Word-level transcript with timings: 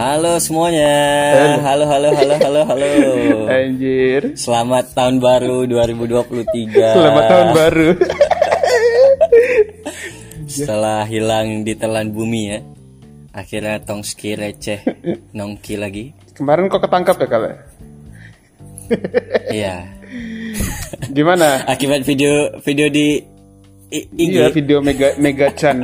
Halo 0.00 0.40
semuanya. 0.40 0.96
Halo 1.60 1.84
halo 1.84 2.08
halo 2.16 2.34
halo 2.40 2.60
halo. 2.64 2.88
Anjir. 3.52 4.32
Selamat 4.32 4.96
tahun 4.96 5.20
baru 5.20 5.68
2023. 5.68 6.72
Selamat 6.72 7.24
tahun 7.28 7.48
baru. 7.52 7.88
Setelah 10.48 11.04
hilang 11.04 11.68
di 11.68 11.76
telan 11.76 12.16
bumi 12.16 12.42
ya. 12.48 12.64
Akhirnya 13.36 13.76
tongski 13.84 14.40
receh 14.40 14.80
nongki 15.36 15.76
lagi. 15.76 16.16
Kemarin 16.32 16.72
kok 16.72 16.80
ketangkap 16.80 17.20
ya 17.20 17.28
kalian? 17.28 17.56
Iya. 19.52 19.76
Gimana? 21.20 21.68
Akibat 21.68 22.08
video 22.08 22.56
video 22.64 22.88
di 22.88 23.20
I- 23.92 24.08
IG. 24.16 24.32
Iya 24.32 24.48
video 24.48 24.80
Mega 24.80 25.12
Mega 25.20 25.52
Chan. 25.52 25.76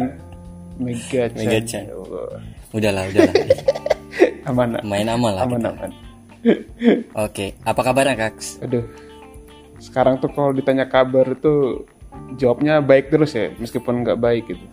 Mega 0.81 1.29
Chan. 1.29 1.37
Mega 1.37 1.61
Chan. 1.69 1.85
Udahlah 2.73 3.05
udahlah. 3.13 3.76
Aman. 4.47 4.79
Main 4.83 5.07
aman 5.07 5.33
lah. 5.33 5.43
Aman 5.45 5.59
kita. 5.59 5.71
aman. 5.73 5.91
Oke. 7.27 7.47
Apa 7.61 7.81
kabarnya 7.83 8.15
Kaks? 8.17 8.63
Aduh. 8.63 8.87
Sekarang 9.77 10.17
tuh 10.17 10.31
kalau 10.31 10.51
ditanya 10.51 10.87
kabar 10.87 11.37
tuh 11.37 11.85
jawabnya 12.35 12.81
baik 12.81 13.11
terus 13.11 13.35
ya, 13.35 13.53
meskipun 13.53 14.01
nggak 14.01 14.17
baik 14.17 14.45
gitu. 14.49 14.65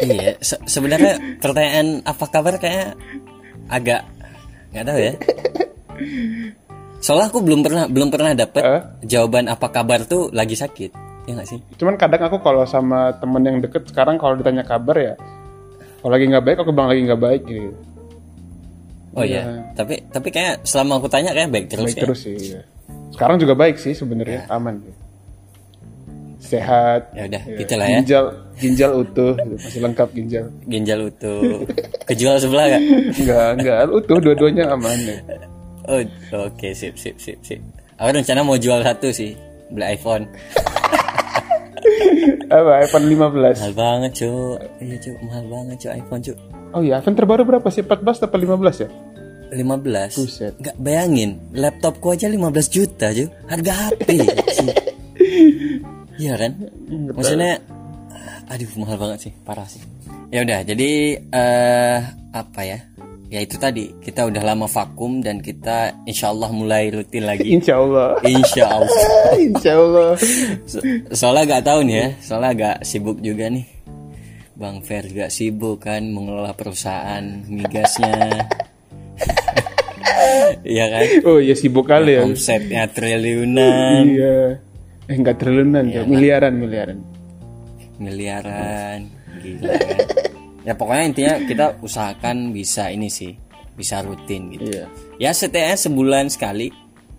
iya. 0.00 0.38
se- 0.38 0.62
sebenarnya 0.64 1.40
pertanyaan 1.42 2.04
apa 2.04 2.24
kabar 2.30 2.54
kayak 2.56 2.94
agak 3.66 4.06
nggak 4.70 4.84
tahu 4.86 4.98
ya. 5.00 5.12
Soalnya 6.98 7.30
aku 7.30 7.40
belum 7.42 7.60
pernah 7.62 7.84
belum 7.86 8.08
pernah 8.08 8.34
dapet 8.34 8.62
Eh? 8.62 8.80
jawaban 9.08 9.46
apa 9.46 9.66
kabar 9.68 10.02
tuh 10.02 10.30
lagi 10.30 10.54
sakit. 10.54 10.90
Ya 11.26 11.34
nggak 11.34 11.48
sih? 11.48 11.58
Cuman 11.74 11.94
kadang 11.94 12.22
aku 12.22 12.38
kalau 12.38 12.62
sama 12.64 13.12
temen 13.18 13.42
yang 13.42 13.58
deket 13.58 13.86
sekarang 13.86 14.16
kalau 14.16 14.34
ditanya 14.34 14.62
kabar 14.62 14.96
ya, 14.96 15.14
kalau 15.98 16.10
lagi 16.10 16.24
nggak 16.26 16.44
baik 16.44 16.58
aku 16.58 16.70
bilang 16.70 16.88
lagi 16.88 17.02
nggak 17.02 17.20
baik 17.20 17.42
gitu. 17.44 17.70
Oh 19.16 19.24
iya. 19.24 19.72
Tapi 19.72 20.04
tapi 20.08 20.28
kayak 20.28 20.64
selama 20.64 20.98
aku 20.98 21.08
tanya 21.08 21.32
kayak 21.32 21.48
baik 21.48 21.66
terus 21.68 21.92
Baik 21.92 21.96
ya. 21.96 22.02
terus 22.04 22.20
sih. 22.22 22.36
Iya. 22.36 22.60
Sekarang 23.12 23.36
juga 23.36 23.54
baik 23.54 23.76
sih 23.76 23.92
sebenarnya, 23.92 24.44
aman. 24.48 24.78
Sehat. 26.38 27.12
Ya 27.12 27.26
udah, 27.26 27.42
Iya. 27.44 27.56
gitulah 27.60 27.86
ya. 27.86 27.98
Ginjal 28.00 28.24
ginjal 28.58 28.90
utuh, 28.96 29.32
gitu. 29.34 29.54
masih 29.58 29.80
lengkap 29.82 30.08
ginjal. 30.12 30.44
Ginjal 30.64 30.98
utuh. 31.04 31.42
Kejual 32.06 32.36
sebelah 32.38 32.64
gak? 32.70 32.82
Enggak, 33.18 33.48
enggak 33.58 33.78
utuh 33.90 34.18
dua-duanya 34.18 34.64
aman 34.70 34.98
ya. 34.98 35.18
Oh, 35.88 36.00
oke 36.46 36.68
sip 36.72 36.94
sip 36.94 37.16
sip 37.16 37.38
sip. 37.42 37.60
Aku 37.98 38.12
rencana 38.12 38.40
mau 38.40 38.54
jual 38.54 38.80
satu 38.80 39.10
sih, 39.10 39.34
beli 39.68 39.96
iPhone. 39.98 40.28
Apa 42.48 42.80
iPhone 42.80 43.06
15? 43.08 43.18
Mahal 43.60 43.74
banget 43.74 44.10
cuy. 44.18 44.56
Iya 44.80 44.96
cuy, 45.00 45.14
mahal 45.22 45.44
banget 45.46 45.76
cuy 45.80 45.90
iPhone 45.96 46.20
cuy. 46.22 46.36
Oh 46.70 46.80
iya, 46.80 46.98
iPhone 46.98 47.14
terbaru 47.14 47.42
berapa 47.44 47.68
sih? 47.68 47.80
14 47.80 48.22
atau 48.22 48.36
15 48.36 48.84
ya? 48.84 48.88
15 49.48 50.12
Buset. 50.14 50.52
Nggak 50.60 50.76
bayangin 50.76 51.40
Laptopku 51.50 52.12
aja 52.12 52.28
15 52.28 52.36
juta 52.68 53.08
cuy 53.08 53.26
Harga 53.46 53.72
HP. 53.88 54.08
Iya 56.18 56.34
kan 56.34 56.52
Maksudnya 57.14 57.62
Aduh 58.48 58.68
mahal 58.76 58.98
banget 58.98 59.18
sih 59.28 59.32
Parah 59.40 59.64
sih 59.64 59.80
Ya 60.28 60.42
udah 60.42 60.60
jadi 60.62 60.90
eh 61.22 61.98
Apa 62.28 62.60
ya 62.62 62.78
Ya 63.28 63.38
itu 63.38 63.54
tadi 63.54 63.94
Kita 63.98 64.26
udah 64.26 64.42
lama 64.42 64.66
vakum 64.66 65.20
Dan 65.20 65.38
kita 65.38 65.94
insya 66.04 66.28
Allah 66.28 66.50
mulai 66.50 66.90
rutin 66.90 67.22
lagi 67.22 67.46
Insya 67.56 67.78
Allah. 67.78 68.18
Insya 68.20 68.64
Allah 68.68 68.98
Insya 69.48 69.72
Allah. 69.74 70.10
So- 70.66 70.82
Soalnya 71.08 71.56
gak 71.56 71.64
tahu 71.64 71.80
nih 71.82 71.96
ya 71.96 72.08
Soalnya 72.18 72.50
agak 72.52 72.76
sibuk 72.82 73.18
juga 73.20 73.46
nih 73.48 73.64
Bang 74.58 74.82
Fer 74.82 75.06
gak 75.06 75.30
sibuk 75.30 75.78
kan 75.80 76.02
Mengelola 76.04 76.50
perusahaan 76.52 77.22
migasnya 77.46 78.42
Iya 80.66 80.84
kan 80.88 81.04
Oh 81.24 81.38
iya 81.38 81.54
sibuk 81.54 81.86
kali 81.86 82.18
ya. 82.18 82.22
Omsetnya 82.22 82.90
triliunan 82.90 84.02
Iya. 84.04 84.58
Eh 85.06 85.14
enggak 85.14 85.38
triliunan, 85.38 85.86
ya. 85.88 86.02
miliaran, 86.04 86.52
miliaran. 86.52 86.98
Miliaran 87.96 89.08
Gila 89.38 89.72
kan 89.72 89.98
Ya 90.62 90.74
pokoknya 90.74 91.04
intinya 91.06 91.34
kita 91.40 91.66
usahakan 91.80 92.50
bisa 92.50 92.90
ini 92.90 93.06
sih 93.08 93.32
Bisa 93.72 94.02
rutin 94.02 94.50
gitu 94.52 94.66
Iya. 94.68 94.86
Ya 95.16 95.30
setidaknya 95.30 95.78
sebulan 95.78 96.26
sekali 96.28 96.74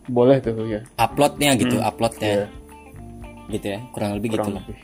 Boleh 0.05 0.39
tuh 0.39 0.59
ya. 0.65 0.83
Uploadnya 0.97 1.55
gitu 1.55 1.79
Uploadnya 1.79 2.31
Iya. 2.35 2.47
Gitu 3.49 3.65
ya 3.69 3.79
Kurang 3.89 4.19
lebih 4.19 4.35
gitu 4.35 4.43
Kurang 4.43 4.59
lah 4.59 4.63
lebih. 4.67 4.77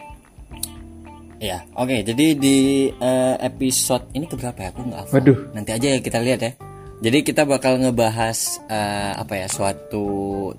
Ya 1.39 1.67
oke 1.75 2.03
jadi 2.05 2.25
di 2.35 2.89
eh, 2.89 3.35
episode 3.43 4.07
ini 4.15 4.25
keberapa 4.25 4.55
ya 4.55 4.69
aku 4.71 4.81
nggak 4.87 5.01
hafal. 5.03 5.15
Waduh. 5.19 5.37
Nanti 5.51 5.71
aja 5.75 5.87
ya 5.95 5.99
kita 5.99 6.19
lihat 6.23 6.41
ya 6.41 6.53
Jadi 6.95 7.27
kita 7.27 7.43
bakal 7.43 7.75
ngebahas 7.75 8.63
eh, 8.71 9.13
apa 9.19 9.35
ya 9.35 9.47
suatu 9.51 10.07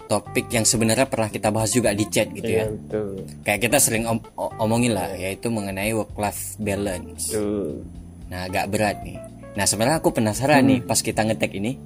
topik 0.05 0.53
yang 0.53 0.69
sebenarnya 0.69 1.09
pernah 1.09 1.33
kita 1.33 1.49
bahas 1.49 1.73
juga 1.73 1.97
di 1.97 2.05
chat 2.13 2.29
gitu 2.29 2.45
ya. 2.45 2.69
Iya, 2.69 2.77
betul. 2.77 3.09
Kayak 3.41 3.61
kita 3.67 3.77
sering 3.81 4.05
om- 4.05 4.27
omongin 4.61 4.93
lah 4.93 5.17
yaitu 5.17 5.49
mengenai 5.49 5.97
work 5.97 6.13
life 6.21 6.61
balance. 6.61 7.33
Betul. 7.33 7.81
Nah 8.29 8.53
agak 8.53 8.69
berat 8.69 9.01
nih. 9.01 9.17
Nah 9.57 9.65
sebenarnya 9.65 9.99
aku 10.05 10.13
penasaran 10.13 10.61
nih 10.69 10.85
pas 10.85 11.01
kita 11.01 11.25
ngetek 11.25 11.57
ini 11.57 11.81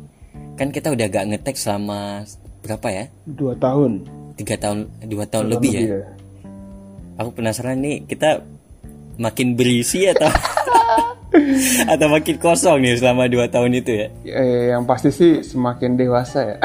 kan 0.58 0.68
kita 0.68 0.92
udah 0.92 1.06
gak 1.08 1.26
ngetek 1.32 1.56
selama 1.56 2.28
berapa 2.60 2.88
ya? 2.92 3.04
Dua 3.24 3.56
tahun. 3.56 4.04
Tiga 4.36 4.60
tahun, 4.60 4.92
dua 5.08 5.24
tahun 5.24 5.46
lebih 5.56 5.72
ya. 5.72 5.80
Iya. 5.80 6.00
Aku 7.16 7.32
penasaran 7.32 7.80
nih 7.80 8.04
kita 8.04 8.44
makin 9.20 9.52
berisi 9.52 10.08
atau 10.08 10.32
atau 11.92 12.06
makin 12.08 12.36
kosong 12.40 12.80
nih 12.80 12.96
selama 12.96 13.28
dua 13.28 13.46
tahun 13.46 13.76
itu 13.76 13.92
ya? 13.92 14.08
Eh, 14.24 14.72
yang 14.72 14.88
pasti 14.88 15.12
sih 15.12 15.44
semakin 15.44 15.94
dewasa 15.94 16.40
ya. 16.42 16.56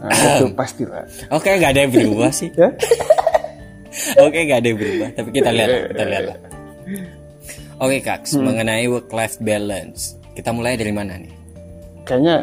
nah, 0.00 0.40
itu 0.40 0.48
pasti 0.60 0.88
lah. 0.88 1.04
Oke 1.30 1.52
nggak 1.52 1.70
ada 1.76 1.80
yang 1.84 1.92
berubah 1.92 2.32
sih. 2.32 2.48
Ya? 2.56 2.72
Oke 4.24 4.38
nggak 4.48 4.58
ada 4.64 4.68
yang 4.72 4.78
berubah. 4.80 5.08
Tapi 5.14 5.28
kita 5.30 5.50
lihat, 5.52 5.70
kita 5.92 6.04
lihat 6.08 6.24
lah. 6.32 6.38
Oke 7.76 7.96
kak, 8.00 8.24
mengenai 8.40 8.88
work 8.88 9.12
life 9.12 9.36
balance, 9.36 10.16
kita 10.32 10.48
mulai 10.48 10.80
dari 10.80 10.96
mana 10.96 11.20
nih? 11.20 11.32
Kayaknya 12.08 12.34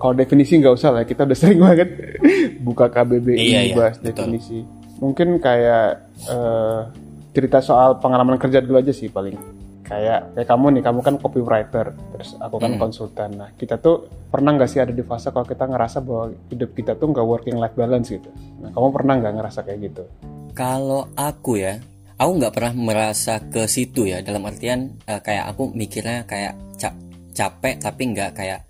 kalau 0.00 0.14
definisi 0.16 0.58
nggak 0.58 0.74
usah 0.74 0.90
lah. 0.90 1.04
Kita 1.06 1.22
udah 1.28 1.38
sering 1.38 1.60
banget 1.62 1.88
buka 2.66 2.90
KBBI 2.90 3.36
Iya, 3.38 3.60
iya, 3.70 3.74
bahas 3.76 4.00
betul. 4.00 4.26
definisi. 4.26 4.58
Mungkin 4.98 5.38
kayak 5.38 5.88
eh, 6.26 6.80
cerita 7.30 7.62
soal 7.62 7.98
pengalaman 7.98 8.36
kerja 8.36 8.58
dulu 8.58 8.78
aja 8.78 8.90
sih 8.90 9.06
paling. 9.06 9.36
Kayak 9.80 10.38
kayak 10.38 10.46
kamu 10.46 10.66
nih, 10.78 10.82
kamu 10.86 11.00
kan 11.02 11.14
copywriter, 11.18 11.86
terus 12.14 12.38
aku 12.38 12.62
kan 12.62 12.78
Hmm. 12.78 12.80
konsultan. 12.80 13.30
Nah 13.34 13.50
kita 13.58 13.74
tuh 13.74 14.06
pernah 14.30 14.54
nggak 14.54 14.70
sih 14.70 14.78
ada 14.78 14.94
di 14.94 15.02
fase 15.02 15.34
kalau 15.34 15.42
kita 15.42 15.66
ngerasa 15.66 15.98
bahwa 15.98 16.30
hidup 16.46 16.70
kita 16.78 16.94
tuh 16.94 17.10
nggak 17.10 17.26
working 17.26 17.58
life 17.58 17.74
balance 17.74 18.06
gitu. 18.06 18.30
Nah 18.62 18.70
kamu 18.70 18.88
pernah 18.94 19.14
nggak 19.18 19.34
ngerasa 19.34 19.60
kayak 19.66 19.80
gitu? 19.90 20.02
Kalau 20.54 21.10
aku 21.18 21.58
ya, 21.58 21.82
aku 22.14 22.30
nggak 22.38 22.54
pernah 22.54 22.72
merasa 22.74 23.42
ke 23.42 23.66
situ 23.66 24.06
ya. 24.06 24.22
Dalam 24.22 24.46
artian 24.46 24.94
eh, 25.10 25.18
kayak 25.18 25.50
aku 25.50 25.74
mikirnya 25.74 26.22
kayak 26.22 26.54
ca- 26.78 26.98
capek 27.34 27.82
tapi 27.82 28.02
nggak 28.14 28.30
kayak 28.30 28.60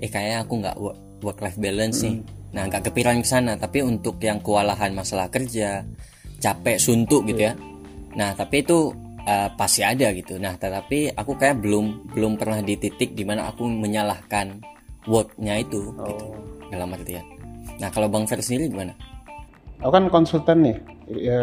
eh 0.00 0.08
kayak 0.08 0.48
aku 0.48 0.64
nggak 0.64 0.76
work 1.20 1.44
life 1.44 1.60
balance 1.60 2.00
nih. 2.00 2.24
Nah 2.56 2.64
nggak 2.64 2.88
kepikiran 2.88 3.20
ke 3.20 3.28
sana. 3.28 3.60
Tapi 3.60 3.84
untuk 3.84 4.16
yang 4.16 4.40
kewalahan 4.40 4.96
masalah 4.96 5.28
kerja, 5.28 5.84
capek 6.40 6.80
suntuk 6.80 7.28
gitu 7.28 7.52
ya. 7.52 7.54
Nah 8.16 8.34
tapi 8.34 8.62
itu 8.62 8.90
eh, 9.22 9.48
pasti 9.54 9.82
ada 9.82 10.10
gitu. 10.10 10.38
Nah 10.38 10.56
tetapi 10.56 11.14
aku 11.14 11.32
kayak 11.36 11.60
belum 11.60 12.10
belum 12.14 12.32
pernah 12.34 12.58
di 12.60 12.74
titik 12.74 13.14
di 13.14 13.22
mana 13.22 13.50
aku 13.50 13.66
menyalahkan 13.66 14.58
worknya 15.06 15.60
itu 15.60 15.92
gitu 15.92 16.14
dalam 16.70 16.94
artian. 16.94 17.24
Nah 17.80 17.88
kalau 17.88 18.08
Bang 18.08 18.26
Fer 18.26 18.40
sendiri 18.40 18.68
gimana? 18.68 18.92
Aku 19.80 19.90
kan 19.90 20.06
konsultan 20.12 20.60
nih. 20.60 20.76
Ya, 21.10 21.42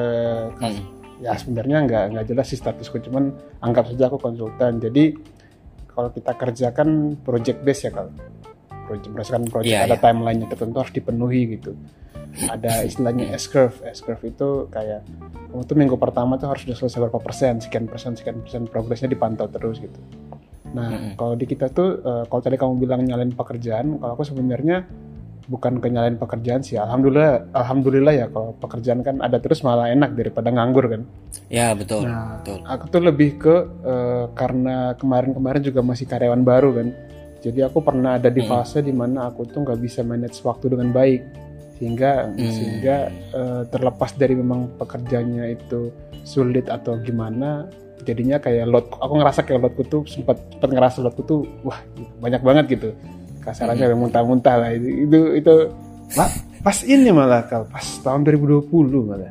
Hmm. 0.61 0.79
ya 1.19 1.33
sebenarnya 1.35 1.83
nggak 1.83 2.03
nggak 2.13 2.25
jelas 2.29 2.47
sih 2.47 2.55
statusku 2.55 3.01
cuman 3.03 3.33
anggap 3.59 3.89
saja 3.89 4.07
aku 4.07 4.21
konsultan 4.21 4.77
jadi 4.79 5.11
kalau 5.89 6.13
kita 6.13 6.31
kerjakan 6.37 7.17
project 7.25 7.65
base 7.65 7.89
ya 7.89 7.91
kalau 7.91 8.13
project 8.85 9.11
berdasarkan 9.11 9.43
project 9.49 9.73
Iya, 9.73 9.89
ada 9.89 9.97
iya. 9.97 10.03
timelinenya 10.05 10.47
tertentu 10.47 10.77
harus 10.79 10.93
dipenuhi 10.93 11.57
gitu 11.57 11.73
ada 12.45 12.83
istilahnya 12.83 13.33
S 13.33 13.47
curve 13.47 13.81
S 13.83 13.99
curve 13.99 14.21
itu 14.23 14.49
kayak 14.69 15.01
kamu 15.49 15.63
tuh 15.63 15.75
minggu 15.75 15.95
pertama 15.95 16.35
tuh 16.35 16.47
harus 16.47 16.63
sudah 16.63 16.77
selesai 16.77 16.99
berapa 17.03 17.19
persen 17.19 17.57
sekian 17.57 17.85
persen 17.85 18.13
sekian 18.13 18.41
persen 18.41 18.65
progresnya 18.65 19.07
dipantau 19.07 19.47
terus 19.47 19.77
gitu 19.77 19.97
nah 20.67 20.87
kalau 21.15 21.33
di 21.33 21.45
kita 21.45 21.71
tuh 21.71 21.97
eh, 21.99 22.23
kalau 22.27 22.41
tadi 22.41 22.55
kamu 22.55 22.77
bilang 22.77 23.01
nyalain 23.01 23.31
pekerjaan 23.31 23.97
kalau 23.97 24.13
aku 24.13 24.23
sebenarnya 24.23 24.83
bukan 25.47 25.79
kenyalain 25.79 26.19
pekerjaan 26.19 26.59
sih 26.59 26.75
alhamdulillah 26.75 27.47
alhamdulillah 27.55 28.13
ya 28.13 28.27
kalau 28.27 28.51
pekerjaan 28.53 28.99
kan 28.99 29.23
ada 29.23 29.39
terus 29.39 29.63
malah 29.63 29.87
enak 29.87 30.11
daripada 30.11 30.51
nganggur 30.51 30.91
kan 30.91 31.01
Ya 31.47 31.71
betul, 31.71 32.03
Nah, 32.03 32.43
betul. 32.43 32.59
aku 32.67 32.83
tuh 32.91 32.99
lebih 32.99 33.39
ke 33.39 33.55
eh, 33.81 34.25
karena 34.35 34.91
kemarin-kemarin 34.99 35.63
juga 35.63 35.79
masih 35.79 36.03
karyawan 36.03 36.43
baru 36.43 36.69
kan. 36.75 36.87
Jadi 37.39 37.63
aku 37.63 37.79
pernah 37.79 38.19
ada 38.19 38.27
di 38.27 38.43
fase 38.43 38.83
di 38.83 38.91
mana 38.91 39.31
aku 39.31 39.47
tuh 39.47 39.63
nggak 39.63 39.79
bisa 39.79 40.03
manage 40.03 40.43
waktu 40.43 40.67
dengan 40.75 40.91
baik. 40.91 41.21
Sehingga 41.77 42.27
Hmm. 42.27 42.49
sehingga 42.49 42.97
eh, 43.31 43.61
terlepas 43.69 44.11
dari 44.13 44.33
memang 44.33 44.75
pekerjaannya 44.75 45.45
itu 45.53 45.93
sulit 46.21 46.67
atau 46.67 46.97
gimana 46.99 47.69
jadinya 48.03 48.37
kayak 48.37 48.65
load 48.65 48.85
aku 48.93 49.13
ngerasa 49.15 49.41
kayak 49.41 49.59
loadku 49.61 49.83
tuh 49.85 50.01
sempat 50.05 50.37
sempat 50.51 50.69
ngerasa 50.69 50.97
loadku 51.01 51.21
tuh 51.23 51.41
wah 51.61 51.79
banyak 52.19 52.41
banget 52.41 52.65
gitu 52.77 52.89
kasarannya 53.41 53.87
Hmm. 53.87 53.99
muntah-muntah 54.03 54.55
lah 54.57 54.69
itu 54.73 55.07
itu, 55.07 55.19
itu 55.39 55.55
Lah, 56.15 56.31
pas 56.63 56.77
ini 56.87 57.11
malah 57.11 57.43
kal 57.45 57.67
pas 57.67 57.83
tahun 57.99 58.23
2020 58.23 58.71
malah 59.03 59.27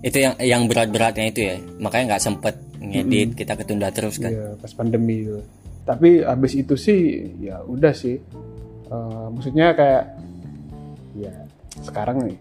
Itu 0.00 0.16
yang 0.16 0.32
yang 0.40 0.62
berat-beratnya 0.64 1.28
itu 1.28 1.40
ya. 1.44 1.56
Makanya 1.76 2.16
nggak 2.16 2.24
sempet 2.24 2.56
ngedit, 2.76 3.36
kita 3.36 3.52
ketunda 3.52 3.92
terus 3.92 4.16
kan. 4.16 4.32
Iya, 4.32 4.56
pas 4.56 4.72
pandemi 4.72 5.28
itu. 5.28 5.40
Tapi 5.84 6.24
abis 6.24 6.52
itu 6.56 6.72
sih 6.76 7.00
ya 7.36 7.60
udah 7.64 7.92
sih. 7.92 8.16
Eh, 8.88 9.26
maksudnya 9.28 9.76
kayak 9.76 10.04
ya 11.16 11.32
sekarang 11.80 12.28
nih 12.28 12.38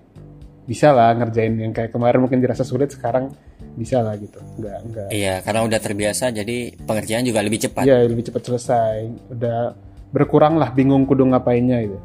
bisa 0.70 0.94
lah 0.94 1.18
ngerjain 1.18 1.58
yang 1.58 1.74
kayak 1.74 1.90
kemarin 1.90 2.22
mungkin 2.22 2.38
dirasa 2.38 2.62
sulit 2.62 2.94
sekarang 2.94 3.34
bisa 3.74 4.06
lah 4.06 4.14
gitu. 4.22 4.38
Enggak 4.62 4.78
enggak. 4.86 5.10
Iya, 5.10 5.42
karena 5.42 5.66
udah 5.66 5.80
terbiasa 5.82 6.30
jadi 6.30 6.78
pengerjaan 6.86 7.26
juga 7.26 7.42
lebih 7.42 7.58
cepat. 7.66 7.90
Iya 7.90 8.06
lebih 8.06 8.30
cepat 8.30 8.42
selesai. 8.46 8.98
Udah 9.34 9.74
berkurang 10.14 10.62
lah 10.62 10.70
bingung 10.70 11.10
kudu 11.10 11.26
ngapainnya 11.26 11.90
gitu. 11.90 11.98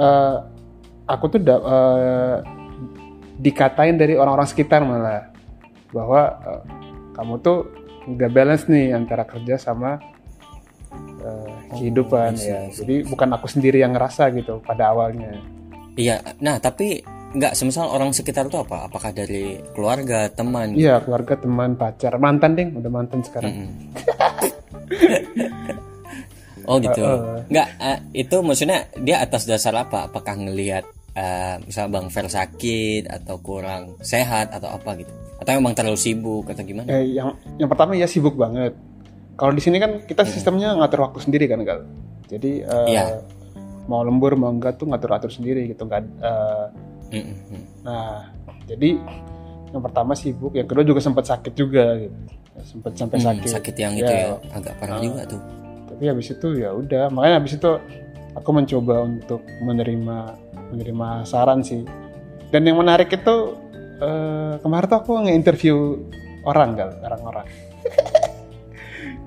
Eh, 0.00 0.36
aku 1.04 1.24
tuh 1.36 1.40
da- 1.44 1.60
eh, 1.60 2.36
dikatain 3.36 4.00
dari 4.00 4.16
orang-orang 4.16 4.48
sekitar 4.48 4.80
malah 4.80 5.28
bahwa 5.92 6.22
eh, 6.40 6.62
kamu 7.12 7.34
tuh 7.44 7.58
nggak 8.04 8.30
balance 8.32 8.64
nih 8.64 8.96
antara 8.96 9.28
kerja 9.28 9.60
sama 9.60 10.00
eh, 11.20 11.52
kehidupan 11.74 12.32
see, 12.36 12.48
ya. 12.48 12.64
Jadi 12.72 13.04
bukan 13.04 13.28
aku 13.36 13.44
sendiri 13.44 13.84
yang 13.84 13.92
ngerasa 13.92 14.32
gitu 14.32 14.64
pada 14.64 14.88
awalnya. 14.88 15.36
Iya, 15.94 16.18
nah 16.42 16.58
tapi 16.58 17.02
nggak 17.34 17.54
semisal 17.58 17.90
orang 17.90 18.14
sekitar 18.14 18.46
tuh 18.46 18.62
apa? 18.62 18.86
Apakah 18.90 19.10
dari 19.10 19.58
keluarga, 19.74 20.30
teman? 20.30 20.74
Iya 20.74 21.02
keluarga, 21.02 21.34
teman, 21.38 21.74
pacar, 21.74 22.18
mantan 22.18 22.54
ding, 22.54 22.74
udah 22.78 22.90
mantan 22.90 23.22
sekarang. 23.26 23.50
Mm-mm. 23.50 23.70
oh 26.70 26.76
gitu. 26.78 27.02
Uh, 27.02 27.38
uh. 27.38 27.40
Nggak, 27.50 27.68
eh, 27.78 27.98
itu 28.14 28.36
maksudnya 28.42 28.78
dia 29.02 29.22
atas 29.22 29.46
dasar 29.46 29.74
apa? 29.74 30.10
Apakah 30.10 30.34
ngelihat 30.38 30.86
eh 31.14 31.62
misal 31.62 31.86
Bang 31.94 32.10
Fer 32.10 32.26
sakit 32.26 33.06
atau 33.06 33.38
kurang 33.38 33.98
sehat 34.02 34.50
atau 34.50 34.74
apa 34.74 34.98
gitu? 34.98 35.10
Atau 35.38 35.58
memang 35.58 35.74
terlalu 35.74 35.98
sibuk 35.98 36.50
atau 36.50 36.62
gimana? 36.66 36.90
Eh, 36.90 37.18
yang 37.18 37.38
yang 37.58 37.70
pertama 37.70 37.94
ya 37.94 38.10
sibuk 38.10 38.34
banget. 38.34 38.74
Kalau 39.34 39.50
di 39.50 39.62
sini 39.62 39.82
kan 39.82 40.02
kita 40.06 40.22
sistemnya 40.26 40.74
ngatur 40.78 41.10
waktu 41.10 41.18
sendiri 41.22 41.46
kan 41.50 41.62
gal. 41.62 41.86
Jadi 42.30 42.62
eh, 42.62 42.86
Iya. 42.90 43.22
Mau 43.84 44.00
lembur 44.00 44.32
mau 44.34 44.48
enggak 44.48 44.76
tuh 44.76 44.88
ngatur 44.88 45.10
atur 45.12 45.30
sendiri 45.30 45.68
gitu 45.68 45.84
kan. 45.84 46.04
Eh, 46.18 46.66
nah 47.82 48.32
jadi 48.64 48.96
yang 49.70 49.82
pertama 49.82 50.14
sibuk, 50.14 50.54
yang 50.54 50.64
kedua 50.64 50.82
juga 50.82 50.98
sempat 50.98 51.26
sakit 51.26 51.52
juga 51.52 51.98
gitu. 51.98 52.16
Sempat 52.64 52.92
sampai 52.94 53.16
Hmm, 53.18 53.26
sakit. 53.34 53.50
sakit 53.50 53.74
yang 53.76 53.92
Ya, 53.94 54.00
itu 54.00 54.12
ya 54.14 54.26
agak 54.54 54.74
parah 54.78 54.98
juga 55.02 55.22
tuh. 55.26 55.40
Tapi 55.90 56.04
habis 56.06 56.26
itu 56.30 56.48
ya 56.54 56.70
udah, 56.70 57.10
makanya 57.10 57.36
habis 57.38 57.54
itu 57.54 57.70
aku 58.32 58.50
mencoba 58.50 59.04
untuk 59.04 59.42
menerima 59.60 60.18
menerima 60.70 61.08
saran 61.24 61.60
sih. 61.60 61.82
Dan 62.48 62.62
yang 62.64 62.78
menarik 62.78 63.10
itu 63.10 63.36
eh, 63.98 64.54
kemarin 64.58 64.86
tuh 64.86 64.98
aku 65.00 65.12
nge-interview 65.22 65.76
orang 66.42 66.74
gal, 66.74 66.90
orang-orang. 67.02 67.46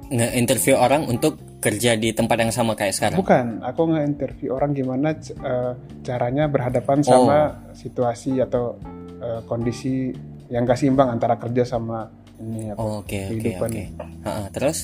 Nge-interview 0.07 0.75
orang 0.79 1.03
untuk 1.05 1.35
kerja 1.59 1.97
di 1.97 2.13
tempat 2.15 2.37
yang 2.39 2.53
sama 2.53 2.77
kayak 2.77 2.95
sekarang. 2.95 3.17
Bukan, 3.19 3.59
aku 3.65 3.81
nge-interview 3.91 4.55
orang 4.55 4.71
gimana 4.71 5.11
eh, 5.17 5.73
caranya 6.05 6.47
berhadapan 6.47 7.03
sama 7.03 7.67
situasi 7.73 8.39
atau 8.39 8.79
eh, 9.19 9.41
kondisi 9.43 10.13
yang 10.47 10.63
gak 10.63 10.79
seimbang 10.79 11.11
antara 11.11 11.35
kerja 11.35 11.67
sama 11.67 12.07
ini 12.39 12.71
apa. 12.71 12.79
Oh, 12.79 13.03
Oke 13.03 13.27
oke 13.27 13.35
Kehidupan. 13.35 13.69
oke. 13.73 13.83
Ha-ha, 14.23 14.43
Terus? 14.53 14.77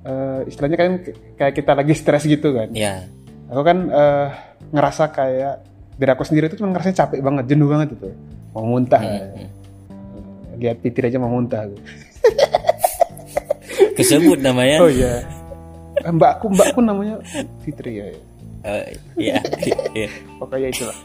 Eh, 0.00 0.40
istilahnya 0.46 0.78
kan 0.78 0.90
kayak 1.34 1.54
kita 1.56 1.72
lagi 1.74 1.94
stres 1.96 2.24
gitu 2.24 2.54
kan. 2.54 2.68
Ya. 2.70 3.04
Aku 3.50 3.66
kan 3.66 3.90
eh, 3.90 4.28
ngerasa 4.70 5.10
kayak 5.10 5.54
diri 5.98 6.10
aku 6.14 6.24
sendiri 6.24 6.48
itu 6.48 6.56
cuma 6.62 6.72
ngerasa 6.72 6.94
capek 6.94 7.20
banget, 7.20 7.44
jenuh 7.50 7.68
banget 7.68 7.92
itu. 7.98 8.08
Mau 8.54 8.64
muntah. 8.64 9.02
Hmm. 9.02 9.50
Lihat 10.56 10.78
Fitri 10.80 11.08
aja 11.10 11.18
mau 11.18 11.32
muntah. 11.32 11.66
Kesebut 14.00 14.38
namanya. 14.46 14.76
Oh 14.80 14.90
iya. 14.90 15.24
Eh, 16.00 16.08
Mbakku, 16.08 16.48
mbakku 16.48 16.80
namanya 16.80 17.20
Fitri 17.60 17.92
ya. 17.94 18.04
Eh, 18.62 18.96
Iya. 19.16 19.38
Iya. 19.92 20.08
Pokoknya 20.36 20.68
itulah. 20.68 20.96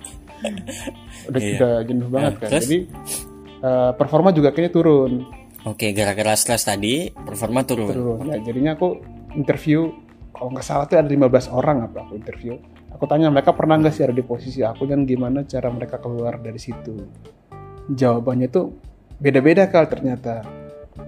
Udah 1.25 1.39
Iya. 1.39 1.55
udah 1.55 1.73
jenuh 1.83 2.07
banget 2.07 2.31
Nah, 2.31 2.39
kan. 2.39 2.49
terus? 2.49 2.63
Jadi 2.63 2.79
eh, 3.57 3.91
performa 3.93 4.29
juga 4.29 4.49
kayaknya 4.49 4.71
turun. 4.71 5.11
Oke, 5.65 5.89
gara-gara 5.91 6.35
stres 6.35 6.61
tadi 6.63 7.09
performa 7.09 7.61
turun. 7.61 7.89
Turun. 7.89 8.19
Ya, 8.27 8.37
jadinya 8.39 8.73
aku 8.73 9.01
interview 9.33 9.89
kalau 10.29 10.51
nggak 10.51 10.63
salah 10.63 10.85
tuh 10.85 10.95
ada 10.95 11.07
15 11.07 11.25
orang 11.49 11.81
apa 11.83 12.03
aku 12.03 12.13
interview. 12.13 12.55
Aku 12.91 13.03
tanya 13.05 13.27
mereka 13.27 13.51
pernah 13.51 13.75
nggak 13.75 13.91
sih 13.91 14.03
ada 14.03 14.11
di 14.11 14.21
posisi 14.21 14.61
aku 14.61 14.85
dan 14.85 15.03
gimana 15.03 15.43
cara 15.43 15.67
mereka 15.67 15.97
keluar 15.97 16.37
dari 16.37 16.55
situ. 16.55 16.95
Jawabannya 17.87 18.47
tuh 18.47 18.71
beda-beda 19.17 19.65
kal 19.65 19.85
ternyata. 19.85 20.45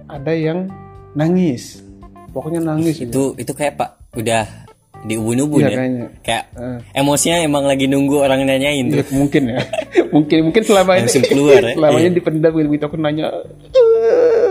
Ada 0.04 0.32
yang 0.32 0.68
nangis. 1.12 1.80
Pokoknya 2.28 2.60
nangis 2.60 2.98
itu. 2.98 3.08
Itu 3.08 3.22
itu 3.36 3.52
kayak 3.52 3.74
Pak 3.76 3.90
udah 4.14 4.44
di 4.98 5.14
ubun-ubun 5.14 5.62
Iya 5.62 5.70
ya. 5.70 5.76
kayaknya. 5.78 6.06
Kayak 6.20 6.44
Eh. 6.58 6.78
emosinya 6.96 7.36
emang 7.40 7.64
lagi 7.64 7.86
nunggu 7.86 8.18
orang 8.18 8.42
nanyain 8.42 8.90
tuh. 8.90 8.98
Iya, 8.98 9.14
mungkin 9.14 9.42
ya. 9.46 9.58
mungkin 10.14 10.38
mungkin 10.44 10.62
selama 10.62 10.90
ini 10.94 11.06
Langsung 11.06 11.24
keluar 11.24 11.60
ya. 11.62 11.72
selama 11.78 11.96
ini 11.96 12.04
Iya. 12.04 12.16
dipendam 12.18 12.52
gitu 12.52 12.84
aku 12.84 12.96
nanya. 12.98 13.26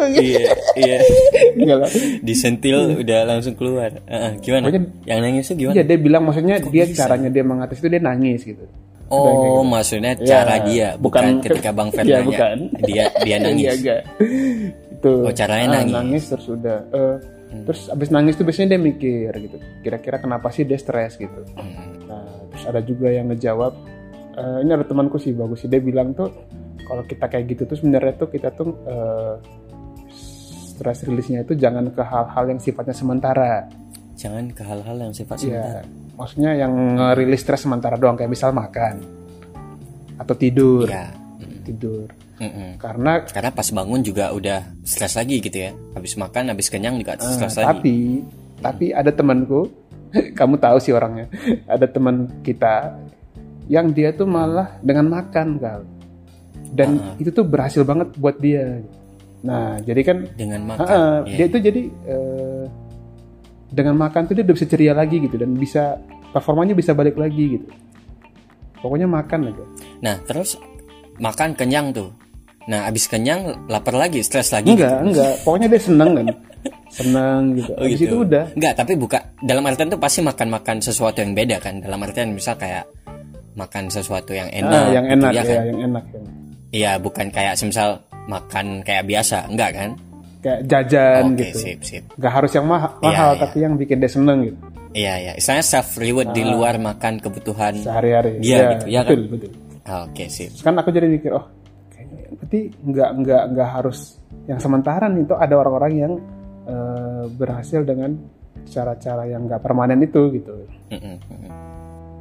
iya, 0.10 0.48
iya. 0.76 0.98
Enggak 1.60 1.78
lah. 1.84 1.90
Disentil 2.24 2.78
udah 2.98 3.20
langsung 3.26 3.54
keluar. 3.54 3.92
Heeh, 4.06 4.32
gimana? 4.40 4.64
Pokoknya- 4.68 4.88
Yang 5.04 5.20
nangis 5.20 5.44
tuh 5.46 5.56
gimana? 5.58 5.76
Iya 5.76 5.84
dia 5.84 5.98
bilang 6.00 6.24
maksudnya 6.24 6.56
dia 6.64 6.86
bisa? 6.86 7.00
caranya 7.04 7.30
dia 7.30 7.44
mengatasi 7.44 7.80
itu 7.80 7.90
dia 7.90 8.02
nangis 8.02 8.40
gitu. 8.42 8.64
Oh, 9.08 9.64
maksudnya 9.64 10.16
Iya, 10.16 10.26
cara 10.26 10.56
dia, 10.64 10.88
bukan, 10.96 11.40
bukan- 11.40 11.40
ketika 11.42 11.72
Bang 11.72 11.92
Fer 11.92 12.04
Iya, 12.04 12.20
nanya. 12.20 12.28
bukan. 12.28 12.56
Dia 12.84 13.04
dia 13.24 13.38
nangis. 13.40 13.72
Iya, 13.80 13.96
enggak. 14.98 15.00
Itu. 15.00 15.12
Oh, 15.22 15.32
caranya 15.32 15.66
Ah, 15.72 15.86
nangis. 15.86 16.24
Hmm. 16.24 16.32
terus 16.34 16.48
udah. 16.50 16.80
eh, 16.90 17.18
Terus 17.48 17.88
abis 17.88 18.10
nangis 18.10 18.36
tuh 18.36 18.44
biasanya 18.44 18.76
dia 18.76 18.82
mikir 18.82 19.32
gitu. 19.32 19.56
Kira-kira 19.80 20.18
kenapa 20.18 20.50
sih 20.50 20.62
dia 20.62 20.76
stres 20.76 21.16
gitu. 21.16 21.48
Hmm. 21.54 21.96
Nah, 22.04 22.28
terus 22.50 22.64
ada 22.66 22.82
juga 22.82 23.08
yang 23.08 23.28
ngejawab. 23.28 23.74
eh, 24.36 24.58
ini 24.62 24.70
ada 24.70 24.84
temanku 24.84 25.18
sih 25.18 25.32
bagus 25.32 25.62
sih 25.62 25.68
dia 25.68 25.80
bilang 25.80 26.12
tuh 26.12 26.30
kalau 26.84 27.02
kita 27.04 27.26
kayak 27.26 27.46
gitu 27.48 27.66
tuh 27.66 27.74
sebenarnya 27.74 28.14
tuh 28.16 28.28
kita 28.28 28.52
tuh 28.52 28.70
eh, 28.84 29.34
stress 30.12 31.02
release-nya 31.04 31.42
itu 31.42 31.56
jangan 31.56 31.90
ke 31.90 32.00
hal-hal 32.00 32.46
yang 32.48 32.60
sifatnya 32.60 32.94
sementara. 32.94 33.66
Jangan 34.14 34.50
ke 34.50 34.62
hal-hal 34.62 34.98
yang 35.00 35.10
sifat 35.12 35.38
Iya, 35.40 35.42
sementara. 35.42 35.82
maksudnya 36.14 36.52
yang 36.54 36.74
rilis 37.14 37.42
stres 37.42 37.62
sementara 37.62 37.96
doang 37.96 38.14
kayak 38.14 38.30
misal 38.30 38.50
makan 38.52 39.02
atau 40.18 40.34
tidur. 40.34 40.86
Mm, 40.86 41.58
tidur. 41.64 42.08
Mm-mm. 42.38 42.70
Karena 42.78 43.22
Karena 43.24 43.50
pas 43.50 43.68
bangun 43.68 44.02
juga 44.02 44.32
udah 44.32 44.62
stres 44.82 45.14
lagi 45.14 45.38
gitu 45.38 45.58
ya. 45.58 45.72
Habis 45.94 46.16
makan, 46.16 46.50
habis 46.50 46.68
kenyang 46.68 46.98
juga 46.98 47.16
eh, 47.16 47.24
stres 47.28 47.56
lagi. 47.56 47.68
tapi 47.68 47.96
tapi 48.58 48.86
ada 48.90 49.10
temanku, 49.10 49.70
kamu 50.40 50.56
tahu 50.58 50.78
sih 50.78 50.92
orangnya, 50.92 51.30
ada 51.66 51.86
teman 51.86 52.26
kita 52.42 52.98
yang 53.68 53.92
dia 53.92 54.10
tuh 54.10 54.26
malah 54.26 54.80
dengan 54.80 55.12
makan 55.12 55.58
kal, 55.58 55.82
dan 56.72 56.98
Ah. 56.98 57.14
itu 57.18 57.30
tuh 57.30 57.44
berhasil 57.44 57.84
banget 57.84 58.10
buat 58.16 58.38
dia. 58.38 58.82
Nah, 59.38 59.78
jadi 59.80 60.02
kan 60.02 60.18
Dengan 60.34 60.66
makan. 60.66 60.86
ah, 60.88 61.20
Iya. 61.22 61.36
dia 61.36 61.46
itu 61.46 61.58
jadi 61.62 61.82
eh, 62.08 62.64
dengan 63.68 64.00
makan 64.00 64.26
tuh 64.26 64.34
dia 64.34 64.44
udah 64.44 64.56
bisa 64.56 64.66
ceria 64.66 64.94
lagi 64.96 65.20
gitu 65.20 65.36
dan 65.36 65.54
bisa 65.54 66.00
performanya 66.32 66.74
bisa 66.74 66.96
balik 66.96 67.14
lagi 67.14 67.60
gitu. 67.60 67.68
Pokoknya 68.78 69.06
makan 69.06 69.52
aja. 69.52 69.64
Nah, 70.00 70.16
terus 70.24 70.58
makan 71.18 71.54
kenyang 71.54 71.92
tuh. 71.92 72.10
Nah, 72.68 72.84
habis 72.84 73.08
kenyang 73.08 73.68
lapar 73.72 73.96
lagi, 73.96 74.20
stres 74.20 74.52
lagi 74.52 74.76
Enggak, 74.76 74.92
gitu. 75.00 75.06
enggak. 75.16 75.34
Pokoknya 75.48 75.68
dia 75.72 75.82
seneng 75.82 76.12
kan. 76.14 76.28
Seneng 76.98 77.42
gitu. 77.56 77.72
Oh, 77.78 77.84
Habis 77.84 78.00
gitu. 78.00 78.08
itu 78.10 78.16
udah. 78.28 78.46
Enggak, 78.58 78.74
tapi 78.76 78.94
buka 78.98 79.20
dalam 79.40 79.64
artian 79.64 79.88
tuh 79.88 80.00
pasti 80.02 80.20
makan-makan 80.20 80.78
sesuatu 80.82 81.20
yang 81.24 81.32
beda 81.32 81.62
kan. 81.62 81.80
Dalam 81.80 82.00
artian 82.02 82.34
misal 82.34 82.58
kayak 82.58 82.88
makan 83.54 83.88
sesuatu 83.88 84.32
yang 84.34 84.50
enak. 84.50 84.72
Ah, 84.72 84.92
yang 84.92 85.06
gitu, 85.06 85.16
enak 85.16 85.32
ya 85.32 85.38
ya, 85.38 85.44
kan? 85.46 85.64
yang 85.64 85.80
enak 85.88 86.04
ya. 86.08 86.20
Iya, 86.68 86.92
bukan 87.00 87.28
kayak 87.32 87.54
semisal 87.56 87.90
makan 88.28 88.84
kayak 88.84 89.08
biasa, 89.08 89.48
enggak 89.48 89.70
kan? 89.72 89.90
Kayak 90.38 90.60
jajan 90.68 91.24
Oke, 91.34 91.40
gitu. 91.44 91.58
sip, 91.60 91.80
sip. 91.82 92.04
Gak 92.20 92.34
harus 92.34 92.52
yang 92.52 92.66
Iya, 92.68 92.80
mahal, 93.04 93.30
iya. 93.36 93.40
tapi 93.40 93.58
yang 93.64 93.74
bikin 93.76 93.98
dia 93.98 94.12
seneng 94.12 94.38
gitu. 94.44 94.58
Iya, 94.92 95.14
iya. 95.20 95.32
Istilahnya 95.38 95.66
self 95.66 95.90
reward 95.96 96.30
di 96.34 96.44
luar 96.44 96.76
makan 96.78 97.20
kebutuhan. 97.20 97.74
Sehari-hari. 97.78 98.42
Iya, 98.42 98.80
gitu, 98.80 98.86
ya 98.90 99.02
betul, 99.04 99.20
kan? 99.22 99.32
betul. 99.32 99.50
Ah, 99.88 100.02
Oke, 100.08 100.24
sip. 100.28 100.52
Terus 100.52 100.64
kan 100.64 100.76
aku 100.76 100.90
jadi 100.92 101.08
mikir, 101.08 101.32
oh, 101.32 101.46
berarti 102.48 102.72
nggak 102.80 103.10
nggak 103.20 103.44
nggak 103.52 103.70
harus 103.76 104.16
yang 104.48 104.56
sementara 104.64 105.12
nih. 105.12 105.28
Itu 105.28 105.36
ada 105.36 105.60
orang-orang 105.60 105.92
yang 106.00 106.14
eh, 106.64 107.24
berhasil 107.36 107.84
dengan 107.84 108.16
cara-cara 108.72 109.28
yang 109.28 109.52
nggak 109.52 109.60
permanen 109.60 110.00
itu 110.00 110.32
gitu. 110.32 110.56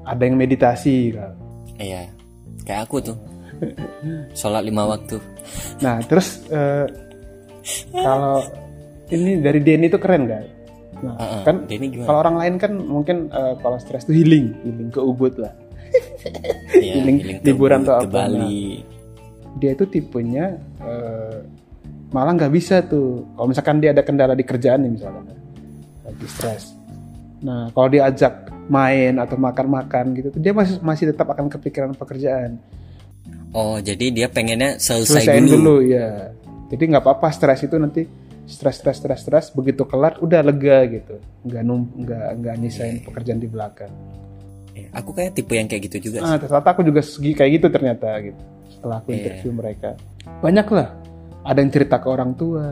Ada 0.02 0.23
yang 0.26 0.35
meditasi, 0.35 1.14
kan. 1.14 1.35
Iya. 1.78 2.11
kayak 2.66 2.90
aku 2.90 2.99
tuh 2.99 3.16
sholat 4.35 4.66
lima 4.66 4.90
waktu 4.90 5.23
Nah, 5.78 6.02
terus 6.02 6.42
eh, 6.50 6.87
kalau 7.95 8.42
ini 9.06 9.38
dari 9.38 9.62
Denny 9.62 9.87
itu 9.87 10.00
keren 10.02 10.26
gak? 10.26 10.42
Nah, 11.04 11.14
Heeh, 11.21 11.42
kan 11.47 11.56
Denny 11.71 11.87
gimana? 11.95 12.06
kalau 12.11 12.18
orang 12.26 12.37
lain 12.42 12.54
kan 12.59 12.73
mungkin 12.75 13.16
eh, 13.30 13.54
kalau 13.62 13.78
stres 13.78 14.02
itu 14.11 14.18
healing, 14.18 14.50
healing 14.66 14.90
ke 14.90 14.99
Ubud 14.99 15.38
lah. 15.38 15.54
Iya, 16.75 16.99
Healing, 16.99 17.16
healing 17.23 17.38
ke 17.38 17.47
liburan 17.47 17.87
tuh 17.87 17.95
ke 17.95 18.02
apa, 18.02 18.11
Bali 18.26 18.83
Dia 19.56 19.72
itu 19.72 19.84
tipenya 19.84 20.56
eh, 20.78 21.38
malah 22.10 22.32
nggak 22.36 22.52
bisa 22.52 22.80
tuh. 22.82 23.25
Kalau 23.34 23.48
misalkan 23.48 23.80
dia 23.80 23.90
ada 23.90 24.00
kendala 24.00 24.32
di 24.32 24.44
kerjaan 24.44 24.84
nih 24.84 24.92
misalnya, 24.94 25.34
lagi 26.02 26.26
stres. 26.28 26.72
Nah, 27.40 27.68
kalau 27.70 27.88
diajak 27.88 28.48
main 28.66 29.16
atau 29.16 29.36
makan-makan 29.36 30.12
gitu, 30.12 30.28
tuh 30.30 30.40
dia 30.40 30.50
masih 30.50 30.80
masih 30.80 31.10
tetap 31.10 31.28
akan 31.28 31.46
kepikiran 31.48 31.92
pekerjaan. 31.94 32.58
oh 33.52 33.78
jadi 33.78 34.12
dia 34.12 34.28
pengennya 34.28 34.76
selesai 34.76 35.40
dulu, 35.40 35.48
dulu. 35.48 35.76
ya 35.80 36.28
jadi 36.68 36.82
nggak 36.92 37.02
apa-apa 37.02 37.32
stres 37.32 37.64
itu 37.64 37.78
nanti 37.78 38.04
stres 38.44 38.82
stres 38.82 39.00
stres 39.00 39.20
stres 39.22 39.46
begitu 39.50 39.86
kelar 39.88 40.20
udah 40.20 40.44
lega 40.44 40.84
gitu 40.84 41.16
nggak 41.40 41.62
num 41.64 41.88
nggak 41.96 42.26
nggak 42.36 42.54
nyisain 42.60 43.00
pekerjaan 43.00 43.40
di 43.40 43.48
belakang 43.48 43.88
Eh, 44.76 44.92
aku 44.92 45.16
kayak 45.16 45.32
tipe 45.32 45.56
yang 45.56 45.64
kayak 45.64 45.88
gitu 45.88 46.12
juga 46.12 46.20
sih. 46.20 46.28
ah 46.28 46.36
ternyata 46.36 46.68
aku 46.68 46.82
juga 46.84 47.00
segi 47.00 47.32
kayak 47.32 47.50
gitu 47.56 47.66
ternyata 47.72 48.08
gitu 48.20 48.42
setelah 48.68 49.00
aku 49.00 49.11
Iya. 49.11 49.16
interview 49.20 49.50
mereka. 49.52 49.90
Banyak 50.40 50.66
lah 50.70 50.88
ada 51.42 51.58
yang 51.58 51.70
cerita 51.70 51.96
ke 51.96 52.06
orang 52.06 52.35
tua. 52.35 52.66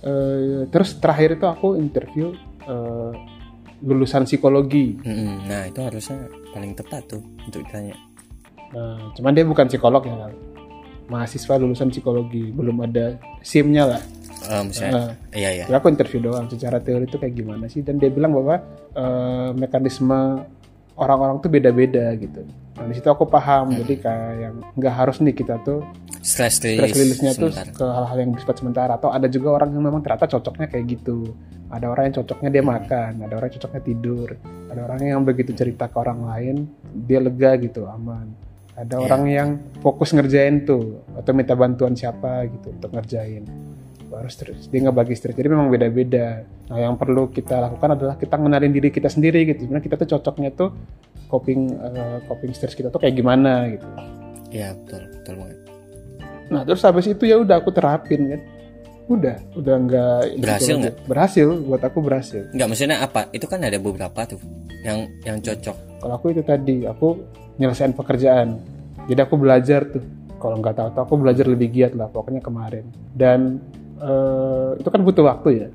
Eh, 0.00 0.64
terus 0.68 0.96
terakhir 0.96 1.36
itu 1.36 1.44
aku 1.44 1.76
interview 1.76 2.32
eh, 2.62 3.12
lulusan 3.80 4.24
psikologi. 4.24 4.96
Mm-mm, 4.96 5.44
nah 5.44 5.64
itu 5.64 5.80
harusnya 5.80 6.24
paling 6.50 6.72
tepat 6.72 7.02
tuh 7.08 7.22
untuk 7.40 7.64
ditanya. 7.64 7.96
Nah 8.70 9.12
cuman 9.12 9.32
dia 9.32 9.44
bukan 9.44 9.66
psikolog 9.66 10.02
ya 10.02 10.16
Kal. 10.16 10.32
mahasiswa 11.06 11.54
lulusan 11.56 11.90
psikologi. 11.90 12.48
Belum 12.48 12.80
ada 12.80 13.18
simnya 13.40 13.84
lah. 13.88 14.02
Eh, 14.40 14.62
misalnya. 14.62 15.20
Iya 15.32 15.50
iya. 15.52 15.64
Ya, 15.68 15.76
aku 15.76 15.88
interview 15.88 16.22
doang. 16.22 16.48
Secara 16.48 16.80
teori 16.80 17.04
itu 17.04 17.16
kayak 17.16 17.34
gimana 17.34 17.66
sih? 17.66 17.82
Dan 17.82 17.98
dia 17.98 18.08
bilang 18.08 18.32
bahwa 18.32 18.56
eh, 18.90 19.50
mekanisme 19.52 20.44
orang-orang 20.96 21.40
tuh 21.40 21.50
beda-beda 21.50 22.12
gitu. 22.16 22.40
Nah 22.80 22.88
di 22.88 22.94
situ 22.96 23.06
aku 23.06 23.28
paham. 23.28 23.76
Jadi 23.76 23.94
kayak 24.00 24.32
yang 24.40 24.54
nggak 24.72 24.94
harus 24.96 25.20
nih 25.20 25.36
kita 25.36 25.60
tuh 25.60 25.84
stress 26.24 26.56
stress 26.60 26.76
release 26.96 27.20
release-nya 27.20 27.32
tuh 27.36 27.52
ke 27.52 27.84
hal-hal 27.84 28.16
yang 28.16 28.30
bersifat 28.32 28.56
sementara. 28.64 28.96
Atau 28.96 29.12
ada 29.12 29.28
juga 29.28 29.52
orang 29.52 29.76
yang 29.76 29.84
memang 29.84 30.00
ternyata 30.00 30.26
cocoknya 30.32 30.66
kayak 30.72 30.84
gitu. 30.88 31.36
Ada 31.70 31.86
orang 31.86 32.10
yang 32.10 32.16
cocoknya 32.24 32.50
dia 32.50 32.64
makan, 32.66 33.12
ada 33.22 33.34
orang 33.38 33.46
yang 33.46 33.56
cocoknya 33.62 33.82
tidur, 33.86 34.28
ada 34.66 34.80
orang 34.82 35.00
yang 35.06 35.20
begitu 35.22 35.54
cerita 35.54 35.86
ke 35.86 35.96
orang 36.02 36.26
lain 36.26 36.56
dia 37.06 37.22
lega 37.22 37.54
gitu 37.60 37.86
aman. 37.86 38.26
Ada 38.74 38.96
Iya. 38.96 39.04
orang 39.06 39.22
yang 39.28 39.48
fokus 39.78 40.10
ngerjain 40.10 40.64
tuh 40.64 41.04
atau 41.12 41.30
minta 41.36 41.52
bantuan 41.54 41.92
siapa 41.94 42.48
gitu 42.48 42.72
untuk 42.74 42.90
ngerjain. 42.90 43.44
Baru 44.10 44.26
stres 44.26 44.66
dia 44.66 44.82
nggak 44.82 44.96
bagi 44.98 45.14
stres. 45.14 45.36
Jadi 45.38 45.46
memang 45.46 45.70
beda-beda. 45.70 46.42
Nah 46.66 46.78
yang 46.80 46.98
perlu 46.98 47.30
kita 47.30 47.62
lakukan 47.62 47.94
adalah 47.94 48.18
kita 48.18 48.34
ngenalin 48.34 48.72
diri 48.74 48.90
kita 48.90 49.06
sendiri 49.06 49.46
gitu. 49.46 49.68
Sebenarnya 49.70 49.84
kita 49.86 49.96
tuh 50.00 50.08
cocoknya 50.18 50.50
tuh 50.50 50.74
coping 51.30 51.78
eh, 51.78 52.18
coping 52.26 52.50
stres 52.52 52.74
kita 52.74 52.90
tuh 52.90 52.98
kayak 52.98 53.14
gimana 53.16 53.70
gitu. 53.70 53.86
Iya 54.50 54.74
betul 54.74 55.02
betul 55.14 55.34
banget. 55.38 55.58
Nah 56.50 56.60
terus 56.66 56.82
habis 56.82 57.06
itu 57.06 57.22
ya 57.24 57.38
udah 57.38 57.62
aku 57.62 57.70
terapin 57.70 58.34
kan. 58.34 58.42
Udah 59.10 59.36
udah 59.58 59.74
nggak 59.86 60.18
Berhasil 60.38 60.74
nggak? 60.78 60.94
berhasil 61.06 61.46
buat 61.66 61.82
aku 61.82 61.98
berhasil. 62.02 62.42
Nggak 62.54 62.68
maksudnya 62.70 62.98
apa? 63.02 63.30
Itu 63.30 63.46
kan 63.46 63.62
ada 63.62 63.78
beberapa 63.78 64.20
tuh 64.26 64.42
yang 64.82 65.06
yang 65.22 65.38
cocok. 65.38 66.02
Kalau 66.02 66.14
aku 66.18 66.26
itu 66.34 66.42
tadi 66.42 66.86
aku 66.86 67.18
nyelesain 67.58 67.94
pekerjaan. 67.94 68.58
Jadi 69.06 69.20
aku 69.22 69.34
belajar 69.38 69.86
tuh. 69.86 70.02
Kalau 70.40 70.56
nggak 70.58 70.74
tahu 70.78 70.88
tuh 70.96 71.02
aku 71.04 71.14
belajar 71.20 71.44
lebih 71.46 71.68
giat 71.70 71.92
lah 71.94 72.08
pokoknya 72.10 72.42
kemarin. 72.42 72.86
Dan 73.14 73.58
eh, 73.98 74.70
itu 74.78 74.88
kan 74.90 75.00
butuh 75.02 75.26
waktu 75.26 75.48
ya 75.66 75.68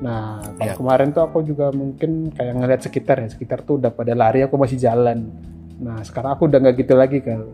nah 0.00 0.38
Ya. 0.56 0.74
kemarin 0.74 1.10
tuh 1.10 1.22
aku 1.22 1.42
juga 1.42 1.70
mungkin 1.70 2.30
kayak 2.30 2.54
ngeliat 2.54 2.80
sekitar 2.80 3.20
ya 3.20 3.28
sekitar 3.28 3.62
tuh 3.62 3.76
udah 3.76 3.90
pada 3.90 4.12
lari 4.12 4.40
aku 4.40 4.56
masih 4.56 4.76
jalan. 4.76 5.30
Nah 5.76 6.00
sekarang 6.00 6.34
aku 6.34 6.46
udah 6.46 6.58
nggak 6.58 6.76
gitu 6.78 6.94
lagi 6.94 7.18
kan 7.18 7.44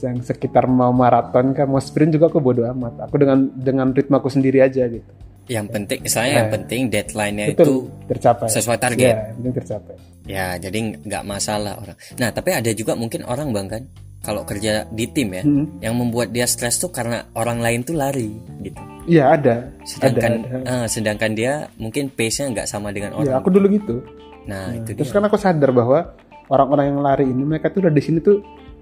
yang 0.00 0.16
sekitar 0.18 0.64
mau 0.64 0.88
maraton 0.90 1.52
kan 1.52 1.66
mau 1.66 1.76
sprint 1.76 2.14
juga 2.14 2.28
aku 2.28 2.38
bodo 2.38 2.64
amat. 2.64 3.04
Aku 3.04 3.16
dengan 3.16 3.52
dengan 3.52 3.90
ritme 3.90 4.14
aku 4.14 4.28
sendiri 4.28 4.60
aja 4.60 4.86
gitu. 4.86 5.10
Yang 5.44 5.66
penting 5.68 5.98
misalnya 6.00 6.32
yang 6.32 6.46
Nah. 6.46 6.54
penting 6.56 6.80
deadline-nya 6.88 7.46
itu 7.50 7.72
tercapai. 8.06 8.46
sesuai 8.48 8.78
target. 8.78 9.10
ya 9.10 9.20
yang 9.26 9.36
penting 9.42 9.54
tercapai. 9.56 9.94
Ya 10.24 10.46
jadi 10.56 10.78
nggak 11.00 11.24
masalah 11.24 11.74
orang. 11.76 11.96
Nah 12.16 12.30
tapi 12.30 12.50
ada 12.50 12.70
juga 12.70 12.94
mungkin 12.94 13.24
orang 13.24 13.50
bang 13.50 13.66
kan 13.68 13.82
kalau 14.20 14.44
kerja 14.44 14.84
di 14.86 15.06
tim 15.06 15.32
ya 15.32 15.42
Hmm. 15.42 15.66
yang 15.80 15.94
membuat 15.94 16.28
dia 16.28 16.44
stres 16.44 16.76
tuh 16.76 16.88
karena 16.88 17.24
orang 17.32 17.58
lain 17.58 17.80
tuh 17.80 17.94
lari 17.94 18.30
gitu 18.60 18.80
iya 19.04 19.32
ada 19.32 19.72
sedangkan 19.82 20.32
ada, 20.38 20.56
ada. 20.60 20.84
eh, 20.84 20.86
sedangkan 20.86 21.30
dia 21.32 21.52
mungkin 21.76 22.08
pace-nya 22.08 22.52
nggak 22.52 22.66
sama 22.66 22.90
dengan 22.90 23.16
ya 23.16 23.16
orang 23.18 23.40
aku 23.40 23.48
dulu 23.48 23.66
gitu 23.70 23.96
nah 24.42 24.72
itu 24.72 24.92
Terus 24.94 25.08
dia 25.08 25.16
kan 25.16 25.24
aku 25.24 25.36
sadar 25.36 25.70
bahwa 25.70 26.12
orang-orang 26.46 26.90
yang 26.90 27.00
lari 27.00 27.24
ini 27.24 27.42
mereka 27.42 27.68
tuh 27.68 27.80
udah 27.80 27.92
di 27.92 28.00
sini 28.00 28.18
tuh 28.18 28.40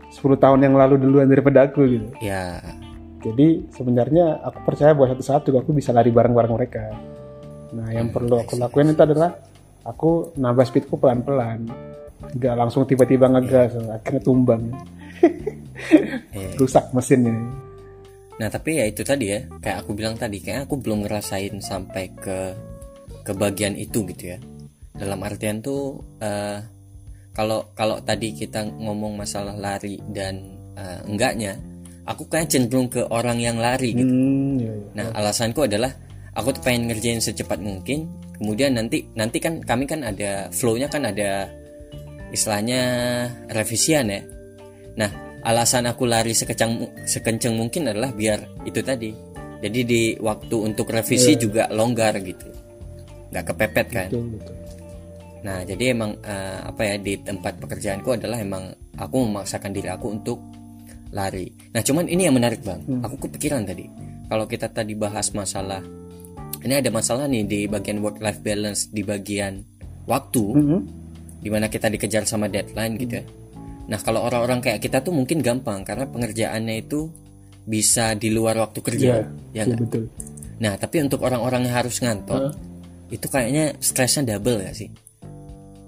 10 0.09 0.35
tahun 0.35 0.59
yang 0.61 0.73
lalu 0.73 0.97
duluan 0.97 1.29
daripada 1.29 1.69
aku 1.69 1.85
gitu. 1.85 2.09
ya 2.19 2.57
Jadi 3.19 3.69
sebenarnya 3.69 4.41
aku 4.41 4.65
percaya 4.65 4.95
bahwa 4.95 5.11
satu 5.11 5.21
saat 5.21 5.43
juga 5.43 5.61
aku 5.61 5.75
bisa 5.75 5.91
lari 5.91 6.09
bareng-bareng 6.09 6.55
mereka. 6.55 6.95
Nah, 7.75 7.91
yang 7.91 8.09
Hmm, 8.09 8.15
perlu 8.15 8.39
aku 8.39 8.57
lakuin 8.57 8.89
itu 8.89 9.03
adalah 9.03 9.37
aku 9.83 10.33
nambah 10.33 10.65
speedku 10.65 10.97
pelan-pelan. 10.97 11.67
Gak 12.33 12.55
langsung 12.55 12.87
tiba-tiba 12.87 13.27
ngegas, 13.29 13.75
akhirnya 13.77 14.23
tumbang. 14.23 14.71
Eh. 15.23 16.53
Rusak 16.61 16.91
mesinnya. 16.95 17.35
Nah 18.39 18.49
tapi 18.49 18.79
ya 18.79 18.85
itu 18.87 19.03
tadi 19.03 19.35
ya 19.35 19.43
kayak 19.59 19.83
aku 19.83 19.91
bilang 19.99 20.15
tadi 20.15 20.39
kayak 20.39 20.71
aku 20.71 20.79
belum 20.79 21.07
ngerasain 21.07 21.59
sampai 21.59 22.15
ke 22.15 22.39
ke 23.27 23.33
bagian 23.35 23.75
itu 23.75 24.07
gitu 24.07 24.35
ya. 24.35 24.39
Dalam 24.95 25.19
artian 25.27 25.59
tuh 25.59 25.99
eh, 26.23 26.59
kalau 27.35 27.71
kalau 27.75 27.99
tadi 28.03 28.35
kita 28.35 28.67
ngomong 28.67 29.19
masalah 29.19 29.55
lari 29.59 29.99
dan 30.11 30.39
eh, 30.79 31.01
enggaknya, 31.07 31.59
aku 32.07 32.31
kayak 32.31 32.51
cenderung 32.51 32.87
ke 32.87 33.03
orang 33.11 33.39
yang 33.43 33.59
lari 33.59 33.95
gitu. 33.95 34.11
Hmm, 34.11 34.59
iya, 34.59 34.73
iya. 34.73 34.91
Nah 34.95 35.07
alasanku 35.19 35.67
adalah 35.67 35.91
aku 36.35 36.55
tuh 36.55 36.63
pengen 36.63 36.91
ngerjain 36.91 37.19
secepat 37.19 37.59
mungkin. 37.59 38.07
Kemudian 38.39 38.79
nanti 38.79 39.03
nanti 39.19 39.43
kan 39.43 39.59
kami 39.67 39.83
kan 39.83 40.07
ada 40.07 40.47
flow-nya 40.55 40.87
kan 40.87 41.03
ada 41.11 41.51
istilahnya 42.31 42.81
revisian 43.51 44.15
ya. 44.15 44.23
Nah 44.99 45.11
alasan 45.47 45.87
aku 45.87 46.05
lari 46.05 46.35
sekecang 46.35 47.07
sekenceng 47.07 47.55
mungkin 47.55 47.89
adalah 47.89 48.11
biar 48.11 48.67
itu 48.67 48.83
tadi. 48.83 49.11
Jadi 49.59 49.81
di 49.83 50.03
waktu 50.19 50.55
untuk 50.55 50.91
revisi 50.91 51.35
juga 51.35 51.67
longgar 51.75 52.15
gitu, 52.23 52.47
nggak 53.35 53.45
kepepet 53.55 53.87
kan. 53.91 54.09
Betul, 54.11 54.27
betul. 54.39 54.55
Nah, 55.39 55.63
jadi 55.63 55.95
emang 55.95 56.19
eh, 56.23 56.59
apa 56.63 56.83
ya 56.83 56.95
di 56.99 57.15
tempat 57.23 57.63
pekerjaanku 57.63 58.11
adalah 58.11 58.39
emang 58.43 58.71
aku 58.99 59.17
memaksakan 59.27 59.71
diri 59.71 59.91
aku 59.91 60.07
untuk 60.15 60.39
lari. 61.15 61.51
Nah, 61.75 61.83
cuman 61.83 62.07
ini 62.07 62.27
yang 62.27 62.39
menarik 62.39 62.63
bang. 62.63 62.83
Aku 63.03 63.19
kepikiran 63.19 63.67
tadi 63.67 63.87
kalau 64.31 64.47
kita 64.47 64.71
tadi 64.71 64.95
bahas 64.99 65.31
masalah 65.35 65.83
ini 66.63 66.75
ada 66.75 66.91
masalah 66.91 67.31
nih 67.31 67.47
di 67.47 67.61
bagian 67.71 68.03
work 68.03 68.19
life 68.19 68.43
balance 68.43 68.91
di 68.91 69.07
bagian 69.07 69.63
waktu, 70.11 70.45
Mhm. 70.59 70.79
di 71.39 71.49
mana 71.51 71.71
kita 71.71 71.87
dikejar 71.87 72.27
sama 72.27 72.51
deadline 72.51 72.95
gitu 72.99 73.23
ya. 73.23 73.25
Nah, 73.89 73.99
kalau 74.05 74.21
orang-orang 74.21 74.61
kayak 74.61 74.85
kita 74.85 75.01
tuh 75.01 75.17
mungkin 75.17 75.41
gampang 75.41 75.81
karena 75.81 76.05
pengerjaannya 76.05 76.77
itu 76.85 77.09
bisa 77.65 78.13
di 78.17 78.29
luar 78.33 78.61
waktu 78.61 78.81
kerja, 78.85 79.13
Iya, 79.25 79.25
ya 79.57 79.63
nggak? 79.65 79.81
betul. 79.81 80.05
Nah, 80.61 80.73
tapi 80.77 80.97
untuk 81.05 81.25
orang-orang 81.25 81.69
yang 81.69 81.77
harus 81.77 82.01
ngantor, 82.05 82.53
itu 83.09 83.27
kayaknya 83.29 83.77
stresnya 83.81 84.37
double 84.37 84.61
ya 84.61 84.73
sih. 84.77 84.89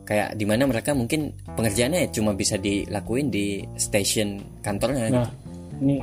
Kayak 0.09 0.35
di 0.35 0.45
mana 0.49 0.66
mereka 0.66 0.97
mungkin 0.97 1.37
pengerjaannya 1.54 2.11
cuma 2.11 2.33
bisa 2.35 2.57
dilakuin 2.57 3.28
di 3.28 3.62
station 3.76 4.40
kantornya. 4.64 5.07
Nah, 5.12 5.28
gitu. 5.28 5.33
ini 5.85 5.97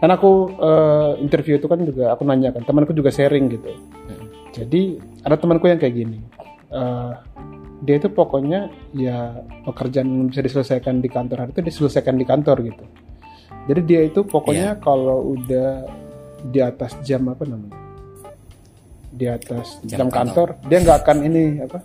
kan 0.00 0.10
aku 0.16 0.32
eh, 0.58 1.10
interview 1.20 1.60
itu 1.60 1.68
kan 1.68 1.80
juga 1.84 2.12
aku 2.12 2.24
nanya 2.24 2.50
kan 2.50 2.64
temanku 2.64 2.92
juga 2.96 3.12
sharing 3.12 3.52
gitu. 3.52 3.70
Jadi 4.50 4.98
ada 5.22 5.36
temanku 5.38 5.70
yang 5.70 5.78
kayak 5.78 5.94
gini. 5.96 6.18
Eh, 6.72 7.12
dia 7.80 7.96
itu 7.96 8.08
pokoknya 8.08 8.60
ya 8.92 9.32
pekerjaan 9.62 10.06
yang 10.06 10.28
bisa 10.28 10.40
diselesaikan 10.40 10.98
di 10.98 11.08
kantor 11.08 11.36
hari 11.38 11.50
itu 11.50 11.62
diselesaikan 11.62 12.14
di 12.14 12.24
kantor 12.24 12.56
gitu. 12.62 12.84
Jadi 13.66 13.80
dia 13.82 14.00
itu 14.02 14.20
pokoknya 14.22 14.76
kalau 14.78 15.34
udah 15.34 15.84
di 16.42 16.58
atas 16.58 16.96
jam 17.00 17.24
apa 17.26 17.44
namanya? 17.44 17.76
Di 19.10 19.26
atas 19.26 19.82
Jam 19.82 20.06
jam, 20.06 20.08
kantor, 20.08 20.48
dia 20.64 20.78
nggak 20.78 20.98
akan 20.98 21.16
ini 21.24 21.44
apa? 21.60 21.78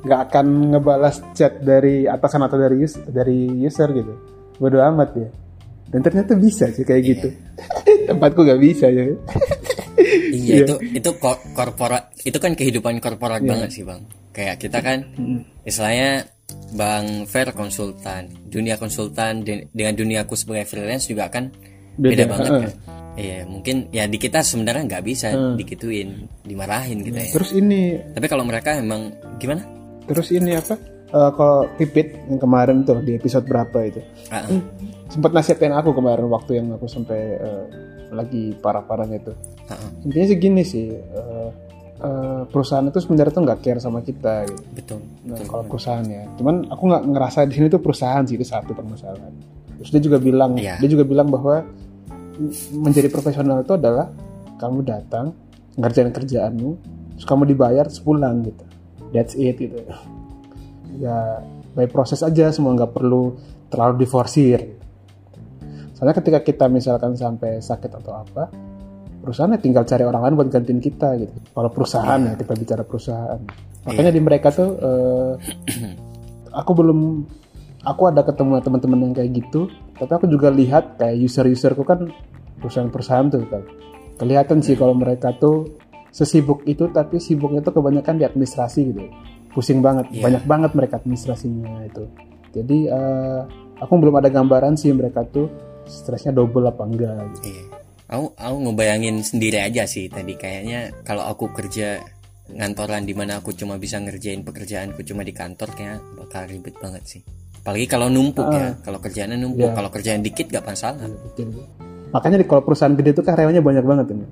Nggak 0.00 0.20
akan 0.24 0.46
ngebalas 0.70 1.16
chat 1.32 1.60
dari 1.60 2.02
atasan 2.04 2.40
atau 2.40 2.56
dari 2.56 2.76
us- 2.80 3.04
dari 3.04 3.36
user 3.60 3.92
gitu. 3.92 4.14
Bodo 4.56 4.80
amat 4.80 5.10
ya. 5.14 5.28
Dan 5.86 6.00
ternyata 6.00 6.34
bisa 6.34 6.66
sih 6.68 6.82
kayak 6.82 7.02
gitu. 7.04 7.28
Tempatku 8.08 8.42
nggak 8.42 8.58
bisa 8.58 8.88
ya. 8.88 9.06
Iya, 10.32 10.64
itu 10.64 10.74
itu 10.94 11.10
ko- 11.14 11.38
korporat 11.52 12.10
itu 12.18 12.38
kan 12.38 12.52
kehidupan 12.52 12.98
korporat 12.98 13.44
banget 13.44 13.70
sih, 13.70 13.84
Bang. 13.84 14.02
Kayak 14.34 14.56
kita 14.58 14.78
kan 14.80 14.98
istilahnya 15.62 16.26
Bang 16.70 17.24
Fer 17.24 17.48
konsultan, 17.50 18.28
dunia 18.44 18.74
konsultan 18.74 19.40
de- 19.40 19.70
dengan 19.70 19.94
dunia 19.94 20.18
aku 20.22 20.34
sebagai 20.34 20.66
freelance 20.66 21.06
juga 21.06 21.30
kan 21.30 21.48
Beda, 21.94 22.10
beda, 22.12 22.24
banget 22.26 22.44
heeh. 22.44 22.60
kan. 22.60 22.72
Iya, 23.14 23.38
mungkin 23.46 23.76
ya 23.88 24.04
di 24.04 24.18
kita 24.18 24.42
sebenarnya 24.42 24.82
nggak 24.84 25.04
bisa 25.04 25.28
dikituin, 25.54 26.26
dimarahin 26.42 26.98
gitu 27.00 27.14
ya. 27.14 27.30
terus 27.30 27.54
ini 27.54 27.94
Tapi 28.10 28.26
kalau 28.26 28.42
mereka 28.42 28.74
emang 28.74 29.08
gimana? 29.38 29.62
terus 30.04 30.28
ini 30.28 30.52
apa 30.52 30.74
Eh, 31.06 31.30
kalau 31.30 31.70
pipit 31.78 32.10
yang 32.26 32.42
kemarin 32.42 32.82
tuh 32.82 32.98
di 32.98 33.14
episode 33.14 33.46
berapa 33.46 33.86
itu 33.86 34.02
Ah, 34.28 34.42
Hmm, 34.44 34.66
sempat 35.06 35.30
nasihatin 35.30 35.70
aku 35.70 35.94
kemarin 35.94 36.26
waktu 36.26 36.58
yang 36.58 36.74
aku 36.74 36.90
sampai 36.90 37.38
eh, 37.38 37.64
lagi 38.10 38.50
parah-parahnya 38.58 39.22
itu 39.22 39.30
ah, 39.64 39.78
ah, 39.78 39.90
intinya 40.02 40.26
sih 40.26 40.36
gini 40.36 40.62
sih 40.66 40.90
eh, 40.90 41.48
eh, 42.04 42.42
perusahaan 42.48 42.84
itu 42.84 42.98
sebenarnya 43.00 43.32
tuh 43.32 43.42
nggak 43.48 43.60
care 43.64 43.80
sama 43.80 44.04
kita 44.04 44.44
gitu. 44.46 44.62
betul. 44.76 45.00
Nah, 45.24 45.40
kalau 45.48 45.64
perusahaan 45.64 46.04
ya, 46.04 46.28
cuman 46.36 46.68
aku 46.68 46.82
nggak 46.84 47.02
ngerasa 47.08 47.38
di 47.48 47.54
sini 47.56 47.66
tuh 47.72 47.80
perusahaan 47.80 48.22
sih 48.28 48.36
itu 48.36 48.46
satu 48.46 48.76
permasalahan. 48.76 49.32
Terus 49.80 49.90
dia 49.90 50.02
juga 50.04 50.18
bilang, 50.22 50.54
Iya. 50.54 50.78
dia 50.78 50.88
juga 50.88 51.04
bilang 51.08 51.28
bahwa 51.32 51.64
menjadi 52.74 53.08
profesional 53.10 53.62
itu 53.62 53.74
adalah 53.74 54.10
kamu 54.58 54.86
datang 54.86 55.34
ngerjain 55.74 56.10
kerjaanmu, 56.14 56.70
terus 57.18 57.26
kamu 57.26 57.42
dibayar 57.50 57.84
terus 57.86 58.02
pulang 58.02 58.42
gitu. 58.46 58.64
That's 59.10 59.34
it 59.38 59.58
gitu. 59.58 59.82
Ya 60.98 61.42
by 61.74 61.90
proses 61.90 62.22
aja 62.22 62.54
semua 62.54 62.74
nggak 62.74 62.94
perlu 62.94 63.34
terlalu 63.70 64.06
diforsir. 64.06 64.78
Soalnya 65.94 66.14
ketika 66.18 66.38
kita 66.42 66.66
misalkan 66.70 67.14
sampai 67.14 67.58
sakit 67.62 67.90
atau 68.02 68.18
apa, 68.18 68.50
perusahaan 69.24 69.48
ya 69.48 69.56
tinggal 69.56 69.88
cari 69.88 70.04
orang 70.04 70.22
lain 70.28 70.34
buat 70.36 70.48
gantiin 70.52 70.78
kita 70.78 71.16
gitu. 71.16 71.32
Kalau 71.56 71.70
perusahaan 71.72 72.20
ya 72.20 72.36
kita 72.36 72.52
bicara 72.52 72.82
perusahaan. 72.84 73.40
Makanya 73.88 74.12
di 74.12 74.20
mereka 74.20 74.52
tuh 74.52 74.76
eh, 74.76 75.32
aku 76.52 76.70
belum 76.76 77.00
aku 77.84 78.02
ada 78.08 78.20
ketemu 78.24 78.60
teman-teman 78.60 78.98
yang 79.08 79.14
kayak 79.16 79.30
gitu, 79.32 79.72
tapi 79.96 80.12
aku 80.12 80.26
juga 80.28 80.52
lihat 80.52 81.00
kayak 81.00 81.16
user-userku 81.20 81.82
kan 81.84 82.12
perusahaan-perusahaan 82.60 83.26
tuh 83.32 83.44
kan. 83.48 83.62
Kelihatan 84.20 84.60
sih 84.60 84.76
kalau 84.76 84.92
mereka 84.94 85.32
tuh 85.34 85.74
sesibuk 86.14 86.62
itu 86.64 86.86
tapi 86.94 87.18
sibuknya 87.18 87.64
tuh 87.64 87.74
kebanyakan 87.74 88.20
di 88.20 88.24
administrasi 88.28 88.80
gitu. 88.92 89.02
Pusing 89.54 89.82
banget, 89.82 90.10
Iya. 90.10 90.22
banyak 90.22 90.44
banget 90.46 90.70
mereka 90.74 90.94
administrasinya 91.02 91.86
itu. 91.86 92.06
Jadi 92.54 92.86
eh, 92.86 93.40
aku 93.80 93.92
belum 93.98 94.14
ada 94.22 94.30
gambaran 94.30 94.78
sih 94.78 94.94
mereka 94.94 95.26
tuh 95.26 95.50
stresnya 95.84 96.32
double 96.32 96.64
apa 96.70 96.82
enggak 96.86 97.20
gitu. 97.36 97.50
Iya. 97.50 97.64
Aku 98.04 98.36
aku 98.36 98.56
ngebayangin 98.60 99.24
sendiri 99.24 99.64
aja 99.64 99.88
sih 99.88 100.12
tadi 100.12 100.36
kayaknya 100.36 100.92
kalau 101.02 101.24
aku 101.24 101.48
kerja 101.50 102.04
ngantoran 102.52 103.08
di 103.08 103.16
mana 103.16 103.40
aku 103.40 103.56
cuma 103.56 103.80
bisa 103.80 103.96
ngerjain 103.96 104.44
pekerjaanku 104.44 105.00
cuma 105.02 105.24
di 105.24 105.32
kantor 105.32 105.72
kayak 105.72 105.98
bakal 106.20 106.44
ribet 106.44 106.76
banget 106.76 107.02
sih. 107.08 107.22
Apalagi 107.64 107.88
kalau 107.88 108.12
numpuk 108.12 108.44
ya, 108.52 108.76
kalau 108.84 109.00
kerjaannya 109.00 109.40
numpuk, 109.40 109.72
Iya. 109.72 109.76
kalau 109.80 109.88
kerjaan 109.88 110.20
dikit 110.20 110.52
gak 110.52 110.68
masalah. 110.68 111.00
Betul. 111.00 111.64
Makanya 112.12 112.36
di 112.36 112.44
kalau 112.44 112.60
perusahaan 112.60 112.92
gede 112.92 113.16
itu 113.16 113.22
karyawannya 113.24 113.62
banyak 113.64 113.84
banget 113.88 114.06
ini. 114.12 114.26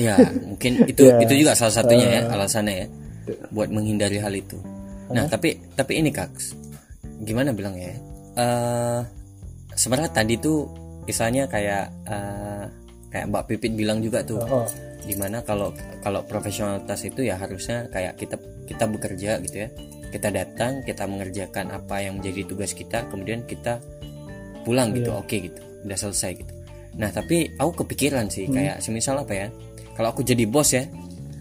Ya, 0.00 0.16
mungkin 0.48 0.72
itu 0.96 1.04
Iya. 1.04 1.20
itu 1.20 1.32
juga 1.44 1.52
salah 1.52 1.76
satunya 1.76 2.08
ya 2.08 2.20
alasannya 2.32 2.74
ya 2.74 2.86
buat 3.52 3.68
menghindari 3.68 4.16
hal 4.16 4.32
itu. 4.32 4.56
Nah, 5.12 5.28
tapi 5.28 5.60
tapi 5.76 6.00
ini 6.00 6.08
Kak, 6.08 6.32
gimana 7.20 7.52
bilang 7.52 7.76
ya? 7.76 7.92
Eh 8.40 9.00
sebenarnya 9.76 10.16
tadi 10.16 10.40
tuh 10.40 10.64
misalnya 11.04 11.44
kayak 11.52 11.84
eh, 12.08 12.64
kayak 13.10 13.26
Mbak 13.30 13.44
Pipit 13.50 13.72
bilang 13.74 13.98
juga 14.00 14.22
tuh 14.22 14.40
Oh, 14.46 14.66
di 15.04 15.14
mana 15.18 15.42
kalau 15.42 15.74
kalau 16.00 16.22
profesionalitas 16.24 17.02
itu 17.04 17.26
ya 17.26 17.36
harusnya 17.36 17.90
kayak 17.90 18.16
kita 18.16 18.36
kita 18.66 18.84
bekerja 18.86 19.30
gitu 19.44 19.56
ya. 19.66 19.68
Kita 20.10 20.28
datang 20.34 20.82
kita 20.82 21.06
mengerjakan 21.06 21.70
apa 21.70 22.02
yang 22.02 22.18
menjadi 22.18 22.42
tugas 22.46 22.74
kita 22.74 23.06
kemudian 23.10 23.46
kita 23.46 23.78
pulang 24.66 24.90
gitu 24.90 25.14
oke 25.14 25.30
gitu 25.30 25.60
udah 25.86 25.98
selesai 25.98 26.30
gitu. 26.34 26.52
Nah 26.98 27.10
tapi 27.14 27.54
aku 27.54 27.86
kepikiran 27.86 28.26
sih 28.26 28.50
kayak 28.50 28.82
semisal 28.82 29.22
apa 29.22 29.34
ya 29.34 29.46
kalau 29.94 30.10
aku 30.10 30.26
jadi 30.26 30.46
bos 30.50 30.74
ya 30.74 30.86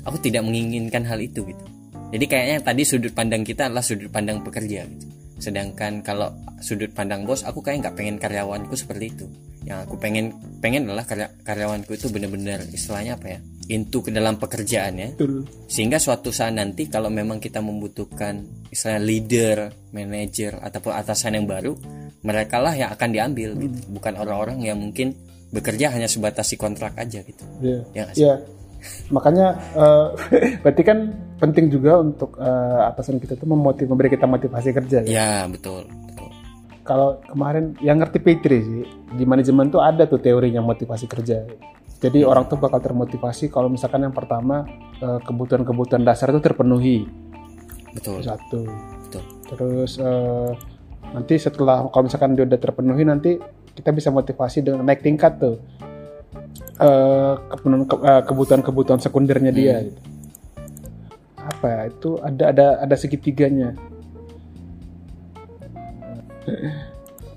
aku 0.06 0.22
tidak 0.22 0.46
menginginkan 0.46 1.02
hal 1.06 1.18
itu 1.18 1.46
gitu. 1.46 1.64
Jadi 2.10 2.26
kayaknya 2.26 2.58
tadi 2.66 2.82
sudut 2.86 3.14
pandang 3.14 3.46
kita 3.46 3.70
adalah 3.70 3.86
sudut 3.86 4.10
pandang 4.10 4.42
pekerja 4.42 4.86
gitu 4.86 5.19
sedangkan 5.40 6.04
kalau 6.04 6.30
sudut 6.60 6.92
pandang 6.92 7.24
bos 7.24 7.48
aku 7.48 7.64
kayak 7.64 7.88
nggak 7.88 7.96
pengen 7.96 8.16
karyawanku 8.20 8.76
seperti 8.76 9.16
itu 9.16 9.26
yang 9.64 9.84
aku 9.84 10.00
pengen 10.00 10.36
pengen 10.64 10.88
adalah 10.88 11.04
karya- 11.04 11.32
karyawanku 11.44 11.92
itu 11.96 12.08
benar-benar 12.12 12.64
istilahnya 12.72 13.20
apa 13.20 13.28
ya 13.28 13.40
into 13.70 14.02
ke 14.02 14.10
dalam 14.10 14.36
pekerjaan 14.42 14.98
ya 14.98 15.10
betul. 15.14 15.46
sehingga 15.70 16.02
suatu 16.02 16.34
saat 16.34 16.58
nanti 16.58 16.90
kalau 16.90 17.08
memang 17.14 17.38
kita 17.38 17.62
membutuhkan 17.62 18.42
istilahnya 18.74 19.02
leader, 19.06 19.58
manager 19.94 20.58
ataupun 20.58 20.94
atasan 20.94 21.38
yang 21.38 21.46
baru, 21.46 21.78
mereka 22.26 22.58
lah 22.58 22.74
yang 22.74 22.90
akan 22.94 23.10
diambil 23.14 23.54
gitu, 23.58 23.78
bukan 23.94 24.14
orang-orang 24.18 24.58
yang 24.66 24.78
mungkin 24.78 25.14
bekerja 25.50 25.94
hanya 25.94 26.10
sebatas 26.10 26.50
si 26.50 26.58
kontrak 26.58 26.98
aja 26.98 27.22
gitu. 27.22 27.44
Iya. 27.62 27.80
Ya? 27.94 28.06
Iya. 28.18 28.34
Makanya 29.14 29.48
eh, 29.78 30.08
berarti 30.66 30.84
kan 30.86 31.14
penting 31.40 31.72
juga 31.72 32.04
untuk 32.04 32.36
eh, 32.38 32.82
atasan 32.92 33.18
kita 33.18 33.40
tuh 33.40 33.48
memotiv 33.48 33.88
memberi 33.88 34.12
kita 34.12 34.28
motivasi 34.28 34.70
kerja. 34.76 34.98
ya. 35.08 35.10
Ya 35.10 35.34
betul, 35.48 35.88
betul. 35.88 36.30
Kalau 36.84 37.24
kemarin 37.24 37.80
yang 37.80 38.02
ngerti 38.04 38.20
Petri 38.20 38.58
sih 38.60 38.84
di 39.16 39.24
manajemen 39.24 39.72
tuh 39.72 39.80
ada 39.80 40.04
tuh 40.06 40.20
teorinya 40.20 40.60
motivasi 40.60 41.08
kerja. 41.08 41.48
Jadi 42.00 42.24
orang 42.24 42.48
tuh 42.48 42.56
bakal 42.56 42.80
termotivasi 42.80 43.52
kalau 43.52 43.68
misalkan 43.72 44.04
yang 44.04 44.16
pertama 44.16 44.68
eh, 45.00 45.20
kebutuhan-kebutuhan 45.24 46.04
dasar 46.04 46.30
itu 46.36 46.44
terpenuhi 46.44 47.08
Betul, 47.90 48.22
satu. 48.22 48.68
betul. 49.08 49.24
Terus 49.50 49.92
eh, 49.98 50.52
nanti 51.16 51.36
setelah 51.40 51.88
kalau 51.90 52.06
misalkan 52.06 52.38
dia 52.38 52.46
udah 52.46 52.60
terpenuhi 52.60 53.04
nanti 53.08 53.32
kita 53.74 53.96
bisa 53.96 54.12
motivasi 54.12 54.62
dengan 54.62 54.84
naik 54.84 55.02
tingkat 55.02 55.40
tuh 55.40 55.58
kebutuhan-kebutuhan 58.28 59.04
sekundernya 59.04 59.52
dia. 59.52 59.84
Gitu. 59.84 60.19
Apa 61.50 61.66
ya, 61.66 61.82
itu 61.90 62.10
ada 62.22 62.44
ada 62.54 62.68
ada 62.86 62.96
segitiganya. 62.96 63.74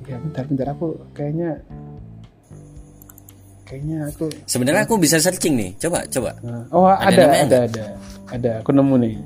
ya 0.09 0.17
bentar 0.21 0.45
bentar 0.49 0.67
aku 0.73 0.97
kayaknya 1.13 1.61
kayaknya 3.69 4.09
aku 4.09 4.29
Sebenarnya 4.45 4.85
aku 4.85 4.97
bisa 5.01 5.17
searching 5.21 5.57
nih, 5.57 5.71
coba, 5.81 6.05
coba. 6.09 6.37
Nah, 6.45 6.65
oh 6.73 6.89
ada 6.89 7.09
Ada 7.09 7.25
ada 7.45 7.59
ada 7.69 7.85
ada 8.29 8.51
aku 8.61 8.73
nemu 8.73 8.95
nih 9.01 9.17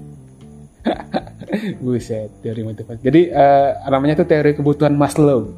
Buset, 1.82 2.30
teori 2.42 2.62
motivasi. 2.62 3.00
Jadi 3.02 3.20
eh, 3.30 3.70
namanya 3.90 4.22
itu 4.22 4.26
teori 4.26 4.54
kebutuhan 4.54 4.94
Maslow. 4.94 5.54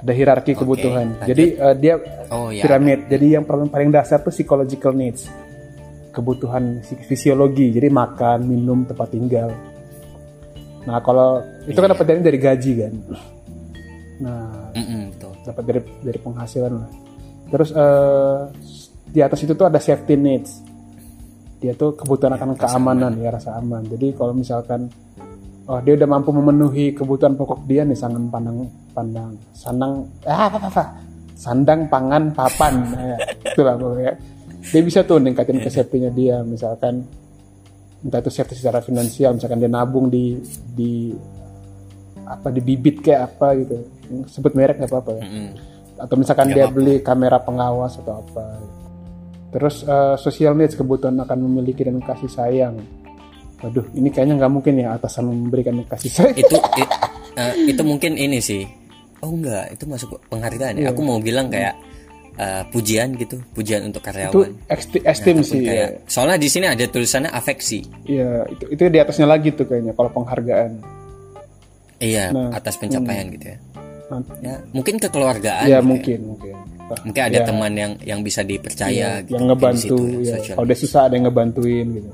Ada 0.00 0.12
hierarki 0.16 0.52
kebutuhan. 0.56 1.18
lanjut. 1.18 1.28
Jadi 1.28 1.44
eh, 1.58 1.74
dia 1.78 1.94
Oh 2.30 2.54
ya, 2.54 2.62
piramid. 2.62 3.10
Jadi 3.10 3.26
yang 3.34 3.44
paling 3.46 3.66
paling 3.66 3.90
dasar 3.90 4.22
tuh 4.22 4.30
psychological 4.30 4.94
needs. 4.94 5.26
Kebutuhan 6.10 6.82
fisi- 6.82 7.06
fisiologi. 7.06 7.70
Jadi 7.70 7.88
makan, 7.90 8.38
minum, 8.46 8.82
tempat 8.86 9.08
tinggal. 9.10 9.50
Nah, 10.84 10.98
kalau 11.04 11.44
itu 11.68 11.76
kan 11.76 11.90
dapat 11.92 12.06
dari 12.08 12.20
dari 12.24 12.38
gaji 12.40 12.72
kan. 12.80 12.94
Nah, 14.20 14.72
betul. 14.74 15.32
dapat 15.44 15.62
dari 15.64 15.80
dari 16.04 16.18
penghasilan 16.18 16.72
lah. 16.72 16.90
Terus 17.50 17.70
eh, 17.74 18.40
di 19.10 19.20
atas 19.20 19.38
itu 19.42 19.52
tuh 19.52 19.66
ada 19.66 19.78
safety 19.82 20.14
needs. 20.16 20.62
Dia 21.60 21.76
tuh 21.76 21.92
kebutuhan 21.92 22.32
akan 22.40 22.56
keamanan 22.56 23.20
ya 23.20 23.28
rasa 23.28 23.60
aman. 23.60 23.84
Jadi 23.84 24.16
kalau 24.16 24.32
misalkan 24.32 24.88
oh 25.70 25.78
dia 25.84 25.94
udah 25.94 26.08
mampu 26.08 26.34
memenuhi 26.34 26.96
kebutuhan 26.96 27.38
pokok 27.38 27.62
dia 27.68 27.86
nih 27.86 27.94
sangan 27.94 28.26
pandang 28.26 28.66
pandang 28.90 29.38
sandang 29.54 30.02
ah 30.26 30.50
apa 30.50 30.56
apa, 30.58 30.68
apa 30.72 30.84
sandang 31.38 31.86
pangan 31.86 32.34
papan 32.34 32.74
nah, 32.90 33.16
itu 33.46 33.60
lah 33.62 33.74
pokoknya. 33.78 34.14
Dia 34.62 34.80
bisa 34.80 35.00
tuh 35.02 35.18
ningkatin 35.18 35.58
ke 35.58 35.70
safety-nya 35.70 36.10
dia 36.10 36.36
misalkan 36.40 37.02
entah 38.00 38.18
itu 38.18 38.30
safety 38.30 38.54
secara 38.54 38.80
finansial 38.80 39.32
misalkan 39.32 39.56
dia 39.56 39.68
nabung 39.68 40.06
di 40.06 40.36
di 40.70 41.12
apa 42.22 42.48
di 42.48 42.60
bibit 42.60 43.00
kayak 43.00 43.20
apa 43.28 43.56
gitu. 43.56 43.76
Sebut 44.26 44.52
merek 44.52 44.78
nggak 44.78 44.88
apa-apa 44.88 45.10
ya. 45.16 45.24
Atau 45.98 46.14
misalkan 46.14 46.48
dia 46.50 46.64
beli 46.70 46.94
kamera 47.00 47.38
pengawas 47.38 47.96
atau 47.96 48.20
apa. 48.20 48.46
Terus 49.50 49.82
eh, 49.82 50.14
social 50.16 50.54
needs 50.54 50.74
kebutuhan 50.74 51.18
akan 51.18 51.38
memiliki 51.40 51.82
dan 51.82 51.98
kasih 51.98 52.30
sayang. 52.30 52.78
Waduh 53.60 53.84
ini 53.92 54.08
kayaknya 54.08 54.38
nggak 54.38 54.52
mungkin 54.52 54.74
ya 54.76 54.94
atasan 54.94 55.26
memberikan 55.26 55.76
kasih 55.84 56.08
sayang. 56.08 56.36
Itu 56.38 56.56
i- 56.76 56.92
eh, 57.34 57.52
itu 57.66 57.82
mungkin 57.82 58.14
ini 58.14 58.38
sih. 58.38 58.62
Oh 59.20 59.28
enggak 59.28 59.74
itu 59.74 59.84
masuk 59.84 60.16
penghargaan 60.28 60.78
ya. 60.78 60.88
Aku 60.88 61.02
mau 61.02 61.18
bilang 61.18 61.50
kayak 61.50 61.76
eh, 62.40 62.62
pujian 62.66 63.12
gitu 63.14 63.36
pujian 63.52 63.84
untuk 63.84 64.00
itu 64.00 64.08
karyawan 64.08 64.48
esti- 64.66 65.04
esteem 65.04 65.36
Ataupun 65.36 65.50
sih 65.50 65.60
kayak 65.62 65.90
soalnya 66.06 66.36
di 66.36 66.48
sini 66.48 66.66
ada 66.66 66.84
tulisannya 66.86 67.28
afeksi. 67.30 67.80
Ya 68.06 68.48
itu 68.48 68.64
itu 68.66 68.80
di 68.86 68.98
atasnya 68.98 69.26
lagi 69.26 69.52
tuh 69.52 69.64
kayaknya 69.64 69.92
kalau 69.92 70.08
penghargaan. 70.10 70.80
Iya 71.96 72.32
Nah, 72.32 72.48
atas 72.50 72.74
pencapaian 72.74 73.28
gitu 73.28 73.46
ya. 73.46 73.58
Nah, 74.08 74.20
ya 74.40 74.54
mungkin 74.72 74.96
kekeluargaan 74.96 75.66
ya 75.66 75.78
gitu 75.78 75.86
mungkin 75.86 76.18
mungkin. 76.26 76.54
Mungkin 77.04 77.22
ada 77.22 77.38
Ya. 77.38 77.44
teman 77.44 77.72
yang 77.72 77.92
yang 78.02 78.20
bisa 78.20 78.40
dipercaya 78.42 79.22
gitu 79.22 79.36
yang 79.36 79.46
ngebantu 79.46 79.94
situ 79.94 80.26
ya 80.26 80.34
social 80.34 80.54
kalau 80.56 80.66
dia 80.66 80.78
susah 80.80 81.00
ada 81.06 81.14
yang 81.14 81.24
ngebantuin 81.28 81.86
gitu. 81.92 82.10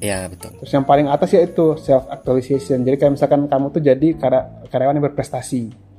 Ya 0.00 0.24
betul. 0.24 0.56
Terus 0.56 0.72
yang 0.72 0.86
paling 0.86 1.06
atas 1.06 1.28
ya 1.28 1.42
itu 1.42 1.76
self 1.76 2.08
actualization. 2.08 2.80
Jadi 2.80 2.96
kayak 2.96 3.12
misalkan 3.12 3.44
kamu 3.44 3.66
tuh 3.68 3.82
jadi 3.82 4.08
karya- 4.16 4.48
karyawan 4.70 4.96
yang 4.96 5.04
berprestasi. 5.04 5.89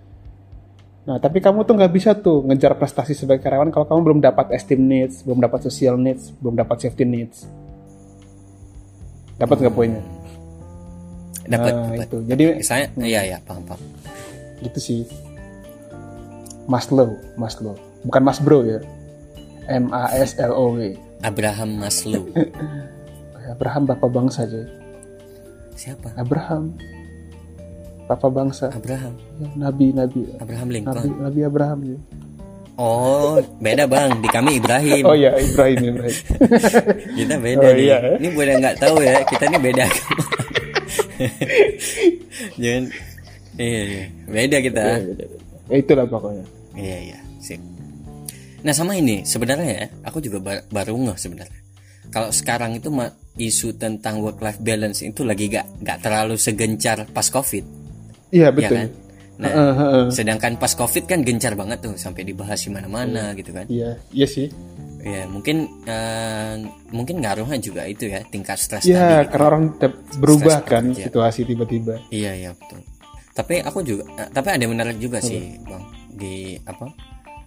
Nah, 1.01 1.17
tapi 1.17 1.41
kamu 1.41 1.65
tuh 1.65 1.73
nggak 1.73 1.93
bisa 1.93 2.13
tuh 2.13 2.45
ngejar 2.45 2.77
prestasi 2.77 3.17
sebagai 3.17 3.41
karyawan 3.41 3.73
kalau 3.73 3.89
kamu 3.89 4.01
belum 4.05 4.19
dapat 4.21 4.53
esteem 4.53 4.85
needs, 4.85 5.25
belum 5.25 5.41
dapat 5.41 5.65
social 5.65 5.97
needs, 5.97 6.29
belum 6.37 6.53
dapat 6.53 6.77
safety 6.77 7.05
needs. 7.09 7.49
Dapat 9.41 9.65
nggak 9.65 9.73
poinnya? 9.73 10.03
dapat 11.49 11.73
Nah, 11.73 11.97
itu. 11.97 12.17
Jadi 12.29 12.43
saya 12.61 12.85
iya 13.01 13.25
ya 13.25 13.37
paham 13.41 13.65
paham 13.65 13.81
gitu 14.61 14.79
sih. 14.79 15.01
Maslow, 16.69 17.17
Maslow. 17.33 17.73
Bukan 18.05 18.21
Mas 18.21 18.37
Bro 18.37 18.61
ya. 18.69 18.79
M 19.65 19.89
A 19.89 20.13
S 20.13 20.37
L 20.37 20.53
O 20.53 20.77
W. 20.77 20.93
Abraham 21.21 21.77
Maslow 21.77 22.25
Abraham 23.53 23.83
bapak 23.85 24.09
bangsa 24.09 24.45
aja. 24.45 24.63
siapa 25.73 26.13
Abraham. 26.13 26.77
Bapak 28.11 28.27
bangsa. 28.29 28.67
Abraham 28.67 29.15
Ya, 29.39 29.47
nabi, 29.55 29.95
nabi. 29.95 30.21
Abraham 30.35 30.67
Nabi, 30.67 30.75
Lincoln 30.75 31.11
Nabi 31.17 31.39
Abraham 31.41 31.79
ya. 31.85 31.97
oh 32.75 33.37
beda 33.57 33.85
bang 33.85 34.09
di 34.19 34.27
kami 34.27 34.51
Ibrahim 34.57 35.03
Oh 35.05 35.13
ya 35.13 35.31
Ibrahim 35.37 35.79
Ibrahim. 35.91 36.17
kita 37.19 37.35
beda 37.37 37.61
Oh, 37.61 37.71
nih 37.71 37.85
iya. 37.85 37.97
ini 38.17 38.27
boleh 38.31 38.53
nggak 38.57 38.75
tahu 38.77 38.95
ya 38.99 39.15
kita 39.23 39.43
ini 39.45 39.57
beda 39.61 39.85
jangan 42.57 42.83
iya, 43.55 43.81
iya. 43.85 44.03
beda 44.25 44.57
kita 44.59 44.81
ya 45.69 45.75
itulah 45.77 46.05
pokoknya. 46.05 46.43
iya 46.73 46.97
iya 47.11 47.19
sip 47.37 47.61
nah 48.61 48.73
sama 48.73 48.93
ini 48.93 49.21
sebenarnya 49.23 49.71
ya 49.71 49.85
aku 50.01 50.17
juga 50.17 50.37
ba- 50.41 50.65
baru 50.67 50.97
ngeh 50.97 51.17
sebenarnya 51.17 51.59
kalau 52.09 52.33
sekarang 52.33 52.75
itu 52.75 52.89
isu 53.37 53.77
tentang 53.77 54.19
work 54.19 54.41
life 54.41 54.59
balance 54.59 54.99
itu 54.99 55.21
lagi 55.21 55.47
gak 55.47 55.67
gak 55.79 56.01
terlalu 56.01 56.35
segencar 56.35 57.05
pas 57.07 57.29
covid 57.29 57.63
Iya 58.31 58.47
ya 58.47 58.49
betul. 58.51 58.77
kan 58.77 58.89
nah 59.41 59.49
Heeh, 59.49 59.73
heeh. 59.73 60.03
sedangkan 60.13 60.53
pas 60.55 60.69
covid 60.71 61.03
kan 61.03 61.25
gencar 61.25 61.57
banget 61.57 61.81
tuh 61.81 61.97
sampai 61.97 62.21
dibahas 62.21 62.61
di 62.61 62.69
mana-mana 62.69 63.33
gitu 63.33 63.49
kan 63.49 63.65
Iya, 63.65 63.97
iya 64.11 64.27
sih. 64.27 64.53
ya 65.01 65.25
mungkin 65.25 65.65
eh, 65.83 66.61
mungkin 66.89 67.19
ngaruhnya 67.19 67.57
juga 67.57 67.81
itu 67.85 68.05
ya 68.05 68.21
tingkat 68.23 68.55
stres 68.55 68.85
Iya, 68.85 69.25
gitu. 69.25 69.33
karena 69.33 69.45
orang 69.47 69.63
berubah 70.15 70.61
kan 70.61 70.93
bekerja. 70.93 71.09
situasi 71.09 71.41
tiba-tiba. 71.43 71.97
Iya 72.07 72.31
iya 72.37 72.49
betul. 72.53 72.85
Tapi 73.31 73.65
aku 73.65 73.81
juga, 73.81 74.05
eh, 74.13 74.29
tapi 74.29 74.47
ada 74.51 74.61
yang 74.61 74.77
menarik 74.77 75.01
juga 75.01 75.17
sih 75.17 75.57
bang 75.59 75.83
di 76.13 76.53
apa? 76.61 76.85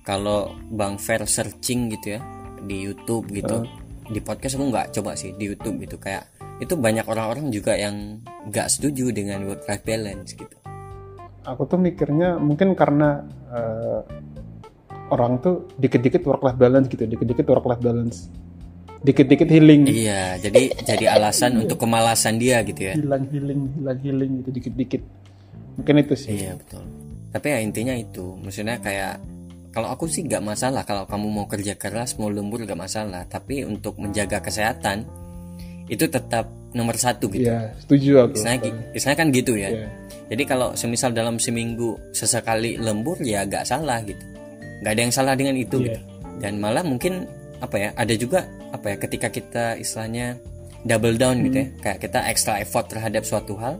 Kalau 0.03 0.51
bang 0.67 0.99
Fer 0.99 1.23
searching 1.25 1.95
gitu 1.95 2.19
ya 2.19 2.21
di 2.61 2.77
YouTube 2.83 3.31
gitu, 3.31 3.63
di 4.05 4.19
podcast 4.19 4.59
aku 4.59 4.67
nggak 4.67 4.87
coba 4.93 5.15
sih 5.15 5.31
di 5.33 5.47
YouTube 5.47 5.79
gitu 5.79 5.95
kayak 5.95 6.27
itu 6.59 6.75
banyak 6.75 7.07
orang-orang 7.07 7.49
juga 7.49 7.73
yang 7.73 8.19
nggak 8.51 8.67
setuju 8.67 9.15
dengan 9.15 9.47
work 9.47 9.63
life 9.65 9.87
balance 9.87 10.35
gitu. 10.35 10.57
Aku 11.45 11.69
tuh 11.69 11.77
mikirnya 11.77 12.41
mungkin 12.41 12.73
karena 12.73 13.21
eh, 13.53 14.01
orang 15.13 15.39
tuh 15.45 15.69
dikit-dikit 15.77 16.25
work 16.25 16.41
life 16.41 16.57
balance 16.57 16.89
gitu, 16.89 17.05
dikit-dikit 17.05 17.45
work 17.53 17.67
life 17.69 17.83
balance. 17.85 18.33
Dikit-dikit 19.05 19.53
healing. 19.53 19.85
Iya, 19.85 20.41
jadi 20.41 20.73
jadi 20.81 21.05
alasan 21.13 21.61
untuk 21.61 21.77
kemalasan 21.77 22.41
dia 22.41 22.65
gitu 22.65 22.89
ya. 22.89 22.95
Hilang 22.97 23.29
healing, 23.29 23.61
hilang 23.77 24.01
healing 24.01 24.31
gitu 24.41 24.51
dikit-dikit. 24.57 25.03
Mungkin 25.77 25.95
itu 26.01 26.15
sih. 26.17 26.41
Iya 26.41 26.57
betul. 26.57 26.81
Tapi 27.29 27.47
ya 27.53 27.59
intinya 27.61 27.93
itu, 27.93 28.39
maksudnya 28.41 28.81
kayak 28.81 29.21
kalau 29.75 29.91
aku 29.91 30.07
sih 30.07 30.23
nggak 30.23 30.41
masalah 30.41 30.87
kalau 30.87 31.05
kamu 31.05 31.27
mau 31.35 31.47
kerja 31.51 31.75
keras 31.75 32.17
mau 32.17 32.33
lembur 32.33 32.65
nggak 32.65 32.79
masalah. 32.79 33.29
Tapi 33.29 33.69
untuk 33.69 34.01
menjaga 34.01 34.41
kesehatan 34.41 35.05
itu 35.87 36.05
tetap 36.05 36.49
nomor 36.73 36.95
satu 36.95 37.29
gitu. 37.29 37.47
Iya, 37.47 37.71
setuju 37.79 38.11
aku. 38.25 38.35
Istilahnya, 38.35 38.61
gi- 38.63 38.77
istilahnya 38.93 39.19
kan 39.19 39.29
gitu 39.31 39.53
ya. 39.55 39.69
Iya. 39.71 39.89
Jadi 40.25 40.43
kalau 40.43 40.69
semisal 40.75 41.11
dalam 41.11 41.37
seminggu 41.37 41.95
sesekali 42.11 42.75
lembur 42.77 43.21
ya 43.21 43.45
nggak 43.45 43.63
salah 43.63 44.01
gitu. 44.03 44.25
Nggak 44.81 44.93
ada 44.93 45.01
yang 45.01 45.15
salah 45.15 45.35
dengan 45.35 45.55
itu. 45.55 45.79
Iya. 45.81 45.95
gitu. 45.95 46.01
Dan 46.41 46.59
malah 46.59 46.83
mungkin 46.83 47.29
apa 47.59 47.77
ya? 47.77 47.89
Ada 47.95 48.15
juga 48.15 48.43
apa 48.71 48.91
ya? 48.91 48.97
Ketika 48.99 49.29
kita 49.29 49.65
istilahnya 49.77 50.35
double 50.83 51.15
down 51.15 51.41
gitu 51.43 51.57
Hmm. 51.57 51.69
ya, 51.71 51.81
kayak 51.81 51.99
kita 52.01 52.19
extra 52.27 52.59
effort 52.59 52.89
terhadap 52.89 53.23
suatu 53.23 53.55
hal, 53.55 53.79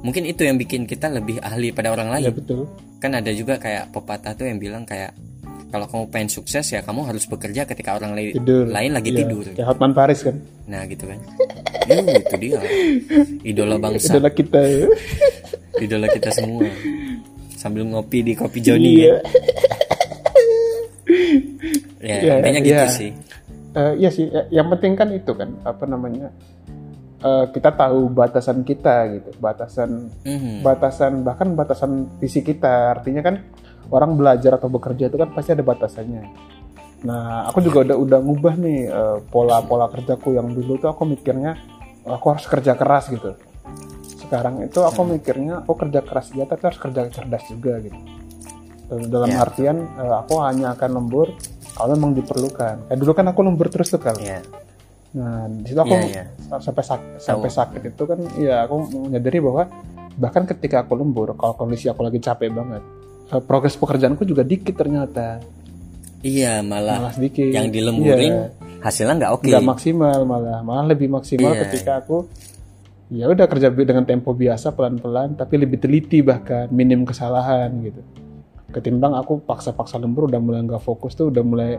mungkin 0.00 0.24
itu 0.24 0.42
yang 0.42 0.56
bikin 0.56 0.82
kita 0.82 1.06
lebih 1.06 1.38
ahli 1.40 1.70
pada 1.70 1.92
orang 1.92 2.08
lain 2.08 2.24
Iya 2.24 2.32
betul. 2.32 2.62
kan 2.98 3.12
ada 3.12 3.30
juga 3.30 3.54
kayak 3.54 3.92
pepatah 3.92 4.32
tuh 4.32 4.48
yang 4.48 4.56
bilang 4.56 4.82
kayak 4.82 5.12
kalau 5.70 5.86
kamu 5.86 6.04
pengen 6.08 6.28
sukses 6.28 6.66
ya 6.66 6.80
kamu 6.80 7.02
harus 7.04 7.24
bekerja 7.24 7.62
ketika 7.64 7.94
orang 7.94 8.12
lain 8.12 8.34
Tidur. 8.34 8.66
lain 8.66 8.90
lagi 8.90 9.10
Iya, 9.10 9.18
tidur 9.22 9.44
Kayak 9.48 9.68
Hotman 9.68 9.92
Paris 9.92 10.20
kan. 10.20 10.36
nah 10.64 10.82
gitu 10.84 11.04
kan 11.04 11.18
Yuh, 11.86 12.06
itu 12.12 12.36
dia 12.36 12.60
idola 13.42 13.76
bangsa 13.76 14.12
Adalah 14.12 14.30
kita. 14.30 14.60
idola 15.84 16.06
kita 16.08 16.30
semua 16.30 16.66
sambil 17.52 17.84
ngopi 17.84 18.22
di 18.22 18.32
kopi 18.32 18.58
Joni 18.58 18.90
Iya. 19.00 19.14
ya 22.00 22.16
Iya, 22.18 22.32
intinya 22.38 22.60
gitu 22.60 22.76
iya. 22.76 22.90
sih 22.90 23.12
Eh, 23.70 23.94
iya 23.96 24.10
sih, 24.10 24.26
ya- 24.26 24.50
yang 24.50 24.66
penting 24.68 24.98
kan 24.98 25.06
itu 25.10 25.30
kan 25.30 25.54
apa 25.62 25.86
namanya 25.86 26.34
eh, 27.20 27.44
kita 27.52 27.70
tahu 27.70 28.10
batasan 28.10 28.64
kita 28.64 28.96
gitu, 29.12 29.30
batasan 29.38 30.10
Mhm. 30.24 30.58
batasan 30.60 31.22
bahkan 31.22 31.54
batasan 31.54 31.90
fisik 32.18 32.48
kita. 32.48 32.90
Artinya 32.90 33.22
kan 33.22 33.46
orang 33.90 34.14
belajar 34.14 34.56
atau 34.56 34.66
bekerja 34.66 35.06
itu 35.06 35.16
kan 35.16 35.30
pasti 35.30 35.52
ada 35.52 35.62
batasannya. 35.62 36.22
Nah, 37.00 37.48
aku 37.48 37.58
juga 37.60 37.80
udah 37.82 37.96
udah 37.96 38.18
ngubah 38.20 38.54
nih 38.56 38.78
eh, 38.86 39.18
pola-pola 39.28 39.88
kerjaku 39.88 40.36
yang 40.36 40.50
dulu 40.50 40.76
tuh 40.76 40.88
aku 40.88 41.04
mikirnya 41.04 41.56
"Oh, 42.04 42.12
aku 42.12 42.26
harus 42.32 42.44
kerja 42.44 42.72
keras 42.74 43.08
gitu. 43.08 43.36
Sekarang 44.20 44.60
itu 44.60 44.78
aku 44.80 45.00
mikirnya 45.04 45.64
aku 45.64 45.74
kerja 45.76 46.00
keras 46.00 46.30
ya 46.30 46.44
tapi 46.44 46.62
harus 46.62 46.76
kerja 46.76 47.08
cerdas 47.08 47.44
juga 47.48 47.80
gitu. 47.80 47.96
Eh, 48.90 49.06
Dalam 49.08 49.28
Ya. 49.28 49.42
artian 49.42 49.76
eh, 49.80 50.14
aku 50.14 50.38
hanya 50.40 50.74
akan 50.74 50.90
lembur 50.92 51.32
kalau 51.72 51.96
memang 51.96 52.12
diperlukan. 52.12 52.86
Kayak 52.86 52.98
dulu 52.98 53.12
kan 53.12 53.26
aku 53.26 53.40
lembur 53.42 53.66
terus 53.68 53.88
tuh 53.88 53.98
kalau. 53.98 54.20
ya 54.20 54.44
Nah, 55.10 55.50
di 55.50 55.66
situ 55.66 55.80
aku 55.80 55.90
Iya, 56.06 56.06
iya. 56.06 56.24
sampai 56.62 56.84
sak- 56.86 57.18
sampai 57.18 57.50
sakit 57.50 57.82
itu 57.82 58.02
kan 58.04 58.20
ya 58.38 58.62
aku 58.62 58.76
menyadari 59.10 59.42
bahwa 59.42 59.66
bahkan 60.14 60.46
ketika 60.46 60.84
aku 60.84 60.94
lembur 60.94 61.34
kalau 61.34 61.56
kondisi 61.56 61.90
aku 61.90 62.06
lagi 62.06 62.20
capek 62.20 62.52
banget 62.52 62.78
eh, 62.78 62.99
progres 63.38 63.78
pekerjaanku 63.78 64.26
juga 64.26 64.42
dikit 64.42 64.74
ternyata. 64.74 65.38
Iya 66.20 66.60
malah 66.60 67.00
malah 67.00 67.14
sedikit. 67.16 67.48
yang 67.48 67.70
dilemburin 67.72 68.32
Iya, 68.34 68.46
hasilnya 68.82 69.14
nggak 69.24 69.32
oke. 69.40 69.48
Nggak 69.48 69.64
maksimal 69.70 70.18
malah 70.26 70.60
malah 70.60 70.84
lebih 70.90 71.08
maksimal 71.08 71.54
Iya. 71.54 71.60
ketika 71.70 72.02
aku 72.02 72.26
ya 73.10 73.26
udah 73.26 73.46
kerja 73.48 73.72
dengan 73.72 74.04
tempo 74.04 74.34
biasa 74.34 74.74
pelan-pelan 74.74 75.34
tapi 75.34 75.58
lebih 75.58 75.80
teliti 75.80 76.20
bahkan 76.20 76.68
minim 76.74 77.06
kesalahan 77.08 77.72
gitu. 77.80 78.02
Ketimbang 78.70 79.16
aku 79.16 79.42
paksa-paksa 79.42 79.98
lembur 79.98 80.28
udah 80.28 80.38
mulai 80.38 80.62
nggak 80.62 80.82
fokus 80.82 81.16
tuh 81.16 81.32
udah 81.32 81.42
mulai 81.42 81.70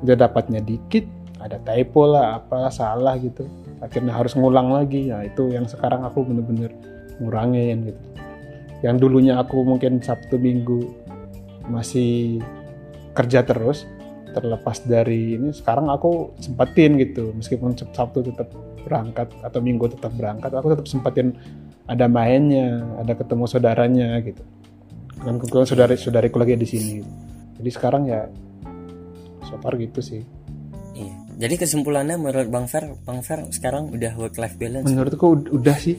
udah 0.00 0.16
dapatnya 0.16 0.64
dikit 0.64 1.04
ada 1.40 1.56
typo 1.60 2.08
lah 2.08 2.40
apa 2.40 2.72
salah 2.72 3.20
gitu. 3.20 3.44
Akhirnya 3.80 4.12
harus 4.16 4.32
ngulang 4.32 4.72
lagi. 4.72 5.08
Ya 5.12 5.24
itu 5.24 5.52
yang 5.52 5.68
sekarang 5.68 6.04
aku 6.04 6.24
bener-bener 6.24 6.72
ngurangin 7.20 7.92
gitu. 7.92 8.00
Yang 8.80 8.96
dulunya 8.96 9.36
aku 9.36 9.60
mungkin 9.60 10.00
Sabtu 10.00 10.40
Minggu 10.40 10.99
masih 11.70 12.42
kerja 13.14 13.46
terus 13.46 13.86
terlepas 14.30 14.78
dari 14.86 15.34
ini 15.34 15.50
sekarang 15.50 15.90
aku 15.90 16.34
sempetin 16.38 16.98
gitu. 16.98 17.34
Meskipun 17.34 17.74
Sabtu 17.74 18.26
tetap 18.26 18.50
berangkat 18.86 19.30
atau 19.42 19.60
Minggu 19.60 19.90
tetap 19.90 20.14
berangkat 20.16 20.50
aku 20.56 20.72
tetap 20.72 20.86
sempetin 20.88 21.36
ada 21.90 22.06
mainnya 22.06 22.82
ada 22.98 23.12
ketemu 23.14 23.44
saudaranya 23.50 24.18
gitu. 24.22 24.42
Kan 25.20 25.36
kebetulan 25.36 25.66
saudari 25.66 25.94
saudariku 25.98 26.38
lagi 26.40 26.54
di 26.56 26.68
sini. 26.68 26.94
Jadi 27.60 27.70
sekarang 27.70 28.08
ya 28.08 28.24
so 29.44 29.58
far 29.60 29.74
gitu 29.76 30.00
sih. 30.00 30.22
Iya. 30.90 31.14
jadi 31.46 31.54
kesimpulannya 31.64 32.18
menurut 32.18 32.50
bang 32.50 32.66
Fer 32.66 32.92
bang 33.06 33.22
Fer 33.24 33.46
sekarang 33.54 33.94
udah 33.94 34.12
work 34.18 34.36
life 34.36 34.58
balance? 34.58 34.84
Menurutku 34.84 35.26
ud- 35.38 35.50
udah 35.54 35.76
sih. 35.78 35.96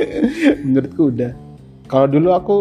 Menurutku 0.64 1.12
udah. 1.12 1.32
Kalau 1.90 2.06
dulu 2.06 2.30
aku 2.32 2.56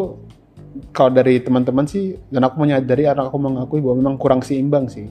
kalau 0.91 1.11
dari 1.13 1.39
teman-teman 1.39 1.85
sih 1.85 2.17
dan 2.31 2.45
aku 2.47 2.61
menyadari 2.63 3.07
aku 3.07 3.37
mengakui 3.37 3.79
bahwa 3.79 3.95
memang 3.99 4.15
kurang 4.19 4.41
seimbang 4.41 4.87
sih. 4.87 5.07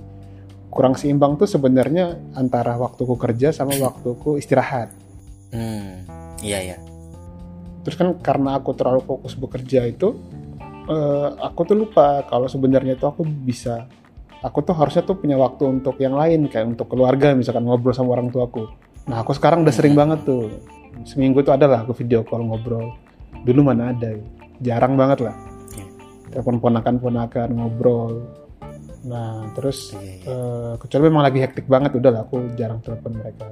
Kurang 0.68 0.94
seimbang 0.94 1.40
tuh 1.40 1.48
sebenarnya 1.48 2.18
antara 2.36 2.76
waktuku 2.76 3.16
kerja 3.16 3.54
sama 3.54 3.74
waktuku 3.80 4.36
istirahat. 4.36 4.92
Hmm 5.52 6.04
iya 6.44 6.58
iya. 6.60 6.76
Terus 7.82 7.96
kan 7.96 8.08
karena 8.20 8.60
aku 8.60 8.76
terlalu 8.76 9.00
fokus 9.00 9.32
bekerja 9.32 9.88
itu 9.88 10.12
eh, 10.86 11.28
aku 11.40 11.60
tuh 11.64 11.76
lupa 11.78 12.22
kalau 12.28 12.46
sebenarnya 12.46 13.00
itu 13.00 13.06
aku 13.08 13.24
bisa 13.24 13.88
aku 14.44 14.60
tuh 14.62 14.76
harusnya 14.76 15.02
tuh 15.02 15.18
punya 15.18 15.40
waktu 15.40 15.66
untuk 15.66 15.98
yang 15.98 16.14
lain 16.14 16.46
kayak 16.46 16.78
untuk 16.78 16.92
keluarga 16.92 17.34
misalkan 17.34 17.66
ngobrol 17.66 17.90
sama 17.96 18.14
orang 18.14 18.30
tuaku 18.30 18.70
nah 19.08 19.24
aku 19.24 19.34
sekarang 19.34 19.64
udah 19.64 19.74
sering 19.74 19.96
banget 19.96 20.22
tuh. 20.24 20.52
Seminggu 21.06 21.46
tuh 21.46 21.54
adalah 21.54 21.86
aku 21.86 21.94
video 21.94 22.26
call 22.26 22.42
ngobrol. 22.42 22.92
Dulu 23.46 23.70
mana 23.70 23.94
ada 23.94 24.18
jarang 24.58 24.98
banget 24.98 25.22
lah 25.22 25.57
telepon 26.28 26.56
ponakan-ponakan 26.60 27.48
ngobrol. 27.56 28.12
Nah 29.08 29.48
terus 29.54 29.94
eh, 30.24 30.72
kecuali 30.76 31.02
memang 31.08 31.22
lagi 31.24 31.38
hektik 31.40 31.66
banget 31.66 31.96
udah 31.96 32.10
lah 32.12 32.22
aku 32.28 32.52
jarang 32.54 32.80
telepon 32.84 33.16
mereka. 33.16 33.46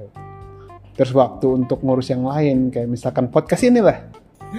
Terus 0.97 1.11
waktu 1.13 1.47
untuk 1.53 1.85
ngurus 1.85 2.09
yang 2.09 2.25
lain 2.25 2.73
kayak 2.73 2.89
misalkan 2.89 3.29
podcast 3.29 3.65
ini 3.65 3.81
lah. 3.81 3.97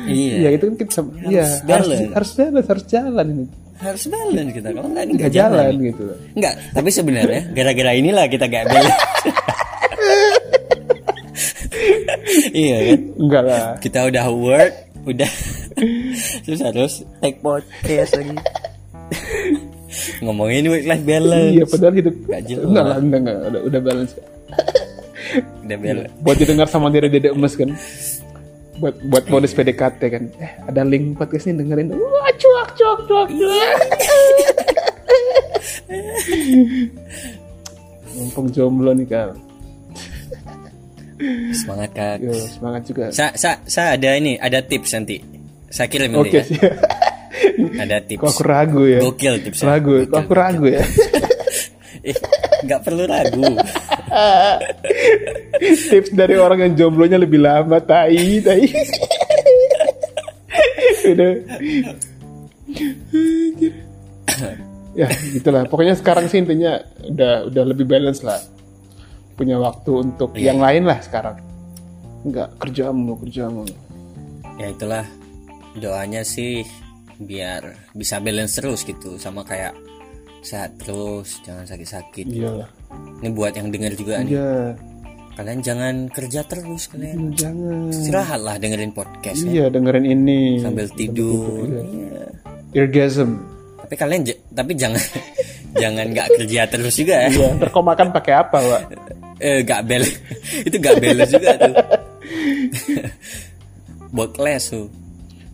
Iya. 0.06 0.34
Iya 0.44 0.48
itu 0.60 0.64
kan 0.68 0.76
kita 0.76 0.92
sem- 0.92 1.14
iya 1.26 1.44
harus 1.48 1.64
balance. 1.64 2.12
harus 2.12 2.30
balance 2.36 2.68
harus 2.68 2.84
jalan 2.86 3.26
ini. 3.32 3.44
Harus 3.78 4.04
balance 4.10 4.50
kita 4.52 4.68
kalau 4.74 4.88
nggak 4.90 5.04
nggak 5.06 5.16
nggak 5.18 5.32
jalan 5.32 5.72
gitu. 5.80 6.04
Enggak, 6.34 6.54
tapi 6.74 6.88
sebenarnya 6.90 7.40
gara-gara 7.54 7.92
inilah 7.94 8.26
kita 8.26 8.44
gak 8.50 8.64
balance. 8.68 8.98
iya 12.58 12.76
kan? 12.90 13.00
enggak 13.16 13.42
lah. 13.46 13.64
Kita 13.78 13.98
udah 14.10 14.24
work, 14.34 14.74
udah 15.06 15.30
terus 16.48 16.60
harus 16.62 16.92
take 17.20 17.38
podcast 17.38 18.16
lagi. 18.16 18.32
Ngomongin 20.20 20.64
work 20.66 20.84
life 20.86 21.04
balance. 21.04 21.52
iya 21.52 21.64
padahal 21.64 21.94
hidup 21.94 22.14
Nggak 22.22 22.42
jelas. 22.42 22.64
enggak 22.66 22.84
lah 22.84 22.96
enggak 22.98 23.20
enggak 23.20 23.36
udah, 23.46 23.60
udah 23.62 23.80
balance 23.82 24.12
Udah 25.60 25.76
balance. 25.76 26.12
buat 26.18 26.36
didengar 26.36 26.66
sama 26.66 26.88
diri 26.88 27.08
dede 27.08 27.28
emes 27.28 27.52
kan 27.52 27.68
buat 28.78 28.94
buat 29.04 29.24
modus 29.26 29.52
PDKT 29.52 30.00
kan 30.06 30.22
eh 30.38 30.52
ada 30.62 30.82
link 30.82 31.16
podcast 31.16 31.46
ini 31.46 31.58
dengerin 31.58 31.92
wah 31.92 32.30
cuak 32.32 32.68
cuak 32.72 32.98
cuak 33.04 33.28
cuak 33.28 33.78
mumpung 38.14 38.48
jomblo 38.48 38.92
nih 38.92 39.06
kal 39.06 39.30
Semangat 41.50 41.90
kak. 41.92 42.16
yo 42.20 42.30
semangat 42.48 42.82
juga 42.84 43.04
Sa, 43.10 43.34
sa, 43.34 43.58
sa 43.64 43.92
ada 43.92 44.14
ini, 44.14 44.38
ada 44.38 44.62
tips 44.62 44.94
nanti. 44.94 45.18
Saya 45.68 45.86
kirim 45.86 46.10
nanti 46.10 46.20
oke 46.22 46.38
ya. 46.38 46.42
sih 46.44 46.58
Ada 47.76 47.96
tips. 48.02 48.18
kok 48.18 48.28
aku 48.30 48.42
ragu 48.42 48.82
ya? 48.84 48.98
Gokil 48.98 49.34
tipsnya. 49.40 49.66
ragu 49.68 49.92
kok 50.04 50.18
aku 50.18 50.32
ragu 50.32 50.66
ya? 50.66 50.82
Eh, 51.98 52.14
nggak 52.62 52.80
perlu 52.80 53.04
ragu. 53.04 53.42
tips 55.90 56.14
dari 56.14 56.38
orang 56.38 56.62
yang 56.62 56.72
jomblonya 56.78 57.18
lebih 57.18 57.42
lama 57.42 57.82
tai 57.82 58.38
tai. 58.38 58.64
Udah. 61.04 61.32
Ya 64.94 65.06
gitulah. 65.34 65.66
Pokoknya 65.66 65.94
sekarang 65.94 66.26
sih 66.26 66.38
intinya 66.38 66.78
udah 67.02 67.50
udah 67.50 67.64
lebih 67.66 67.84
balance 67.84 68.22
lah. 68.22 68.38
Punya 69.34 69.58
waktu 69.58 69.90
untuk 69.98 70.32
Iya. 70.34 70.54
yang 70.54 70.62
lain 70.62 70.82
lah 70.86 71.02
sekarang. 71.02 71.36
Nggak 72.22 72.48
kerja 72.58 72.90
mulu 72.90 73.14
kerja 73.22 73.46
mulu 73.46 73.74
ya 74.58 74.66
itulah 74.68 75.06
doanya 75.78 76.26
sih 76.26 76.66
biar 77.18 77.90
bisa 77.98 78.22
balance 78.22 78.62
terus 78.62 78.86
gitu 78.86 79.18
sama 79.18 79.42
kayak 79.42 79.74
sehat 80.42 80.78
terus 80.78 81.42
jangan 81.42 81.66
sakit-sakit. 81.66 82.26
Iya. 82.30 82.62
Lah 82.62 82.70
ini 83.20 83.28
buat 83.34 83.52
yang 83.58 83.74
dengar 83.74 83.92
juga 83.98 84.22
nih. 84.22 84.38
Iya. 84.38 84.54
Kalian 85.38 85.60
jangan 85.62 85.94
kerja 86.10 86.40
terus 86.50 86.90
kalian. 86.90 87.30
Jangan. 87.34 87.94
Istirahat 87.94 88.40
lah 88.42 88.58
dengerin 88.58 88.90
podcast 88.90 89.46
ya. 89.46 89.50
Iya 89.50 89.64
dengerin 89.70 90.06
ini. 90.06 90.62
Sambil 90.62 90.86
tidur. 90.94 91.66
Iya. 91.70 92.26
orgasm. 92.74 93.38
Tapi 93.86 93.94
kalian 93.94 94.22
tapi 94.54 94.72
jangan 94.74 95.02
jangan 95.82 96.06
nggak 96.10 96.28
kerja 96.38 96.60
terus 96.70 96.94
juga 96.94 97.26
ya. 97.26 97.28
Iya 97.30 97.48
ntar 97.58 97.68
kau 97.70 97.82
makan 97.82 98.14
pakai 98.14 98.34
apa 98.34 98.58
pak 98.58 98.82
eh 99.38 99.62
gak 99.62 99.86
balance 99.86 100.18
itu 100.66 100.76
gak 100.82 100.98
balance 100.98 101.30
juga 101.30 101.50
tuh. 101.62 101.74
Workless 104.16 104.74
tuh 104.74 104.90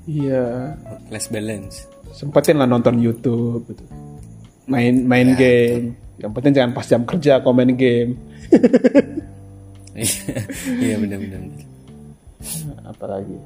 iya. 0.08 0.76
Workless 0.80 1.26
balance. 1.32 1.76
Sempetin 2.14 2.60
lah 2.60 2.68
nonton 2.68 3.00
YouTube 3.02 3.66
gitu. 3.68 3.84
main 4.64 5.04
main 5.04 5.36
game. 5.36 5.92
yang 6.14 6.30
penting 6.30 6.54
jangan 6.56 6.72
pas 6.72 6.86
jam 6.88 7.04
kerja 7.04 7.42
kau 7.44 7.52
main 7.52 7.74
game. 7.74 8.16
Iya 10.82 10.98
benar-benar 10.98 11.38
apalagi? 12.88 13.36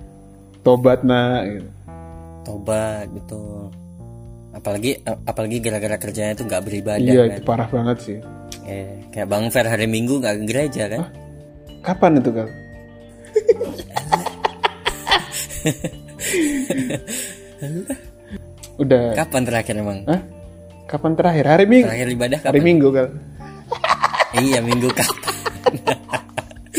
Tobat 0.66 1.00
nak 1.06 1.46
gitu. 1.48 1.70
tobat 2.44 3.08
betul. 3.12 3.70
Apalagi 4.52 4.98
apalagi 5.04 5.60
gara-gara 5.62 5.96
kerjanya 6.00 6.34
tuh 6.34 6.44
nggak 6.48 6.64
beribadah 6.64 6.98
iya 6.98 7.28
kan? 7.28 7.36
itu 7.36 7.42
parah 7.46 7.68
banget 7.70 7.98
sih. 8.02 8.18
Eh, 8.68 9.00
kayak 9.14 9.28
bang 9.28 9.50
Fer 9.52 9.66
hari 9.68 9.86
Minggu 9.86 10.18
nggak 10.20 10.34
ke 10.40 10.44
gereja 10.48 10.88
kan? 10.90 11.04
Kapan 11.84 12.18
itu 12.20 12.30
kal 12.34 12.48
udah. 18.82 19.14
Kapan 19.14 19.42
terakhir 19.46 19.74
emang? 19.78 20.02
Hah? 20.06 20.22
kapan 20.88 21.12
terakhir? 21.14 21.44
Hari 21.44 21.64
minggu. 21.68 21.88
Terakhir 21.92 22.08
ibadah 22.16 22.38
hari 22.40 22.58
kapan? 22.58 22.64
Minggu 22.64 22.88
kal 22.88 23.06
iya 24.42 24.58
minggu 24.64 24.88
kapan? 24.96 25.34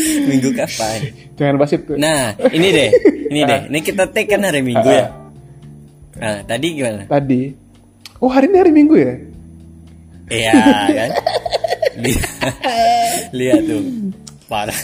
Minggu 0.00 0.50
kapan? 0.56 0.98
Jangan 1.38 1.54
bahas 1.60 1.72
itu. 1.76 1.92
Nah 1.94 2.34
ini 2.50 2.68
deh. 2.74 2.90
Ini 3.30 3.40
deh. 3.46 3.60
Ini 3.70 3.78
kita 3.84 4.10
take 4.10 4.34
kan 4.34 4.42
hari 4.42 4.64
Minggu 4.64 4.90
ya? 4.90 5.06
Nah 6.18 6.42
tadi 6.42 6.66
gimana? 6.74 7.06
Tadi. 7.06 7.54
Oh 8.18 8.28
hari 8.28 8.50
ini 8.50 8.58
hari 8.58 8.72
minggu 8.74 8.94
ya? 9.00 9.14
Iya 10.28 10.52
kan? 10.92 11.10
Lihat. 12.04 12.54
Lihat 13.32 13.60
tuh. 13.64 13.82
Parah. 14.50 14.80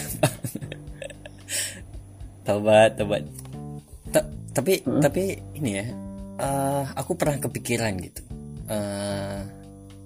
Tobat 2.46 2.96
tobat 2.96 3.24
tapi 4.56 4.80
tapi 5.04 5.36
ini 5.60 5.70
ya 5.76 5.84
eh, 6.40 6.84
aku 6.96 7.12
pernah 7.12 7.36
kepikiran 7.36 7.92
gitu. 8.00 8.24
Eh, 8.72 9.40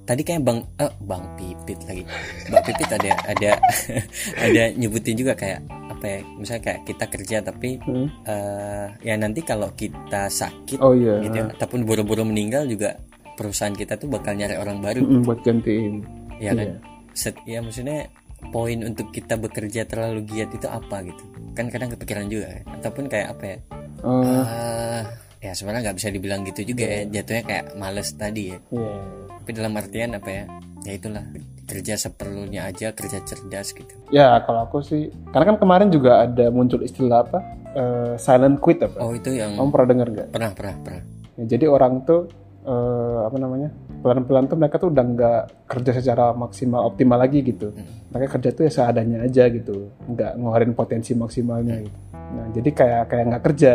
tadi 0.03 0.23
kayak 0.27 0.43
bang 0.43 0.59
eh, 0.83 0.93
bang 1.07 1.25
pipit 1.39 1.79
lagi. 1.87 2.03
Bang 2.51 2.63
pipit 2.67 2.89
ada 2.91 3.11
ada 3.31 3.51
ada 4.51 4.63
nyebutin 4.75 5.15
juga 5.15 5.39
kayak 5.39 5.63
apa 5.87 6.05
ya 6.07 6.21
misalnya 6.35 6.63
kayak 6.67 6.81
kita 6.89 7.05
kerja 7.13 7.37
tapi 7.47 7.71
Hmm. 7.87 8.09
eh, 8.27 8.87
ya 9.07 9.15
nanti 9.15 9.41
kalau 9.47 9.71
kita 9.79 10.27
sakit 10.27 10.83
oh 10.83 10.99
iya. 10.99 11.23
gitu 11.23 11.37
ya, 11.39 11.47
ataupun 11.55 11.87
buru-buru 11.87 12.27
meninggal 12.27 12.67
juga 12.67 12.99
perusahaan 13.39 13.73
kita 13.73 13.97
tuh 13.97 14.11
bakal 14.11 14.35
nyari 14.37 14.59
orang 14.59 14.83
baru. 14.85 15.01
Mm, 15.01 15.23
buat 15.25 15.41
gantiin. 15.41 16.05
Ya 16.43 16.53
kan? 16.53 16.67
Iya. 16.67 16.77
Set, 17.17 17.37
ya 17.49 17.65
maksudnya 17.65 18.09
poin 18.53 18.81
untuk 18.85 19.13
kita 19.13 19.37
bekerja 19.41 19.85
terlalu 19.89 20.25
giat 20.29 20.53
itu 20.53 20.69
apa 20.69 21.05
gitu? 21.05 21.25
Kan 21.57 21.69
kadang 21.73 21.93
kepikiran 21.97 22.29
juga 22.29 22.53
kan 22.53 22.65
ataupun 22.81 23.05
kayak 23.09 23.29
apa 23.37 23.45
ya 23.45 23.59
Eh, 24.03 25.03
ya 25.41 25.53
sebenarnya 25.53 25.91
nggak 25.91 25.99
bisa 25.99 26.09
dibilang 26.09 26.41
gitu 26.45 26.61
juga 26.67 26.85
ya. 26.85 27.01
Jatuhnya 27.07 27.43
kayak 27.45 27.65
males 27.77 28.09
tadi 28.15 28.55
ya. 28.55 28.59
Iya. 28.71 28.95
tapi 29.41 29.51
dalam 29.57 29.73
artian 29.73 30.11
apa 30.15 30.29
ya? 30.29 30.45
Ya 30.85 30.93
itulah. 30.95 31.25
Kerja 31.65 31.95
seperlunya 31.97 32.67
aja 32.67 32.91
kerja 32.91 33.23
cerdas 33.23 33.73
gitu. 33.73 33.95
Ya 34.11 34.37
kalau 34.43 34.67
aku 34.67 34.83
sih, 34.83 35.09
karena 35.31 35.55
kan 35.55 35.59
kemarin 35.59 35.89
juga 35.89 36.27
ada 36.27 36.51
muncul 36.51 36.83
istilah 36.83 37.23
apa, 37.23 37.39
eh, 37.73 38.13
silent 38.19 38.59
quit 38.59 38.83
apa? 38.83 38.99
oh 38.99 39.15
itu 39.15 39.31
yang 39.33 39.55
Kamu 39.55 39.71
pernah 39.71 39.89
dengar 39.89 40.09
nggak? 40.11 40.29
pernah 40.35 40.51
pernah 40.53 40.75
pernah. 40.83 41.03
Ya, 41.39 41.45
jadi 41.47 41.67
orang 41.71 42.03
tuh 42.05 42.27
eh, 42.71 43.19
apa 43.27 43.37
namanya, 43.37 43.69
pelan-pelan 44.01 44.47
tuh 44.47 44.57
mereka 44.57 44.77
tuh 44.79 44.89
udah 44.95 45.05
nggak 45.05 45.43
kerja 45.67 45.91
secara 45.99 46.31
maksimal 46.31 46.87
optimal 46.87 47.19
lagi 47.19 47.43
gitu. 47.43 47.75
Mereka 48.15 48.39
kerja 48.39 48.51
tuh 48.55 48.63
ya 48.67 48.73
seadanya 48.73 49.27
aja 49.27 49.51
gitu, 49.51 49.91
nggak 50.07 50.39
ngeluarin 50.39 50.73
potensi 50.79 51.13
maksimalnya 51.19 51.83
gitu. 51.83 51.99
Nah 52.15 52.47
jadi 52.55 52.71
kayak 52.71 53.03
kayak 53.11 53.25
nggak 53.35 53.43
kerja, 53.43 53.73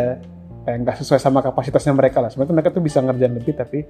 kayak 0.63 0.77
nggak 0.88 0.95
sesuai 1.03 1.19
sama 1.19 1.43
kapasitasnya 1.43 1.93
mereka 1.93 2.23
lah. 2.23 2.31
Sebenarnya 2.31 2.55
mereka 2.55 2.69
tuh 2.71 2.84
bisa 2.84 3.03
ngerjain 3.03 3.36
lebih 3.36 3.53
tapi 3.53 3.84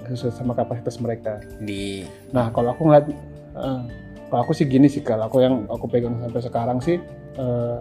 nggak 0.00 0.10
sesuai 0.16 0.32
sama 0.32 0.52
kapasitas 0.56 0.96
mereka. 0.98 1.38
di 1.60 2.02
Nah, 2.32 2.50
kalau 2.50 2.74
aku 2.74 2.88
ngeliat, 2.88 3.06
eh, 3.54 3.82
kalau 4.26 4.40
aku 4.42 4.52
sih 4.56 4.66
gini 4.66 4.90
sih, 4.90 5.04
kalau 5.04 5.30
aku 5.30 5.38
yang 5.44 5.68
aku 5.68 5.86
pegang 5.86 6.18
sampai 6.18 6.42
sekarang 6.42 6.78
sih, 6.82 6.96
eh, 7.38 7.76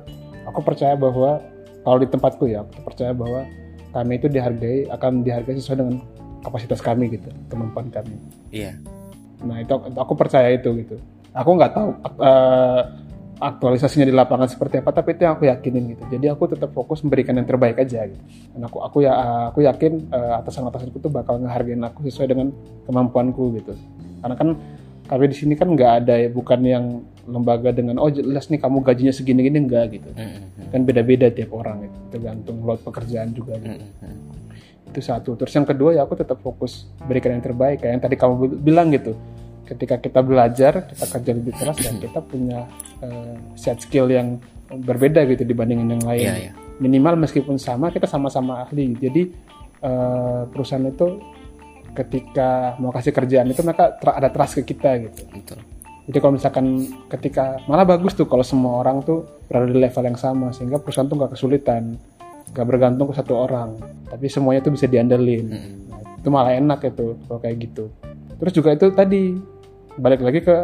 aku 0.46 0.60
percaya 0.62 0.94
bahwa 0.94 1.42
kalau 1.82 1.98
di 1.98 2.08
tempatku 2.12 2.46
ya, 2.46 2.68
aku 2.68 2.86
percaya 2.86 3.16
bahwa 3.16 3.48
kami 3.90 4.22
itu 4.22 4.28
dihargai, 4.30 4.86
akan 4.94 5.26
dihargai 5.26 5.58
sesuai 5.58 5.78
dengan 5.82 5.98
kapasitas 6.42 6.80
kami 6.80 7.20
gitu, 7.20 7.30
kemampuan 7.52 7.92
kami. 7.92 8.16
iya 8.50 8.74
Nah, 9.40 9.64
itu 9.64 9.72
aku, 9.72 10.14
percaya 10.20 10.52
itu 10.52 10.68
gitu. 10.84 10.96
Aku 11.32 11.56
nggak 11.56 11.72
tahu 11.72 11.90
eh, 12.20 12.82
aktualisasinya 13.40 14.04
di 14.04 14.12
lapangan 14.12 14.52
seperti 14.52 14.84
apa, 14.84 14.92
tapi 14.92 15.16
itu 15.16 15.24
yang 15.24 15.40
aku 15.40 15.48
yakinin 15.48 15.96
gitu. 15.96 16.04
Jadi 16.12 16.26
aku 16.28 16.52
tetap 16.52 16.76
fokus 16.76 17.00
memberikan 17.08 17.40
yang 17.40 17.48
terbaik 17.48 17.80
aja 17.80 18.04
gitu. 18.04 18.24
Dan 18.52 18.68
aku 18.68 18.84
aku 18.84 18.98
ya 19.08 19.14
aku 19.54 19.64
yakin 19.64 20.12
eh, 20.12 20.34
atasan-atasanku 20.44 21.00
tuh 21.00 21.12
bakal 21.12 21.40
ngehargain 21.40 21.80
aku 21.88 22.04
sesuai 22.12 22.28
dengan 22.36 22.52
kemampuanku 22.84 23.56
gitu. 23.64 23.74
Karena 24.20 24.36
kan 24.36 24.50
kami 25.08 25.26
di 25.32 25.36
sini 25.40 25.54
kan 25.56 25.72
nggak 25.72 25.92
ada 26.04 26.14
ya, 26.20 26.30
bukan 26.30 26.60
yang 26.68 26.86
lembaga 27.30 27.72
dengan 27.72 28.02
oh 28.02 28.12
jelas 28.12 28.50
nih 28.52 28.60
kamu 28.60 28.84
gajinya 28.84 29.14
segini-gini 29.16 29.58
enggak 29.64 29.96
gitu. 29.96 30.10
Kan 30.70 30.84
beda-beda 30.84 31.32
tiap 31.32 31.56
orang 31.56 31.88
gitu. 31.88 31.98
Tergantung 32.20 32.60
load 32.68 32.84
pekerjaan 32.84 33.32
juga 33.32 33.56
gitu. 33.64 33.88
Itu 34.90 35.00
satu. 35.06 35.38
Terus 35.38 35.54
yang 35.54 35.68
kedua 35.70 35.94
ya 35.94 36.02
aku 36.04 36.18
tetap 36.18 36.42
fokus 36.42 36.90
berikan 37.06 37.38
yang 37.38 37.44
terbaik 37.46 37.86
kayak 37.86 37.94
yang 37.98 38.04
tadi 38.04 38.16
kamu 38.18 38.34
bil- 38.42 38.60
bilang 38.60 38.88
gitu. 38.90 39.14
Ketika 39.70 40.02
kita 40.02 40.26
belajar 40.26 40.90
kita 40.90 41.06
kerja 41.06 41.32
lebih 41.38 41.54
keras 41.54 41.78
dan 41.78 41.96
kita 42.04 42.20
punya 42.26 42.66
eh, 43.06 43.36
set 43.54 43.80
skill 43.86 44.10
yang 44.10 44.42
berbeda 44.70 45.26
gitu 45.30 45.46
dibandingin 45.46 45.98
yang 45.98 46.04
lain. 46.04 46.26
Iya 46.26 46.36
iya. 46.50 46.52
Minimal 46.82 47.30
meskipun 47.30 47.62
sama 47.62 47.94
kita 47.94 48.10
sama-sama 48.10 48.66
ahli. 48.66 48.98
Jadi 48.98 49.30
eh, 49.86 50.42
perusahaan 50.50 50.84
itu 50.84 51.22
ketika 51.94 52.78
mau 52.78 52.94
kasih 52.94 53.14
kerjaan 53.14 53.50
itu 53.50 53.62
mereka 53.66 53.98
ada 54.02 54.30
trust 54.30 54.62
ke 54.62 54.74
kita 54.74 55.10
gitu. 55.10 55.22
Betul. 55.30 55.60
Jadi 56.10 56.18
kalau 56.26 56.34
misalkan 56.42 56.66
ketika 57.06 57.62
malah 57.70 57.86
bagus 57.86 58.18
tuh 58.18 58.26
kalau 58.26 58.42
semua 58.42 58.82
orang 58.82 59.06
tuh 59.06 59.30
berada 59.46 59.70
di 59.70 59.78
level 59.78 60.04
yang 60.10 60.18
sama 60.18 60.50
sehingga 60.50 60.82
perusahaan 60.82 61.06
tuh 61.06 61.18
nggak 61.22 61.38
kesulitan, 61.38 62.02
nggak 62.54 62.66
bergantung 62.66 63.08
ke 63.12 63.16
satu 63.18 63.34
orang, 63.46 63.78
tapi 64.10 64.26
semuanya 64.28 64.66
tuh 64.66 64.74
bisa 64.74 64.86
diandelin. 64.90 65.46
Nah, 65.90 66.02
itu 66.20 66.28
malah 66.28 66.54
enak 66.58 66.80
itu 66.90 67.16
kalau 67.28 67.40
kayak 67.40 67.58
gitu. 67.70 67.90
Terus 68.40 68.54
juga 68.56 68.70
itu 68.76 68.88
tadi 68.92 69.36
balik 70.00 70.24
lagi 70.24 70.40
ke 70.42 70.58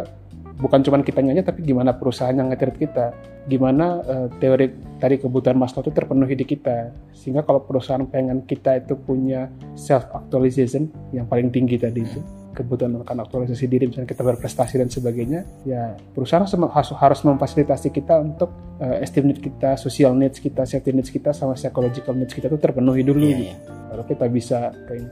bukan 0.56 0.80
cuma 0.88 1.04
kitanya 1.04 1.36
aja 1.36 1.52
tapi 1.52 1.68
gimana 1.68 1.92
perusahaan 1.92 2.32
yang 2.32 2.48
nge 2.48 2.80
kita 2.80 3.12
gimana 3.46 4.02
uh, 4.08 4.28
teori 4.40 4.72
tadi 4.98 5.20
kebutuhan 5.20 5.60
Maslow 5.60 5.84
itu 5.84 5.92
terpenuhi 5.92 6.34
di 6.34 6.48
kita 6.48 6.96
sehingga 7.12 7.44
kalau 7.44 7.62
perusahaan 7.62 8.08
pengen 8.08 8.42
kita 8.48 8.80
itu 8.80 8.96
punya 8.96 9.52
self 9.76 10.08
actualization 10.16 10.90
yang 11.12 11.28
paling 11.28 11.52
tinggi 11.52 11.76
tadi 11.78 12.02
itu 12.02 12.24
kebutuhan 12.56 12.96
akan 13.04 13.28
aktualisasi 13.28 13.68
diri 13.68 13.92
misalnya 13.92 14.10
kita 14.10 14.24
berprestasi 14.24 14.80
dan 14.80 14.88
sebagainya 14.88 15.44
ya 15.68 15.94
perusahaan 16.16 16.48
harus 16.48 16.96
harus 16.96 17.20
memfasilitasi 17.28 17.92
kita 17.92 18.16
untuk 18.24 18.50
uh, 18.80 19.04
esteem 19.04 19.28
need 19.28 19.44
kita 19.44 19.76
social 19.76 20.16
needs 20.16 20.40
kita 20.40 20.64
safety 20.64 20.96
needs 20.96 21.12
kita 21.12 21.36
sama 21.36 21.60
psychological 21.60 22.16
needs 22.16 22.32
kita 22.32 22.48
itu 22.48 22.58
terpenuhi 22.58 23.04
dulu 23.04 23.20
yeah, 23.28 23.36
gitu. 23.36 23.46
yeah. 23.52 23.60
Kalau 23.86 24.04
kita 24.12 24.26
bisa 24.28 24.58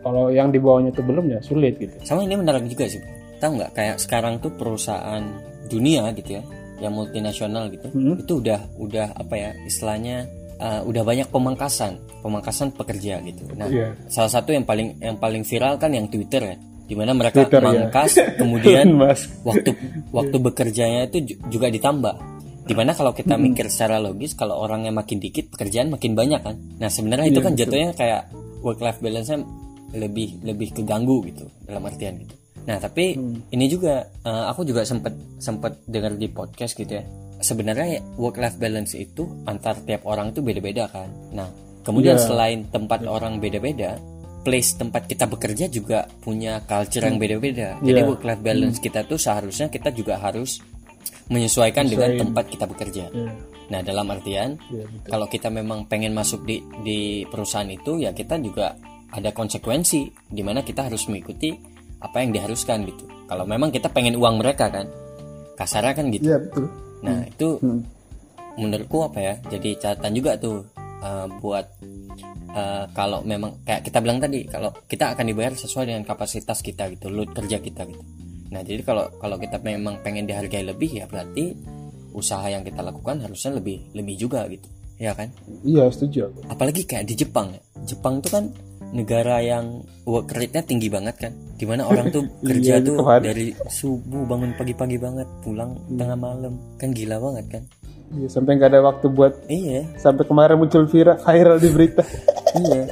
kalau 0.04 0.28
yang 0.28 0.52
di 0.52 0.60
bawahnya 0.60 0.92
itu 0.92 1.04
belum 1.04 1.26
ya 1.32 1.40
sulit 1.44 1.76
gitu 1.80 1.96
sama 2.04 2.24
ini 2.24 2.40
menarik 2.40 2.68
juga 2.68 2.88
sih 2.88 3.00
tahu 3.44 3.60
nggak 3.60 3.72
kayak 3.76 3.98
sekarang 4.00 4.40
tuh 4.40 4.52
perusahaan 4.56 5.24
dunia 5.68 6.12
gitu 6.16 6.40
ya 6.40 6.44
yang 6.84 6.94
multinasional 6.96 7.72
gitu 7.72 7.88
hmm. 7.92 8.24
itu 8.24 8.34
udah 8.44 8.60
udah 8.76 9.08
apa 9.16 9.36
ya 9.40 9.50
istilahnya 9.64 10.28
uh, 10.60 10.82
udah 10.84 11.04
banyak 11.04 11.28
pemangkasan 11.32 12.00
pemangkasan 12.20 12.76
pekerja 12.76 13.24
gitu 13.24 13.48
nah 13.56 13.68
yeah. 13.72 13.96
salah 14.12 14.32
satu 14.32 14.52
yang 14.52 14.68
paling 14.68 15.00
yang 15.00 15.16
paling 15.16 15.48
viral 15.48 15.80
kan 15.80 15.96
yang 15.96 16.12
Twitter 16.12 16.56
ya 16.56 16.58
di 16.84 16.94
mana 17.00 17.16
mereka 17.16 17.48
Twitter, 17.48 17.62
ya. 17.64 17.68
mangkas 17.68 18.12
ya. 18.20 18.26
kemudian 18.42 18.88
waktu 19.48 19.72
waktu 20.12 20.38
bekerjanya 20.38 21.08
itu 21.08 21.40
juga 21.48 21.72
ditambah 21.72 22.16
di 22.64 22.74
mana 22.76 22.96
kalau 22.96 23.12
kita 23.12 23.36
hmm. 23.36 23.44
mikir 23.52 23.68
secara 23.68 24.00
logis 24.00 24.36
kalau 24.40 24.60
orangnya 24.60 24.92
makin 24.96 25.20
dikit 25.20 25.52
pekerjaan 25.52 25.92
makin 25.92 26.16
banyak 26.16 26.42
kan 26.44 26.56
nah 26.80 26.88
sebenarnya 26.88 27.32
itu 27.32 27.40
iya, 27.40 27.48
kan 27.48 27.54
jatuhnya 27.56 27.90
kayak 27.96 28.22
work 28.64 28.80
life 28.80 29.00
balance 29.04 29.32
nya 29.32 29.44
lebih 29.94 30.42
lebih 30.44 30.72
keganggu 30.76 31.24
gitu 31.28 31.46
dalam 31.68 31.84
artian 31.86 32.18
gitu 32.20 32.36
Nah, 32.64 32.78
tapi 32.80 33.16
hmm. 33.16 33.52
ini 33.52 33.66
juga 33.68 34.08
uh, 34.24 34.48
aku 34.52 34.64
juga 34.64 34.88
sempat 34.88 35.12
sempat 35.40 35.84
dengar 35.84 36.16
di 36.16 36.32
podcast 36.32 36.80
gitu 36.80 37.00
ya. 37.00 37.04
Sebenarnya 37.44 38.00
work 38.16 38.40
life 38.40 38.56
balance 38.56 38.96
itu 38.96 39.28
antar 39.44 39.76
tiap 39.84 40.08
orang 40.08 40.32
itu 40.32 40.40
beda-beda 40.40 40.88
kan. 40.88 41.12
Nah, 41.36 41.52
kemudian 41.84 42.16
yeah. 42.16 42.24
selain 42.24 42.60
tempat 42.72 43.04
yeah. 43.04 43.12
orang 43.12 43.44
beda-beda, 43.44 44.00
place 44.44 44.76
tempat 44.76 45.08
kita 45.08 45.26
bekerja 45.26 45.66
juga 45.72 46.06
punya 46.22 46.62
culture 46.68 47.08
yang 47.08 47.18
hmm. 47.18 47.24
beda-beda. 47.24 47.80
Yeah. 47.80 47.86
Jadi 47.88 48.00
work 48.04 48.24
life 48.28 48.44
balance 48.44 48.78
hmm. 48.78 48.86
kita 48.86 49.00
tuh 49.08 49.18
seharusnya 49.18 49.68
kita 49.72 49.90
juga 49.96 50.20
harus 50.20 50.60
menyesuaikan 51.32 51.88
dengan 51.88 52.20
tempat 52.20 52.46
kita 52.52 52.68
bekerja. 52.68 53.08
Yeah. 53.10 53.36
Nah, 53.72 53.80
dalam 53.82 54.06
artian 54.12 54.60
yeah, 54.70 54.86
kalau 55.08 55.26
kita 55.32 55.48
memang 55.48 55.88
pengen 55.88 56.12
masuk 56.12 56.44
di 56.44 56.60
di 56.84 57.24
perusahaan 57.26 57.66
itu 57.66 58.04
ya 58.04 58.12
kita 58.12 58.38
juga 58.44 58.76
ada 59.14 59.30
konsekuensi 59.32 60.10
di 60.28 60.42
mana 60.42 60.66
kita 60.66 60.90
harus 60.90 61.06
mengikuti 61.08 61.54
apa 62.04 62.20
yang 62.20 62.36
diharuskan 62.36 62.84
gitu 62.90 63.06
kalau 63.30 63.48
memang 63.48 63.72
kita 63.72 63.88
pengen 63.88 64.20
uang 64.20 64.44
mereka 64.44 64.68
kan 64.68 64.90
kasarnya 65.56 65.94
kan 65.96 66.06
gitu 66.12 66.28
ya, 66.34 66.38
betul. 66.42 66.66
nah 67.06 67.18
hmm. 67.22 67.32
itu 67.32 67.48
hmm. 67.62 67.82
menurutku 68.60 68.98
apa 69.06 69.20
ya 69.22 69.34
jadi 69.48 69.70
catatan 69.80 70.12
juga 70.18 70.32
tuh 70.36 70.66
uh, 71.04 71.28
buat 71.44 71.66
uh, 72.56 72.86
kalau 72.96 73.20
memang 73.28 73.62
kayak 73.68 73.84
kita 73.84 74.00
bilang 74.00 74.24
tadi 74.24 74.48
kalau 74.48 74.72
kita 74.88 75.14
akan 75.14 75.26
dibayar 75.28 75.54
sesuai 75.54 75.92
dengan 75.92 76.04
kapasitas 76.08 76.64
kita 76.64 76.88
gitu 76.96 77.12
load 77.12 77.36
kerja 77.36 77.60
kita 77.60 77.84
gitu. 77.86 78.04
Nah 78.56 78.64
jadi 78.64 78.82
kalau 78.82 79.12
kalau 79.20 79.36
kita 79.36 79.60
memang 79.60 80.00
pengen 80.02 80.24
dihargai 80.26 80.64
lebih 80.64 81.04
ya 81.04 81.06
berarti 81.06 81.54
usaha 82.14 82.46
yang 82.48 82.64
kita 82.64 82.80
lakukan 82.86 83.20
harusnya 83.20 83.60
lebih 83.60 83.92
lebih 83.92 84.16
juga 84.16 84.48
gitu. 84.48 84.66
Ya 85.02 85.12
kan? 85.12 85.34
Iya 85.66 85.92
setuju 85.92 86.32
apalagi 86.48 86.88
kayak 86.88 87.06
di 87.12 87.14
Jepang 87.20 87.52
ya. 87.52 87.62
Jepang 87.84 88.24
tuh 88.24 88.32
kan 88.32 88.46
negara 88.94 89.42
yang 89.42 89.82
work 90.06 90.30
rate-nya 90.32 90.64
tinggi 90.64 90.88
banget 90.88 91.18
kan. 91.18 91.34
Di 91.58 91.66
mana 91.66 91.90
orang 91.90 92.14
tuh 92.14 92.24
kerja 92.48 92.80
iya, 92.80 92.86
tuh 92.86 93.02
dari 93.20 93.52
subuh 93.68 94.24
bangun 94.30 94.54
pagi-pagi 94.56 95.02
banget 95.02 95.28
pulang 95.42 95.76
hmm. 95.76 95.98
tengah 95.98 96.18
malam. 96.18 96.54
Kan 96.78 96.94
gila 96.94 97.18
banget 97.20 97.60
kan 97.60 97.64
iya 98.18 98.28
sampai 98.30 98.58
nggak 98.58 98.70
ada 98.74 98.82
waktu 98.86 99.06
buat 99.10 99.34
iya. 99.50 99.86
sampai 99.98 100.24
kemarin 100.26 100.58
muncul 100.60 100.86
viral 100.86 101.18
viral 101.20 101.58
di 101.58 101.70
berita. 101.70 102.04
Iya. 102.54 102.84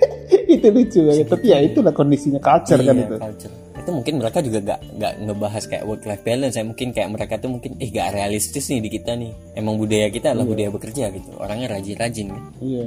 Itu 0.46 0.70
lucu 0.70 1.00
ya 1.02 1.26
tapi 1.26 1.50
ya 1.50 1.58
itulah 1.58 1.90
kondisinya 1.90 2.38
culture 2.38 2.78
kan 2.78 2.94
iya, 2.94 2.94
kan 2.94 3.02
itu. 3.02 3.14
culture. 3.18 3.54
Itu 3.82 3.90
mungkin 3.90 4.14
mereka 4.22 4.38
juga 4.42 4.58
gak 4.62 4.80
nggak 4.94 5.12
ngebahas 5.26 5.64
kayak 5.66 5.84
work 5.86 6.02
life 6.06 6.22
balance 6.22 6.54
ya. 6.54 6.62
Mungkin 6.62 6.88
kayak 6.94 7.08
mereka 7.10 7.34
tuh 7.42 7.50
mungkin 7.50 7.74
eh 7.82 7.90
gak 7.90 8.14
realistis 8.14 8.70
nih 8.70 8.78
di 8.78 8.90
kita 8.90 9.18
nih. 9.18 9.32
Emang 9.58 9.74
budaya 9.74 10.06
kita 10.06 10.30
adalah 10.30 10.46
iya. 10.46 10.52
budaya 10.54 10.68
bekerja 10.70 11.04
gitu. 11.10 11.30
Orangnya 11.42 11.66
rajin-rajin 11.74 12.26
kan? 12.30 12.42
Iya. 12.62 12.86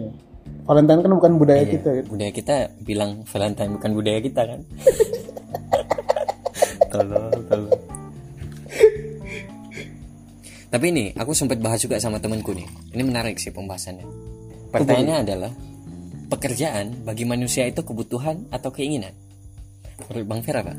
Valentine 0.65 1.01
kan 1.01 1.11
bukan 1.13 1.31
budaya 1.35 1.63
iya, 1.65 1.73
kita 1.75 1.89
kan? 1.89 2.05
budaya 2.07 2.31
kita 2.31 2.55
bilang 2.85 3.11
Valentine 3.27 3.71
bukan 3.75 3.91
budaya 3.91 4.19
kita 4.23 4.41
kan? 4.47 4.59
Tolong 6.89 7.37
tolong 7.45 7.78
tapi 10.69 10.85
ini 10.93 11.05
aku 11.17 11.33
sempat 11.33 11.57
bahas 11.57 11.81
juga 11.81 11.97
sama 11.97 12.21
temanku 12.21 12.53
nih. 12.53 12.65
Ini 12.93 13.01
menarik 13.01 13.41
sih 13.41 13.49
pembahasannya. 13.49 14.05
Pertanyaannya 14.69 15.15
adalah 15.25 15.51
pekerjaan 16.29 17.01
bagi 17.01 17.25
manusia 17.25 17.65
itu 17.65 17.81
kebutuhan 17.81 18.45
atau 18.53 18.69
keinginan? 18.69 19.11
Menurut 20.09 20.25
Bang 20.29 20.41
Fer 20.45 20.61
apa 20.61 20.77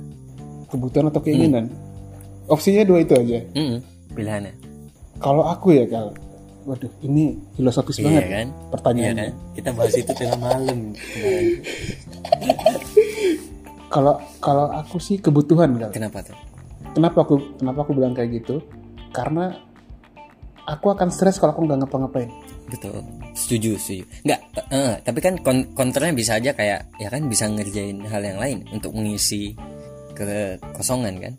kebutuhan 0.71 1.11
atau 1.11 1.21
keinginan? 1.21 1.67
Hmm. 1.67 1.89
opsinya 2.51 2.83
dua 2.87 3.03
itu 3.03 3.15
aja. 3.15 3.39
Hmm, 3.55 3.79
pilihannya. 4.15 4.55
Kalau 5.19 5.47
aku 5.47 5.75
ya 5.75 5.85
kalau 5.87 6.15
waduh 6.67 6.91
ini 7.03 7.39
filosofis 7.55 7.99
iya, 7.99 8.07
banget 8.07 8.25
kan? 8.31 8.47
pertanyaan 8.71 9.15
iya, 9.17 9.23
kan? 9.27 9.33
kita 9.59 9.71
bahas 9.75 9.95
itu 9.95 10.13
tengah 10.15 10.39
malam. 10.39 10.79
Kalau 13.91 14.23
kalau 14.39 14.71
aku 14.71 15.03
sih 15.03 15.19
kebutuhan 15.19 15.75
kan 15.75 15.91
kenapa 15.91 16.23
tuh? 16.23 16.39
Kenapa 16.95 17.27
aku 17.27 17.43
kenapa 17.59 17.83
aku 17.83 17.99
bilang 17.99 18.15
kayak 18.15 18.39
gitu? 18.39 18.63
Karena 19.11 19.59
aku 20.67 20.87
akan 20.93 21.09
stres 21.09 21.39
kalau 21.39 21.57
aku 21.57 21.65
nggak 21.69 21.85
ngapa-ngapain 21.85 22.31
betul 22.71 23.03
setuju 23.35 23.77
setuju 23.81 24.05
nggak 24.27 24.41
uh, 24.73 24.95
tapi 25.03 25.19
kan 25.23 25.35
kon 25.41 25.71
konternya 25.75 26.13
bisa 26.15 26.39
aja 26.39 26.55
kayak 26.55 26.87
ya 27.01 27.09
kan 27.11 27.27
bisa 27.27 27.49
ngerjain 27.51 28.03
hal 28.07 28.23
yang 28.23 28.39
lain 28.39 28.59
untuk 28.71 28.95
mengisi 28.95 29.57
kekosongan 30.15 31.17
kan 31.19 31.35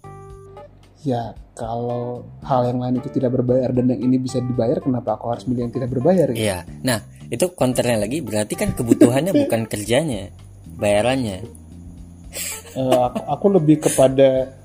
ya 1.01 1.33
kalau 1.57 2.25
hal 2.45 2.73
yang 2.73 2.79
lain 2.81 2.97
itu 3.01 3.09
tidak 3.13 3.37
berbayar 3.37 3.69
dan 3.73 3.93
yang 3.93 4.01
ini 4.01 4.17
bisa 4.17 4.41
dibayar 4.41 4.77
kenapa 4.81 5.17
aku 5.17 5.33
harus 5.33 5.45
milih 5.45 5.69
yang 5.69 5.73
tidak 5.73 5.89
berbayar 5.93 6.33
gitu? 6.33 6.41
Iya. 6.41 6.65
Nah, 6.81 7.01
itu 7.29 7.45
konternya 7.53 8.01
lagi 8.01 8.21
berarti 8.21 8.53
kan 8.57 8.73
kebutuhannya 8.73 9.33
bukan 9.45 9.69
kerjanya, 9.69 10.33
bayarannya. 10.77 11.45
Uh, 12.73 13.11
aku, 13.11 13.21
aku 13.27 13.45
lebih 13.59 13.77
kepada 13.83 14.57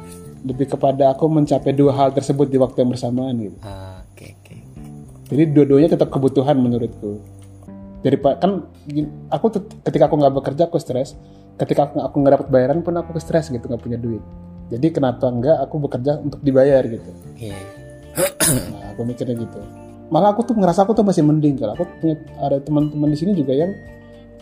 lebih 0.46 0.66
kepada 0.70 1.10
aku 1.10 1.26
mencapai 1.26 1.74
dua 1.74 1.92
hal 1.92 2.14
tersebut 2.14 2.46
di 2.46 2.56
waktu 2.56 2.86
yang 2.86 2.90
bersamaan 2.94 3.34
gitu. 3.42 3.58
Ah, 3.66 3.95
Jadi 5.26 5.42
dua-duanya 5.50 5.90
tetap 5.98 6.08
kebutuhan 6.14 6.54
menurutku. 6.58 7.18
Jadi 8.06 8.16
kan 8.22 8.70
aku 9.34 9.46
ketika 9.82 10.06
aku 10.06 10.14
nggak 10.22 10.34
bekerja 10.38 10.62
aku 10.70 10.78
stres, 10.78 11.18
ketika 11.58 11.90
aku 11.90 12.22
nggak 12.22 12.34
dapat 12.38 12.48
bayaran 12.52 12.78
pun 12.86 12.94
aku 12.94 13.18
stres 13.18 13.50
gitu 13.50 13.66
nggak 13.66 13.82
punya 13.82 13.98
duit. 13.98 14.22
Jadi 14.70 14.86
kenapa 14.94 15.30
enggak 15.30 15.62
aku 15.62 15.82
bekerja 15.82 16.18
untuk 16.22 16.42
dibayar 16.42 16.82
gitu? 16.86 17.10
Yeah. 17.38 17.58
nah 18.46 18.94
aku 18.94 19.02
mikirnya 19.02 19.34
gitu. 19.38 19.58
Malah 20.10 20.34
aku 20.34 20.46
tuh 20.46 20.54
ngerasa 20.54 20.86
aku 20.86 20.94
tuh 20.94 21.02
masih 21.02 21.26
mending 21.26 21.58
kalau 21.58 21.74
aku 21.74 21.84
punya 21.98 22.14
ada 22.38 22.62
teman-teman 22.62 23.10
di 23.10 23.18
sini 23.18 23.34
juga 23.34 23.54
yang 23.54 23.74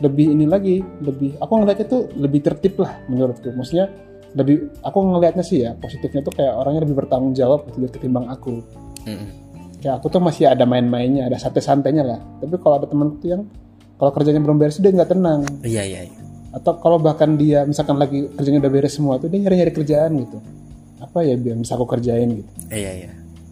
lebih 0.02 0.26
ini 0.34 0.44
lagi 0.44 0.82
lebih 1.00 1.38
aku 1.38 1.52
ngeliatnya 1.62 1.86
tuh 1.88 2.02
lebih 2.20 2.40
tertib 2.44 2.76
lah 2.84 2.92
menurutku. 3.08 3.48
Maksudnya 3.52 3.88
lebih 4.34 4.68
aku 4.84 4.98
ngelihatnya 4.98 5.44
sih 5.46 5.64
ya 5.64 5.72
positifnya 5.78 6.20
tuh 6.20 6.34
kayak 6.36 6.52
orangnya 6.52 6.84
lebih 6.84 7.00
bertanggung 7.04 7.32
jawab 7.32 7.64
gitu 7.72 7.88
ketimbang 7.88 8.28
aku. 8.28 8.60
Mm-hmm. 9.08 9.43
Kayak 9.84 10.00
aku 10.00 10.08
tuh 10.08 10.24
masih 10.24 10.48
ada 10.48 10.64
main-mainnya 10.64 11.28
ada 11.28 11.36
santai-santainya 11.36 12.08
lah. 12.08 12.16
Tapi 12.40 12.56
kalau 12.56 12.80
ada 12.80 12.88
teman 12.88 13.20
tuh 13.20 13.28
yang 13.28 13.44
kalau 14.00 14.10
kerjanya 14.16 14.40
belum 14.40 14.56
beres 14.56 14.80
dia 14.80 14.88
nggak 14.88 15.12
tenang. 15.12 15.44
Iya 15.60 15.84
iya, 15.84 16.00
iya. 16.08 16.20
Atau 16.56 16.80
kalau 16.80 16.96
bahkan 16.96 17.36
dia 17.36 17.68
misalkan 17.68 18.00
lagi 18.00 18.32
kerjanya 18.32 18.64
udah 18.64 18.72
beres 18.72 18.96
semua 18.96 19.20
tuh 19.20 19.28
dia 19.28 19.44
nyari-nyari 19.44 19.76
kerjaan 19.76 20.16
gitu. 20.24 20.40
Apa 21.04 21.20
ya 21.20 21.36
biar 21.36 21.60
bisa 21.60 21.76
aku 21.76 21.84
kerjain 21.84 22.32
gitu. 22.32 22.50
Iya 22.72 22.90
iya. 23.04 23.10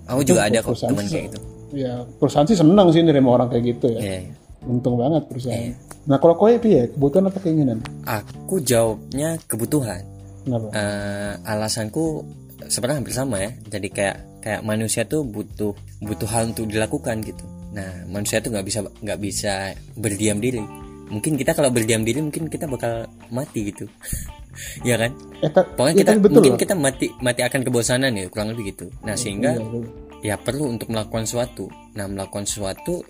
Aku 0.09 0.24
juga 0.24 0.49
ada 0.49 0.64
kok 0.64 0.72
teman 0.72 1.05
kayak 1.05 1.28
gitu. 1.28 1.39
Ya 1.76 2.01
perusahaan 2.16 2.49
sih 2.49 2.57
senang 2.57 2.89
sih 2.97 3.05
nerima 3.05 3.37
orang 3.37 3.53
kayak 3.53 3.76
gitu 3.76 3.93
ya. 3.93 4.01
Iya, 4.01 4.18
iya. 4.24 4.35
untung 4.64 4.97
banget 4.97 5.28
perusahaan. 5.28 5.68
Iya. 5.68 5.76
nah 6.03 6.18
kalau 6.18 6.35
kowe 6.35 6.51
ya 6.51 6.89
kebutuhan 6.89 7.28
atau 7.28 7.41
keinginan? 7.45 7.78
Aku 8.09 8.57
jawabnya 8.64 9.37
kebutuhan. 9.45 10.01
Kenapa? 10.49 10.74
Uh, 10.74 11.33
alasanku 11.45 12.24
sebenarnya 12.72 13.05
hampir 13.05 13.14
sama 13.14 13.37
ya. 13.39 13.53
Jadi 13.68 13.89
kayak 13.93 14.32
kayak 14.43 14.66
manusia 14.66 15.07
tuh 15.07 15.22
butuh 15.22 15.72
butuh 16.03 16.28
hal 16.28 16.51
untuk 16.51 16.66
dilakukan 16.68 17.22
gitu. 17.22 17.45
Nah 17.72 18.05
manusia 18.11 18.43
tuh 18.43 18.53
nggak 18.53 18.66
bisa 18.66 18.80
nggak 18.82 19.20
bisa 19.22 19.72
berdiam 19.97 20.43
diri. 20.43 20.61
Mungkin 21.09 21.36
kita 21.38 21.53
kalau 21.55 21.70
berdiam 21.70 22.03
diri 22.03 22.20
mungkin 22.20 22.51
kita 22.51 22.66
bakal 22.66 23.07
mati 23.30 23.72
gitu. 23.72 23.86
Ya 24.84 25.01
kan? 25.01 25.16
Eh, 25.40 25.49
ta- 25.49 25.64
pokoknya 25.64 25.97
ya, 25.97 26.01
kita 26.05 26.11
tapi 26.12 26.20
betul. 26.28 26.34
mungkin 26.36 26.53
loh. 26.53 26.61
kita 26.61 26.74
mati 26.76 27.07
mati 27.24 27.40
akan 27.40 27.61
kebosanan 27.64 28.12
ya 28.12 28.28
kurang 28.28 28.53
lebih 28.53 28.76
gitu. 28.76 28.93
Nah 29.01 29.16
sehingga 29.16 29.57
Iya, 29.57 30.36
ya 30.36 30.36
perlu 30.36 30.68
untuk 30.68 30.93
melakukan 30.93 31.24
sesuatu 31.24 31.72
nah 31.97 32.05
melakukan 32.05 32.45
sesuatu 32.45 33.01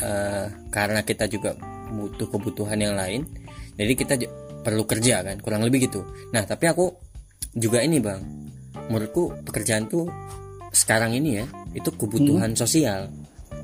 eh, 0.00 0.48
karena 0.72 1.04
kita 1.04 1.28
juga 1.28 1.52
butuh 1.92 2.32
kebutuhan 2.32 2.80
yang 2.80 2.96
lain 2.96 3.28
jadi 3.76 3.92
kita 3.92 4.14
perlu 4.64 4.88
kerja 4.88 5.20
kan 5.22 5.36
kurang 5.44 5.62
lebih 5.68 5.86
gitu. 5.86 6.00
Nah 6.32 6.48
tapi 6.48 6.66
aku 6.66 6.96
juga 7.52 7.84
ini 7.84 8.00
bang. 8.00 8.18
Menurutku 8.88 9.36
pekerjaan 9.44 9.86
tuh 9.86 10.08
sekarang 10.70 11.12
ini 11.12 11.30
ya 11.34 11.44
itu 11.72 11.90
kebutuhan 11.90 12.52
sosial 12.52 13.08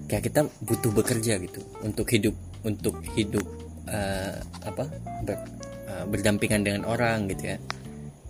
kayak 0.05 0.25
kita 0.25 0.41
butuh 0.61 0.91
bekerja 0.93 1.39
gitu 1.39 1.61
untuk 1.81 2.07
hidup 2.07 2.35
untuk 2.63 2.95
hidup 3.13 3.45
eh, 3.87 4.35
apa 4.61 4.85
ber- 5.23 5.45
eh, 5.85 6.05
berdampingan 6.05 6.63
dengan 6.63 6.83
orang 6.85 7.27
gitu 7.27 7.47
ya 7.47 7.59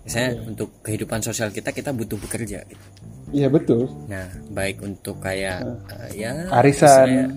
misalnya 0.01 0.31
untuk 0.45 0.69
kehidupan 0.81 1.19
sosial 1.19 1.49
kita 1.49 1.69
kita 1.69 1.91
butuh 1.91 2.17
bekerja 2.19 2.61
gitu 2.63 2.85
Iya 3.33 3.49
betul. 3.49 3.89
Nah, 4.05 4.29
baik 4.47 4.77
untuk 4.79 5.17
kayak 5.17 5.65
eh, 5.89 6.21
ya 6.21 6.53
Arisan. 6.53 6.85
istilahnya- 7.09 7.33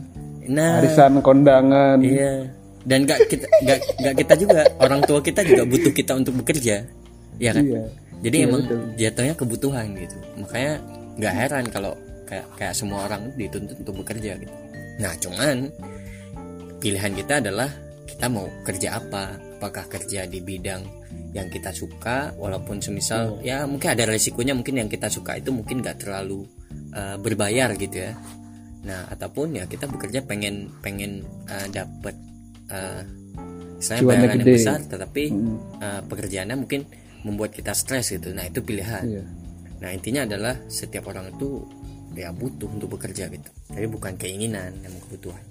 Nah, 0.46 0.72
Arisan 0.76 1.12
kondangan. 1.18 1.96
iya. 1.98 2.52
Dan 2.84 3.02
gak 3.02 3.24
kita 3.26 3.48
gak, 3.64 3.80
gak 3.96 4.14
kita 4.14 4.34
juga 4.36 4.60
orang 4.76 5.00
tua 5.00 5.18
kita 5.18 5.40
juga 5.40 5.64
butuh 5.64 5.90
kita 5.90 6.12
untuk 6.14 6.36
bekerja. 6.36 6.84
Iya 7.34 7.50
kan? 7.50 7.64
Iya. 7.64 7.82
Jadi 8.20 8.36
Iya, 8.36 8.44
emang 8.44 8.60
betul. 8.62 8.80
jatuhnya 8.94 9.34
kebutuhan 9.34 9.86
gitu. 9.96 10.16
Makanya 10.36 10.72
nggak 11.16 11.34
heran 11.34 11.64
kalau 11.72 11.92
kayak 12.26 12.46
kayak 12.58 12.74
semua 12.74 13.06
orang 13.08 13.32
dituntut 13.38 13.76
untuk 13.80 14.04
bekerja 14.04 14.36
gitu. 14.36 14.54
Nah, 15.00 15.12
cuman 15.20 15.56
pilihan 16.80 17.12
kita 17.14 17.40
adalah 17.40 17.70
kita 18.04 18.26
mau 18.28 18.46
kerja 18.64 19.00
apa? 19.00 19.36
Apakah 19.56 19.88
kerja 19.88 20.28
di 20.28 20.44
bidang 20.44 20.84
yang 21.32 21.48
kita 21.48 21.72
suka 21.72 22.32
walaupun 22.36 22.80
semisal 22.80 23.40
ya 23.40 23.64
mungkin 23.64 23.92
ada 23.96 24.04
resikonya 24.04 24.52
mungkin 24.52 24.84
yang 24.84 24.88
kita 24.88 25.08
suka 25.08 25.36
itu 25.36 25.48
mungkin 25.52 25.80
nggak 25.80 26.04
terlalu 26.04 26.44
uh, 26.92 27.16
berbayar 27.16 27.72
gitu 27.76 28.08
ya. 28.08 28.12
Nah, 28.86 29.08
ataupun 29.10 29.56
ya 29.56 29.64
kita 29.64 29.88
bekerja 29.88 30.22
pengen 30.28 30.70
pengen 30.84 31.24
uh, 31.48 31.66
dapat 31.72 32.14
uh, 32.70 33.02
saya 33.80 34.00
Cuannya 34.00 34.28
bayaran 34.28 34.40
yang 34.40 34.56
besar 34.56 34.78
tetapi 34.84 35.24
Mm. 35.32 35.56
uh, 35.80 36.00
pekerjaannya 36.08 36.56
mungkin 36.56 36.80
membuat 37.24 37.52
kita 37.52 37.72
stres 37.72 38.12
gitu. 38.12 38.32
Nah, 38.32 38.46
itu 38.46 38.60
pilihan. 38.62 39.04
Iya. 39.04 39.24
Nah, 39.76 39.90
intinya 39.92 40.24
adalah 40.24 40.56
setiap 40.66 41.08
orang 41.08 41.30
itu 41.30 41.60
ya 42.16 42.32
butuh 42.32 42.64
untuk 42.66 42.96
bekerja 42.96 43.28
gitu. 43.28 43.50
Jadi 43.68 43.86
bukan 43.86 44.16
keinginan, 44.16 44.72
namun 44.80 44.98
kebutuhan. 45.04 45.42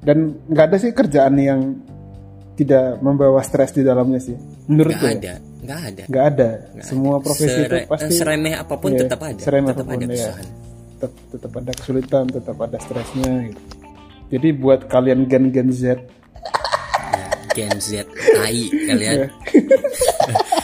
Dan 0.00 0.34
nggak 0.48 0.64
ada 0.66 0.76
sih 0.76 0.90
kerjaan 0.90 1.36
yang 1.38 1.60
tidak 2.56 2.98
membawa 2.98 3.40
stres 3.40 3.70
di 3.70 3.80
dalamnya 3.80 4.18
sih. 4.18 4.34
Menurut 4.66 4.96
gue. 4.96 5.06
ada, 5.06 5.32
nggak 5.62 5.80
ada. 5.86 6.02
Nggak 6.10 6.24
ada. 6.34 6.48
Semua 6.82 7.16
profesi 7.22 7.46
itu 7.62 7.68
Sere- 7.68 7.86
pasti 7.86 8.12
seremeh 8.12 8.54
apa 8.58 8.74
pun 8.76 8.90
Iya, 8.92 9.00
tetap 9.06 9.20
ada, 9.22 9.40
seremeh 9.40 9.70
tetap 9.70 9.86
apa 9.86 9.92
pun, 9.92 9.96
ada 9.96 10.04
iya. 10.04 10.10
kesusahan. 10.12 10.46
tetap, 11.00 11.12
tetap 11.32 11.52
ada 11.56 11.72
kesulitan, 11.72 12.24
tetap 12.28 12.56
ada 12.60 12.76
stresnya 12.76 13.32
gitu. 13.48 13.62
Jadi 14.30 14.48
buat 14.52 14.80
kalian 14.86 15.20
gen-gen 15.24 15.70
Z, 15.72 15.82
Ya, 17.10 17.26
Gen 17.50 17.76
Z, 17.78 18.04
AI 18.36 18.68
kalian. 18.68 19.16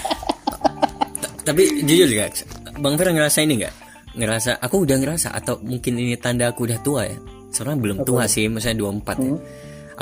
Ta- 1.46 1.54
Tapi 1.54 1.86
jujur 1.86 2.10
guys, 2.10 2.42
Bang 2.82 2.98
Fer 2.98 3.14
ngerasa 3.14 3.38
ini 3.46 3.62
nggak? 3.62 3.74
Ngerasa, 4.18 4.58
aku 4.58 4.82
udah 4.82 4.98
ngerasa 4.98 5.30
atau 5.30 5.62
mungkin 5.62 5.94
ini 5.94 6.18
tanda 6.18 6.50
aku 6.50 6.66
udah 6.66 6.82
tua 6.82 7.06
ya. 7.06 7.14
Sebenarnya 7.54 7.78
belum 7.78 7.98
tua 8.02 8.26
sih, 8.26 8.50
misalnya 8.50 8.82
24 8.82 9.22
ya. 9.22 9.32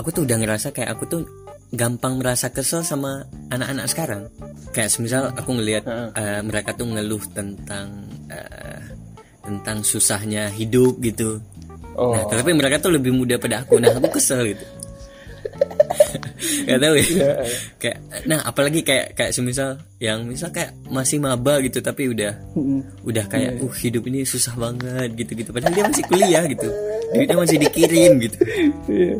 Aku 0.00 0.08
tuh 0.08 0.24
udah 0.24 0.36
ngerasa 0.40 0.72
kayak 0.72 0.96
aku 0.96 1.04
tuh 1.04 1.22
gampang 1.74 2.16
merasa 2.16 2.48
kesel 2.48 2.80
sama 2.80 3.28
anak-anak 3.52 3.86
sekarang. 3.92 4.22
Kayak 4.72 4.88
semisal 4.88 5.22
aku 5.36 5.52
ngelihat 5.52 5.84
eh, 6.16 6.40
mereka 6.40 6.72
tuh 6.72 6.88
ngeluh 6.88 7.20
tentang 7.36 8.08
eh, 8.32 8.80
tentang 9.44 9.84
susahnya 9.84 10.48
hidup 10.48 10.96
gitu. 11.04 11.44
Oh. 11.94 12.16
Nah, 12.16 12.24
tapi 12.26 12.56
mereka 12.56 12.80
tuh 12.80 12.96
lebih 12.96 13.12
muda 13.12 13.36
pada 13.36 13.62
aku. 13.62 13.78
Nah, 13.78 13.92
aku 13.92 14.16
kesel 14.16 14.56
gitu. 14.56 14.64
Gak 16.62 16.78
tahu 16.78 16.94
ya. 16.94 17.04
kayak 17.82 17.98
nah, 18.30 18.40
apalagi 18.46 18.80
kayak 18.86 19.18
kayak 19.18 19.32
semisal 19.34 19.80
yang 19.98 20.22
misal 20.28 20.54
kayak 20.54 20.76
masih 20.86 21.18
maba 21.18 21.58
gitu 21.64 21.80
tapi 21.82 22.12
udah 22.12 22.32
udah 23.02 23.24
kayak 23.26 23.58
uh 23.58 23.74
hidup 23.80 24.06
ini 24.06 24.22
susah 24.22 24.54
banget 24.54 25.16
gitu-gitu 25.18 25.50
padahal 25.50 25.74
dia 25.74 25.84
masih 25.90 26.04
kuliah 26.06 26.44
gitu. 26.46 26.68
Duitnya 27.14 27.36
masih 27.38 27.58
dikirim 27.62 28.12
gitu. 28.22 28.38
Iya. 28.90 29.14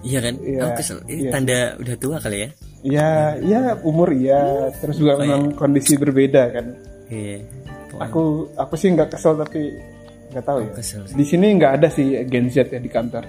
Iya 0.00 0.18
kan? 0.22 0.34
Iya, 0.40 0.58
Aku 0.64 0.72
kesel. 0.78 0.98
Ini 1.10 1.22
tanda 1.34 1.58
udah 1.82 1.96
tua 1.98 2.16
kali 2.22 2.38
ya. 2.40 2.48
Ya, 2.80 3.10
ya 3.44 3.60
umur 3.84 4.08
ya, 4.16 4.72
terus 4.80 4.96
juga 4.96 5.20
memang 5.20 5.52
kondisi 5.52 6.00
berbeda 6.00 6.48
kan. 6.48 6.66
Iya. 7.12 7.44
Aku 8.00 8.48
aku 8.56 8.74
sih 8.78 8.88
nggak 8.94 9.12
kesel 9.12 9.36
tapi 9.36 9.76
nggak 10.32 10.44
tahu 10.46 10.58
ya. 10.64 10.70
Kesel 10.78 11.02
sih. 11.04 11.16
Di 11.18 11.24
sini 11.26 11.46
nggak 11.58 11.72
ada 11.76 11.88
sih 11.92 12.16
Gen 12.24 12.48
Z 12.48 12.72
ya 12.72 12.80
di 12.80 12.88
kantor, 12.88 13.26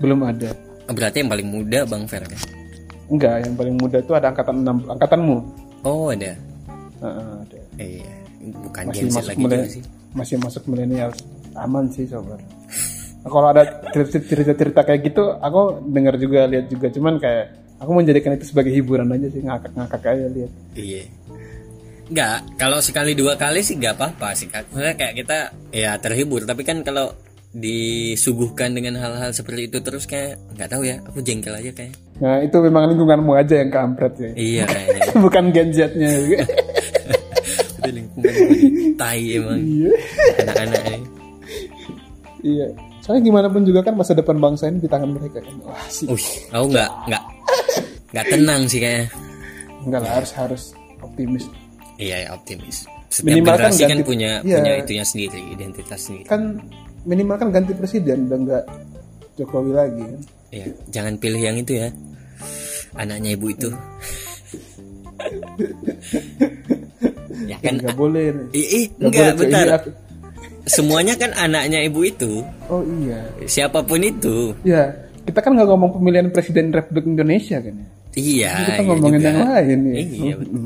belum 0.00 0.20
ada. 0.24 0.50
Berarti 0.88 1.20
yang 1.20 1.30
paling 1.32 1.48
muda 1.48 1.84
Bang 1.84 2.08
Fer 2.08 2.24
kan? 2.24 2.40
Enggak, 3.08 3.44
yang 3.44 3.54
paling 3.54 3.76
muda 3.76 3.98
itu 4.00 4.12
ada 4.16 4.32
angkatan 4.32 4.64
6 4.64 4.88
angkatanmu. 4.88 5.36
Oh, 5.84 6.08
ada. 6.08 6.32
Heeh, 7.04 7.32
ada. 7.44 7.58
Iya. 7.76 8.12
Bukan 8.44 8.82
Masih 8.92 9.00
Gen 9.00 9.08
Z 9.08 9.14
masuk 9.16 9.28
lagi 9.28 9.40
milenial, 9.40 9.68
sih. 9.72 9.82
masih 10.12 10.36
masuk 10.40 10.62
milenial. 10.68 11.10
Aman 11.56 11.84
sih 11.92 12.04
sobat. 12.04 12.40
Nah, 13.24 13.30
kalau 13.32 13.48
ada 13.56 13.62
cerita-cerita 13.92 14.84
kayak 14.84 15.00
gitu, 15.00 15.32
aku 15.40 15.80
dengar 15.88 16.20
juga, 16.20 16.44
lihat 16.44 16.68
juga. 16.68 16.92
Cuman 16.92 17.16
kayak 17.16 17.56
aku 17.80 17.90
menjadikan 17.96 18.36
itu 18.36 18.52
sebagai 18.52 18.72
hiburan 18.72 19.08
aja 19.12 19.28
sih, 19.32 19.40
ngakak-ngakak 19.40 20.04
aja 20.04 20.26
lihat. 20.28 20.52
Iya. 20.76 21.02
Enggak, 22.04 22.38
kalau 22.60 22.84
sekali 22.84 23.16
dua 23.16 23.32
kali 23.40 23.64
sih 23.64 23.80
nggak 23.80 23.96
apa-apa 23.96 24.36
sih. 24.36 24.44
Maksudnya 24.52 24.92
kayak 24.92 25.14
kita 25.24 25.38
ya 25.72 25.96
terhibur, 25.96 26.44
tapi 26.44 26.60
kan 26.68 26.84
kalau 26.84 27.16
disuguhkan 27.54 28.74
dengan 28.74 28.98
hal-hal 28.98 29.30
seperti 29.30 29.70
itu 29.70 29.78
terus 29.78 30.04
kayak 30.04 30.36
nggak 30.52 30.68
tahu 30.68 30.82
ya, 30.82 30.98
aku 31.00 31.22
jengkel 31.22 31.54
aja 31.54 31.70
kayak. 31.70 31.94
Nah, 32.14 32.38
itu 32.40 32.56
memang 32.58 32.90
lingkunganmu 32.90 33.32
aja 33.32 33.54
yang 33.56 33.70
kampret 33.70 34.14
ya. 34.16 34.30
Iya 34.34 34.62
kayaknya. 34.66 35.02
Bukan 35.24 35.44
Gen 35.50 35.70
Z-nya. 35.70 36.10
Udah 37.78 37.92
lingkungan 37.92 38.32
tai 38.94 39.22
emang 39.32 39.60
Iya. 39.60 39.90
anak-anak 40.40 40.80
ini. 40.84 40.98
Iya. 42.44 42.66
Soalnya 42.98 43.22
gimana 43.22 43.46
pun 43.46 43.62
juga 43.62 43.80
kan 43.82 43.94
masa 43.94 44.12
depan 44.12 44.36
bangsa 44.36 44.66
ini 44.66 44.80
di 44.80 44.88
tangan 44.88 45.10
mereka 45.10 45.38
kan. 45.38 45.54
Wah 45.62 45.86
sih. 45.86 46.06
Wih, 46.06 46.26
aku 46.50 46.66
nggak 46.70 46.90
nggak 47.06 47.22
nggak 48.10 48.26
tenang 48.28 48.62
sih 48.64 48.78
kayaknya. 48.78 49.06
Enggak 49.80 50.00
lah 50.00 50.10
harus 50.16 50.30
harus 50.32 50.62
optimis. 50.98 51.44
Iya, 51.94 52.16
ya, 52.18 52.28
optimis. 52.32 52.88
Setiap 53.06 53.30
Minimal 53.30 53.54
kan 53.54 53.60
generasi 53.68 53.82
kan 53.84 53.90
ganti- 53.94 54.08
punya 54.08 54.30
iya. 54.40 54.56
punya 54.58 54.72
itunya 54.80 55.04
sendiri, 55.04 55.40
identitas 55.46 56.00
sendiri. 56.00 56.24
Kan 56.24 56.42
minimal 57.04 57.36
kan 57.36 57.48
ganti 57.50 57.72
presiden 57.72 58.26
udah 58.26 58.38
enggak 58.38 58.64
Jokowi 59.34 59.70
lagi 59.70 60.00
kan. 60.00 60.20
Iya, 60.50 60.66
jangan 60.88 61.14
pilih 61.16 61.38
yang 61.38 61.56
itu 61.56 61.72
ya. 61.76 61.88
Anaknya 62.94 63.34
ibu 63.34 63.48
itu. 63.48 63.68
ya 67.50 67.56
kan 67.60 67.72
Enggak 67.76 67.94
boleh. 67.94 68.24
Ih, 68.52 68.66
ih, 68.80 68.84
Nggak 68.94 69.04
enggak 69.04 69.12
boleh, 69.12 69.26
Cok. 69.26 69.38
bentar. 69.42 69.66
Aku- 69.76 69.94
Semuanya 70.64 71.14
kan 71.14 71.30
anaknya 71.34 71.78
ibu 71.84 72.00
itu. 72.02 72.40
Oh 72.72 72.80
iya. 73.02 73.20
Siapa 73.44 73.84
pun 73.84 74.00
itu. 74.00 74.56
Ya, 74.64 74.88
kita 75.22 75.44
kan 75.44 75.52
nggak 75.52 75.68
ngomong 75.68 75.92
pemilihan 75.92 76.32
presiden 76.32 76.72
Republik 76.72 77.04
Indonesia 77.04 77.60
kan 77.60 77.74
ya. 77.74 77.86
Iya. 78.14 78.52
kita 78.64 78.72
iya 78.72 78.82
ngomongin 78.86 79.20
juga. 79.20 79.28
yang 79.28 79.38
lain 79.44 79.78
ya. 79.84 79.94
Iya, 80.00 80.34
betul. 80.40 80.62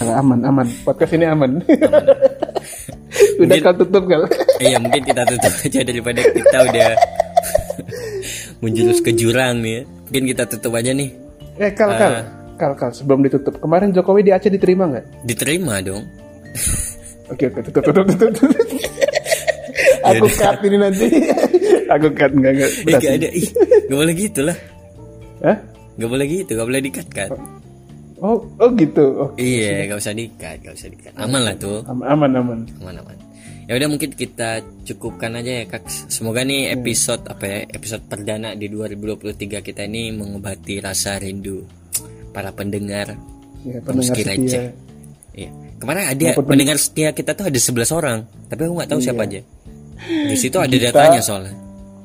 Aman, 0.00 0.40
aman. 0.42 0.66
Podcast 0.80 1.12
ini 1.12 1.24
aman. 1.24 1.60
Udah 1.60 3.46
Mungkin- 3.46 3.62
kau 3.62 3.74
tutup 3.76 4.04
kal. 4.06 4.22
Iya, 4.58 4.76
mungkin 4.76 5.02
kita 5.02 5.22
tutup 5.26 5.52
aja 5.62 5.80
daripada 5.82 6.20
kita 6.22 6.58
udah 6.62 6.88
menjurus 8.62 8.98
ke 8.98 9.12
jurang 9.12 9.60
nih. 9.60 9.72
ya. 9.74 9.82
Mungkin 10.06 10.24
kita 10.26 10.44
tutup 10.46 10.72
aja 10.74 10.90
nih. 10.90 11.10
eh 11.56 11.70
kal, 11.70 11.92
kal, 11.92 12.12
Ah. 12.14 12.24
kal, 12.56 12.72
kal. 12.74 12.90
Sebelum 12.90 13.20
ditutup, 13.20 13.56
kemarin 13.58 13.92
Jokowi 13.92 14.20
di 14.22 14.32
Aceh 14.32 14.48
diterima 14.48 14.88
nggak? 14.88 15.04
Diterima 15.22 15.80
dong. 15.80 16.04
Oke, 17.28 17.46
oke, 17.46 17.60
tutup, 17.62 17.82
tutup, 17.84 18.04
tutup. 18.08 18.30
tutup. 18.34 18.50
Aku 20.02 20.26
cut 20.30 20.58
ini 20.62 20.76
nanti. 20.76 21.06
Aku 21.90 22.08
cut 22.10 22.32
nggak 22.32 22.52
nggak. 22.54 22.70
Eh, 22.70 22.82
Berat 22.82 22.92
gak 22.94 23.02
sih. 23.02 23.12
ada. 23.14 23.28
Ih, 23.30 23.48
gak 23.86 23.98
boleh 23.98 24.14
gitu 24.14 24.40
lah. 24.42 24.56
Hah? 25.40 25.56
Gak 25.94 26.08
boleh 26.08 26.26
gitu, 26.26 26.50
gak 26.54 26.66
boleh 26.66 26.80
dikat 26.80 27.08
kan. 27.10 27.28
Oh, 28.20 28.44
oh 28.56 28.70
gitu. 28.74 29.04
Oh, 29.16 29.30
Iya, 29.34 29.88
gak 29.88 29.98
usah 29.98 30.12
dikat, 30.12 30.60
gak 30.60 30.74
usah 30.74 30.88
dikat. 30.88 31.12
Aman 31.16 31.40
lah 31.40 31.56
tuh. 31.56 31.80
aman, 31.84 32.04
aman, 32.06 32.30
aman. 32.36 32.58
aman-aman 32.78 33.16
ya 33.64 33.78
udah 33.78 33.86
mungkin 33.86 34.10
kita 34.10 34.58
cukupkan 34.82 35.30
aja 35.32 35.62
ya 35.62 35.64
kak 35.64 35.86
semoga 36.10 36.42
nih 36.42 36.74
episode 36.74 37.22
apa 37.24 37.44
ya 37.46 37.58
episode 37.70 38.02
perdana 38.02 38.50
di 38.52 38.66
2023 38.66 39.30
kita 39.62 39.86
ini 39.86 40.10
mengobati 40.10 40.82
rasa 40.82 41.14
rindu 41.16 41.62
para 42.30 42.50
pendengar 42.50 43.14
Ya, 43.62 43.78
pendengar 43.78 43.94
meski 44.10 44.22
receh 44.24 44.50
setia. 44.50 44.62
iya 45.36 45.50
kemarin 45.78 46.02
ada 46.08 46.26
pendengar 46.34 46.76
setia 46.82 47.14
kita 47.14 47.30
tuh 47.30 47.46
ada 47.46 47.54
11 47.54 47.94
orang 47.94 48.18
tapi 48.50 48.60
aku 48.64 48.74
nggak 48.74 48.90
tahu 48.90 49.00
siapa 49.00 49.22
aja 49.22 49.40
di 50.02 50.34
situ 50.34 50.58
ada 50.58 50.74
datanya 50.74 51.22
soalnya 51.22 51.54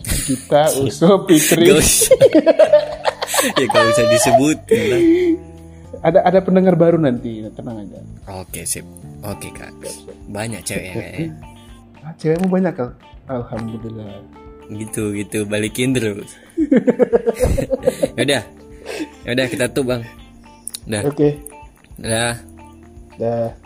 Kita, 0.05 0.69
Uso, 0.77 1.25
Fitri. 1.25 1.65
Ya 3.57 3.65
kalau 3.67 3.89
bisa 3.89 4.03
disebut 4.07 4.57
gitu. 4.65 4.97
Ada 6.05 6.21
ada 6.21 6.39
pendengar 6.45 6.77
baru 6.77 7.01
nanti 7.01 7.41
tenang 7.57 7.81
aja. 7.81 7.99
Oke 8.37 8.61
sip. 8.69 8.85
Oke 9.25 9.49
kak. 9.49 9.73
Banyak 10.29 10.61
cewek 10.61 10.93
ya 10.93 11.33
ah, 12.05 12.13
cewekmu 12.21 12.45
banyak 12.45 12.73
kak. 12.77 12.93
Alhamdulillah. 13.25 14.21
Gitu 14.69 15.17
gitu. 15.17 15.49
Balikin 15.49 15.97
terus. 15.97 16.37
Yaudah. 18.21 18.45
Yaudah 19.25 19.45
kita 19.49 19.65
tuh 19.73 19.81
bang. 19.81 20.05
Udah 20.85 21.01
oke. 21.09 21.29
Udah 21.97 22.37
dah 23.15 23.64